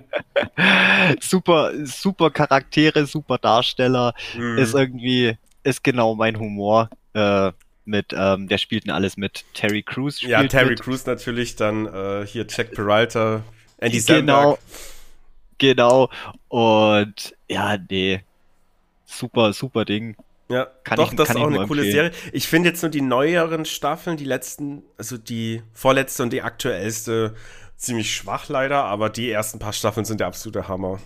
[1.22, 4.14] super, super Charaktere, super Darsteller.
[4.38, 4.58] Mhm.
[4.58, 6.90] Ist irgendwie, ist genau mein Humor.
[7.14, 7.52] Äh,
[7.86, 9.44] mit, ähm, der spielt denn alles mit.
[9.54, 10.82] Terry Crews Ja, Terry mit.
[10.82, 13.44] Crews natürlich, dann äh, hier Jack Peralta,
[13.80, 14.60] Andy Genau,
[15.58, 16.10] genau.
[16.50, 18.22] Und ja, nee,
[19.06, 20.16] super, super Ding.
[20.50, 22.12] Ja, kann doch, ich, das ist auch eine coole Serie.
[22.34, 27.36] Ich finde jetzt nur die neueren Staffeln, die letzten, also die vorletzte und die aktuellste,
[27.80, 31.00] ziemlich schwach leider, aber die ersten paar Staffeln sind der absolute Hammer.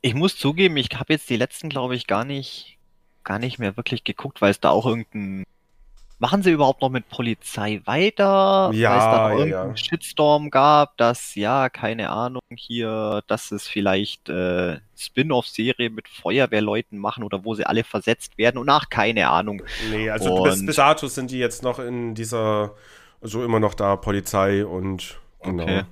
[0.00, 2.78] Ich muss zugeben, ich habe jetzt die letzten, glaube ich, gar nicht,
[3.22, 5.44] gar nicht mehr wirklich geguckt, weil es da auch irgendein.
[6.18, 8.70] Machen sie überhaupt noch mit Polizei weiter?
[8.72, 9.76] Ja, weil es da noch irgendeinen ja.
[9.76, 17.24] Shitstorm gab, dass, ja, keine Ahnung, hier, dass es vielleicht äh, Spin-off-Serie mit Feuerwehrleuten machen
[17.24, 19.64] oder wo sie alle versetzt werden und ach, keine Ahnung.
[19.90, 22.76] Nee, also und, bis, bis dato sind die jetzt noch in dieser,
[23.20, 25.62] also immer noch da, Polizei und Genau.
[25.62, 25.82] Okay.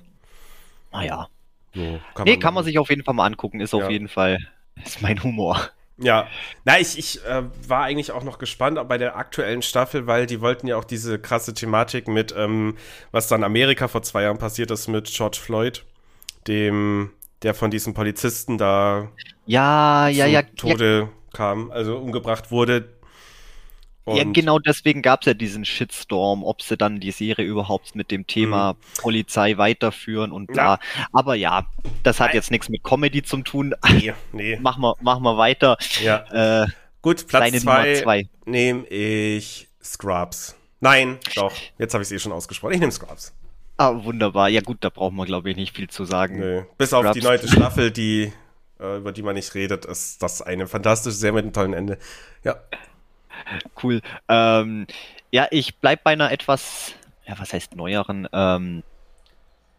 [0.91, 1.27] Naja.
[1.73, 3.61] So, kann nee, man kann man sich auf jeden Fall mal angucken.
[3.61, 3.83] Ist ja.
[3.83, 4.37] auf jeden Fall
[4.83, 5.69] ist mein Humor.
[5.97, 6.27] Ja,
[6.65, 10.41] na, ich, ich äh, war eigentlich auch noch gespannt bei der aktuellen Staffel, weil die
[10.41, 12.75] wollten ja auch diese krasse Thematik mit, ähm,
[13.11, 15.85] was dann Amerika vor zwei Jahren passiert ist mit George Floyd,
[16.47, 17.11] dem,
[17.43, 19.09] der von diesen Polizisten da
[19.45, 21.09] ja, ja, ja, Tode ja.
[21.33, 22.89] kam, also umgebracht wurde.
[24.11, 27.95] Und ja, genau deswegen gab es ja diesen Shitstorm, ob sie dann die Serie überhaupt
[27.95, 28.77] mit dem Thema mhm.
[29.01, 30.73] Polizei weiterführen und bla.
[30.73, 30.79] Ja.
[31.13, 31.65] Aber ja,
[32.03, 33.73] das hat jetzt nichts mit Comedy zu tun.
[33.91, 34.57] Nee, nee.
[34.57, 35.77] machen, wir, wir weiter.
[36.01, 36.63] Ja.
[36.63, 36.67] Äh,
[37.01, 38.29] Gut, Platz zwei, zwei.
[38.45, 40.55] nehme ich Scrubs.
[40.79, 41.53] Nein, doch.
[41.77, 42.73] Jetzt habe ich es eh schon ausgesprochen.
[42.73, 43.33] Ich nehme Scrubs.
[43.77, 44.49] Ah, wunderbar.
[44.49, 46.39] Ja gut, da brauchen wir, glaube ich, nicht viel zu sagen.
[46.39, 46.63] Nee.
[46.77, 47.07] Bis Scrubs.
[47.07, 48.31] auf die neunte Staffel, die,
[48.79, 51.97] äh, über die man nicht redet, ist das eine fantastische Serie mit einem tollen Ende.
[52.43, 52.57] Ja.
[53.81, 54.01] Cool.
[54.27, 54.87] Ähm,
[55.31, 56.93] ja, ich bleibe bei einer etwas,
[57.25, 58.83] ja, was heißt neueren, ähm,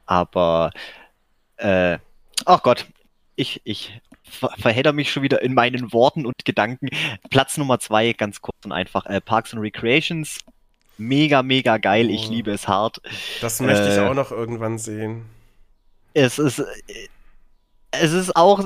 [0.06, 0.70] aber,
[1.56, 1.98] äh,
[2.44, 2.86] ach oh Gott,
[3.36, 6.88] ich, ich ver verhedder mich schon wieder in meinen Worten und Gedanken.
[7.30, 10.40] Platz Nummer zwei, ganz kurz und einfach, äh, Parks and Recreations.
[10.98, 12.32] Mega, mega geil, ich oh.
[12.32, 13.00] liebe es hart.
[13.40, 15.24] Das möchte äh, ich auch noch irgendwann sehen.
[16.14, 16.62] Es ist,
[17.90, 18.62] es ist auch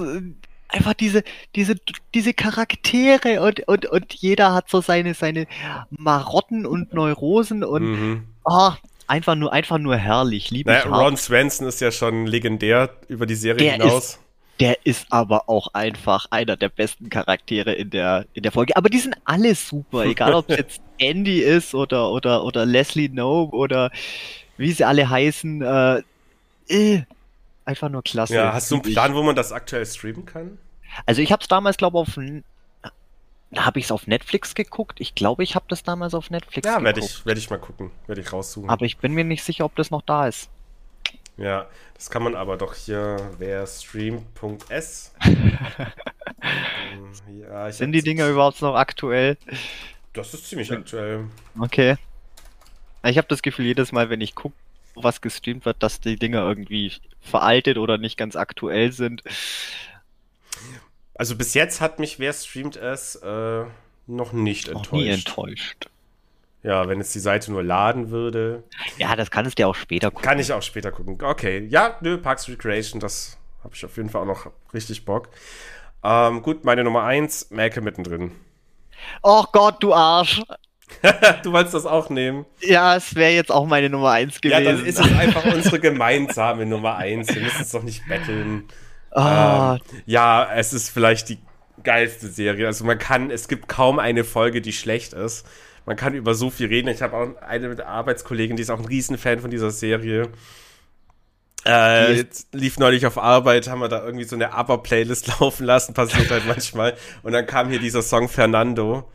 [0.68, 1.22] einfach diese,
[1.55, 1.76] diese,
[2.14, 5.47] diese Charaktere und, und, und jeder hat so seine, seine
[5.90, 8.24] Marotten und Neurosen und mhm.
[8.44, 8.72] oh,
[9.06, 10.51] einfach nur, einfach nur herrlich.
[10.51, 14.05] Liebe naja, Ron Swanson ist ja schon legendär über die Serie der hinaus.
[14.05, 14.20] Ist,
[14.60, 18.76] der ist aber auch einfach einer der besten Charaktere in der, in der Folge.
[18.76, 23.09] Aber die sind alle super, egal ob es jetzt Andy ist oder, oder, oder Leslie
[23.09, 23.90] Knope oder
[24.56, 25.62] wie sie alle heißen.
[25.62, 26.02] Äh,
[26.68, 27.02] äh,
[27.66, 28.34] einfach nur klasse.
[28.34, 30.59] Ja, hast du einen Plan, wo man das aktuell streamen kann?
[31.05, 32.18] Also ich habe es damals, glaube ich, auf
[33.52, 35.01] da habe ich es auf Netflix geguckt.
[35.01, 36.80] Ich glaube, ich habe das damals auf Netflix ja, geguckt.
[36.80, 37.90] Ja, werde ich, werd ich mal gucken.
[38.06, 38.68] Werde ich raussuchen.
[38.68, 40.51] Aber ich bin mir nicht sicher, ob das noch da ist.
[41.36, 45.14] Ja, das kann man aber doch hier, wer stream.s.
[46.93, 49.36] Ähm, ja, Sind die Dinger überhaupt noch aktuell?
[50.12, 51.24] Das ist ziemlich aktuell.
[51.59, 51.97] Okay.
[53.02, 54.55] Ich habe das Gefühl, jedes Mal, wenn ich gucke,
[54.97, 59.23] was gestreamt wird, dass die Dinger irgendwie veraltet oder nicht ganz aktuell sind.
[61.14, 63.64] Also bis jetzt hat mich, wer streamt es, äh,
[64.06, 64.93] noch nicht noch enttäuscht.
[64.93, 65.90] Nie enttäuscht.
[66.62, 68.64] Ja, wenn es die Seite nur laden würde.
[68.98, 70.27] Ja, das kann es dir auch später gucken.
[70.28, 71.16] Kann ich auch später gucken.
[71.23, 75.28] Okay, ja, nö, Parks Recreation, das habe ich auf jeden Fall auch noch richtig Bock.
[76.02, 78.32] Ähm, gut, meine Nummer eins, Melke mittendrin.
[79.23, 80.43] Och Gott, du Arsch.
[81.42, 82.46] du wolltest das auch nehmen.
[82.60, 84.64] Ja, es wäre jetzt auch meine Nummer 1 gewesen.
[84.64, 87.34] Ja, dann ist es einfach unsere gemeinsame Nummer 1.
[87.34, 88.64] Wir müssen es doch nicht betteln.
[89.12, 89.20] Oh.
[89.20, 91.38] Ähm, ja, es ist vielleicht die
[91.82, 92.66] geilste Serie.
[92.66, 95.46] Also man kann, es gibt kaum eine Folge, die schlecht ist.
[95.86, 96.88] Man kann über so viel reden.
[96.88, 100.28] Ich habe auch eine Arbeitskollegin, die ist auch ein Riesenfan von dieser Serie.
[101.64, 106.30] Äh, lief neulich auf Arbeit, haben wir da irgendwie so eine Aber-Playlist laufen lassen, passiert
[106.30, 106.94] halt manchmal.
[107.22, 109.10] Und dann kam hier dieser Song Fernando.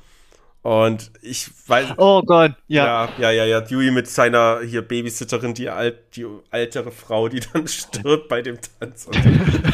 [0.64, 1.94] Und ich weiß.
[1.98, 2.86] Oh Gott, ja.
[2.86, 3.62] Ja, ja, ja, ja.
[3.62, 8.60] Dewey mit seiner hier Babysitterin, die, alt, die ältere Frau, die dann stirbt bei dem
[8.80, 9.08] Tanz.
[9.08, 9.18] Und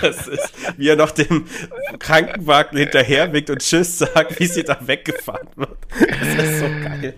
[0.01, 1.45] das ist, wie er noch dem
[1.99, 5.77] Krankenwagen hinterherwinkt und Tschüss sagt, wie sie da weggefahren wird.
[5.89, 7.15] Das ist so geil.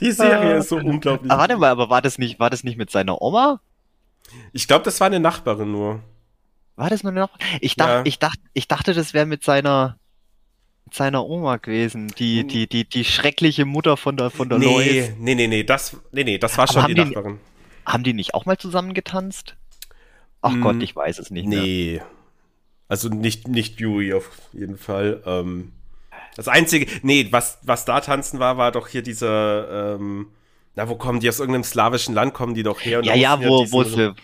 [0.00, 1.30] Die Serie ist so unglaublich.
[1.30, 3.60] Aber warte mal, aber war das nicht, war das nicht mit seiner Oma?
[4.54, 6.00] Ich glaube, das war eine Nachbarin nur.
[6.76, 7.58] War das nur eine Nachbarin?
[7.60, 8.02] Ich, dacht, ja.
[8.04, 9.98] ich, dacht, ich dachte, das wäre mit seiner
[10.84, 14.64] mit seiner Oma gewesen, die, die, die, die schreckliche Mutter von der, von der nee,
[14.64, 15.12] Lois.
[15.18, 17.38] Nee, nee, nee, das, nee, nee, das war Aber schon die, die Nachbarin.
[17.86, 19.56] Haben die nicht auch mal zusammen getanzt?
[20.40, 21.46] Ach hm, Gott, ich weiß es nicht.
[21.46, 21.94] Nee.
[21.94, 22.06] Mehr.
[22.88, 25.22] Also nicht, nicht Yui auf jeden Fall.
[25.24, 25.72] Ähm,
[26.36, 30.28] das einzige, nee, was, was da tanzen war, war doch hier diese, ähm,
[30.74, 32.98] na, wo kommen die aus irgendeinem slawischen Land, kommen die doch her?
[32.98, 34.14] Und ja, ja, wo, diesen, wo sie,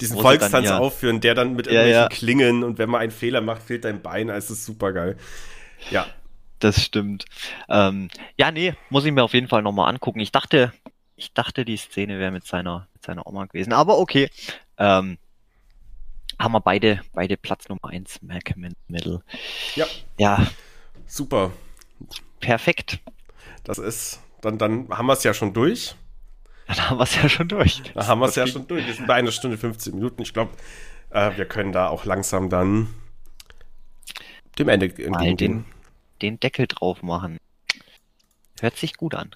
[0.00, 0.78] diesen Volkstanz dann, ja.
[0.78, 4.02] aufführen, der dann mit irgendwelchen ja, Klingen und wenn man einen Fehler macht, fehlt dein
[4.02, 5.16] Bein, also ist super geil.
[5.90, 6.06] Ja.
[6.58, 7.26] Das stimmt.
[7.68, 8.08] Ähm,
[8.38, 10.20] ja, nee, muss ich mir auf jeden Fall nochmal angucken.
[10.20, 10.72] Ich dachte,
[11.16, 13.72] ich dachte, die Szene wäre mit seiner, mit seiner Oma gewesen.
[13.72, 14.30] Aber okay.
[14.78, 15.18] Ähm,
[16.38, 19.22] haben wir beide, beide Platz Nummer 1, Malcolm in the Middle.
[19.74, 19.86] Ja.
[20.18, 20.46] Ja.
[21.06, 21.52] Super.
[22.40, 23.00] Perfekt.
[23.64, 25.94] Das ist, dann, dann haben wir es ja schon durch.
[26.66, 27.82] Dann haben wir es ja schon durch.
[27.94, 28.86] Dann haben wir es ja schon durch.
[28.86, 30.20] Wir sind bei einer Stunde 15 Minuten.
[30.22, 30.52] Ich glaube,
[31.10, 32.88] äh, wir können da auch langsam dann
[34.58, 35.36] dem Ende entgegen.
[35.36, 35.64] Den,
[36.22, 37.38] den Deckel drauf machen.
[38.60, 39.34] Hört sich gut an.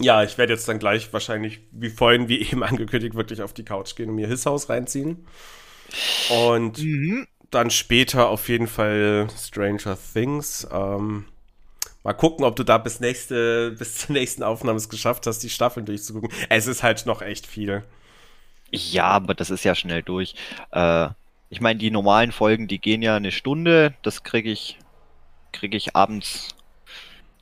[0.00, 3.64] Ja, ich werde jetzt dann gleich wahrscheinlich, wie vorhin, wie eben angekündigt, wirklich auf die
[3.64, 5.26] Couch gehen und mir His House reinziehen.
[6.30, 7.26] Und mhm.
[7.50, 10.66] dann später auf jeden Fall Stranger Things.
[10.72, 11.26] Ähm,
[12.02, 15.50] mal gucken, ob du da bis nächste, bis zur nächsten Aufnahme es geschafft hast, die
[15.50, 16.30] Staffeln durchzugucken.
[16.48, 17.84] Es ist halt noch echt viel.
[18.72, 20.34] Ja, aber das ist ja schnell durch.
[20.72, 21.10] Äh,
[21.54, 23.94] ich meine, die normalen Folgen, die gehen ja eine Stunde.
[24.02, 24.76] Das kriege ich,
[25.52, 26.48] kriege ich abends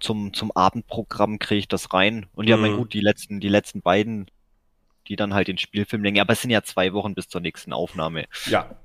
[0.01, 2.27] zum, zum Abendprogramm kriege ich das rein.
[2.35, 2.63] Und ja, mhm.
[2.63, 4.31] mein gut, die letzten, die letzten beiden,
[5.09, 7.73] die dann halt den Spielfilm länger, aber es sind ja zwei Wochen bis zur nächsten
[7.73, 8.27] Aufnahme.
[8.47, 8.77] Ja.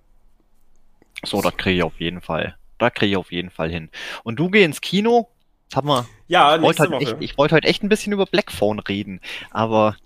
[1.26, 2.56] So, das kriege ich auf jeden Fall.
[2.78, 3.90] Da kriege ich auf jeden Fall hin.
[4.24, 5.28] Und du geh ins Kino.
[5.70, 6.08] Das haben wir.
[6.30, 9.20] Ja, ich wollte, halt echt, ich wollte heute echt ein bisschen über Blackphone reden.
[9.52, 9.98] Aber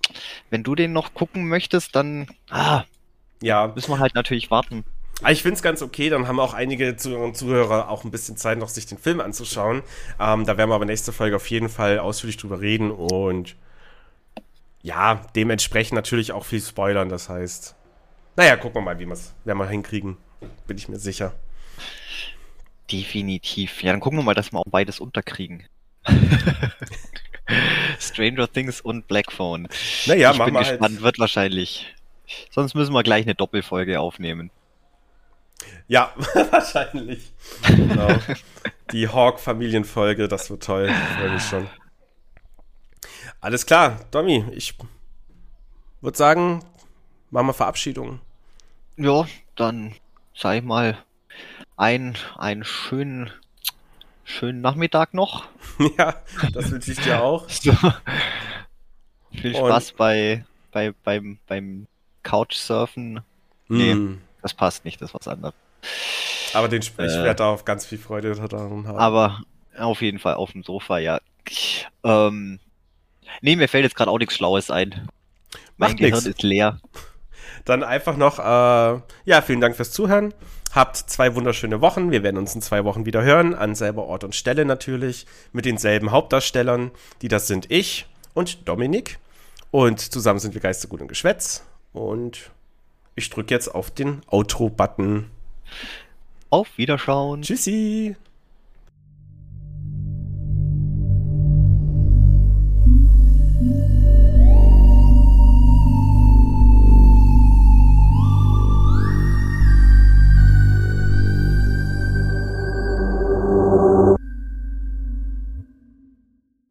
[0.50, 2.86] wenn du den noch gucken möchtest, dann ah,
[3.40, 3.72] ja.
[3.76, 4.84] müssen wir halt natürlich warten.
[5.24, 8.12] Ah, ich finde es ganz okay, dann haben auch einige Zuhörer und Zuhörer auch ein
[8.12, 9.84] bisschen Zeit, noch sich den Film anzuschauen.
[10.20, 13.56] Ähm, da werden wir aber nächste Folge auf jeden Fall ausführlich drüber reden und
[14.82, 17.10] ja, dementsprechend natürlich auch viel spoilern.
[17.10, 17.76] Das heißt,
[18.36, 20.18] naja, gucken wir mal, wie wir es wir hinkriegen.
[20.66, 21.34] Bin ich mir sicher.
[22.92, 23.84] Definitiv.
[23.84, 25.68] Ja, dann gucken wir mal, dass wir auch beides unterkriegen.
[28.00, 29.68] Stranger Things und Black Phone.
[30.08, 31.02] Naja, ich bin gespannt, halt.
[31.02, 31.94] wird wahrscheinlich.
[32.50, 34.50] Sonst müssen wir gleich eine Doppelfolge aufnehmen.
[35.88, 36.14] Ja,
[36.52, 37.32] wahrscheinlich.
[37.68, 38.08] Genau.
[38.92, 40.90] Die Hawk-Familienfolge, das wird toll.
[41.18, 41.68] Freue mich schon.
[43.42, 44.76] Alles klar, Domi, ich
[46.02, 46.64] würde sagen,
[47.32, 48.20] machen wir Verabschiedung.
[48.98, 49.26] Ja,
[49.56, 49.96] dann
[50.36, 50.98] sag ich mal
[51.76, 53.32] ein, einen schönen,
[54.24, 55.46] schönen Nachmittag noch.
[55.98, 56.16] ja,
[56.54, 57.48] das wünsche ich dir auch.
[57.50, 57.74] So.
[59.32, 61.88] Viel Spaß Und bei, bei, beim, beim
[62.22, 63.22] Couchsurfen.
[63.70, 64.22] Nee, mm.
[64.42, 65.54] Das passt nicht, das ist was anderes.
[66.54, 68.98] Aber den, ich äh, werde auch ganz viel Freude daran haben.
[68.98, 69.42] Aber
[69.78, 71.20] auf jeden Fall auf dem Sofa, ja.
[72.04, 72.60] Ähm,
[73.42, 75.10] nee, mir fällt jetzt gerade auch nichts Schlaues ein.
[75.78, 76.26] Mein Macht Gehirn nix.
[76.26, 76.80] ist leer.
[77.66, 80.34] Dann einfach noch, äh, ja, vielen Dank fürs Zuhören.
[80.74, 82.12] Habt zwei wunderschöne Wochen.
[82.12, 85.66] Wir werden uns in zwei Wochen wieder hören, an selber Ort und Stelle natürlich, mit
[85.66, 86.92] denselben Hauptdarstellern.
[87.22, 89.20] Die das sind ich und Dominik.
[89.70, 91.66] Und zusammen sind wir Geistergut und Geschwätz.
[91.94, 92.52] Und
[93.22, 95.30] ich drücke jetzt auf den Outro-Button.
[96.50, 97.44] Auf Wiederschauen.
[97.44, 98.16] Tschüssi.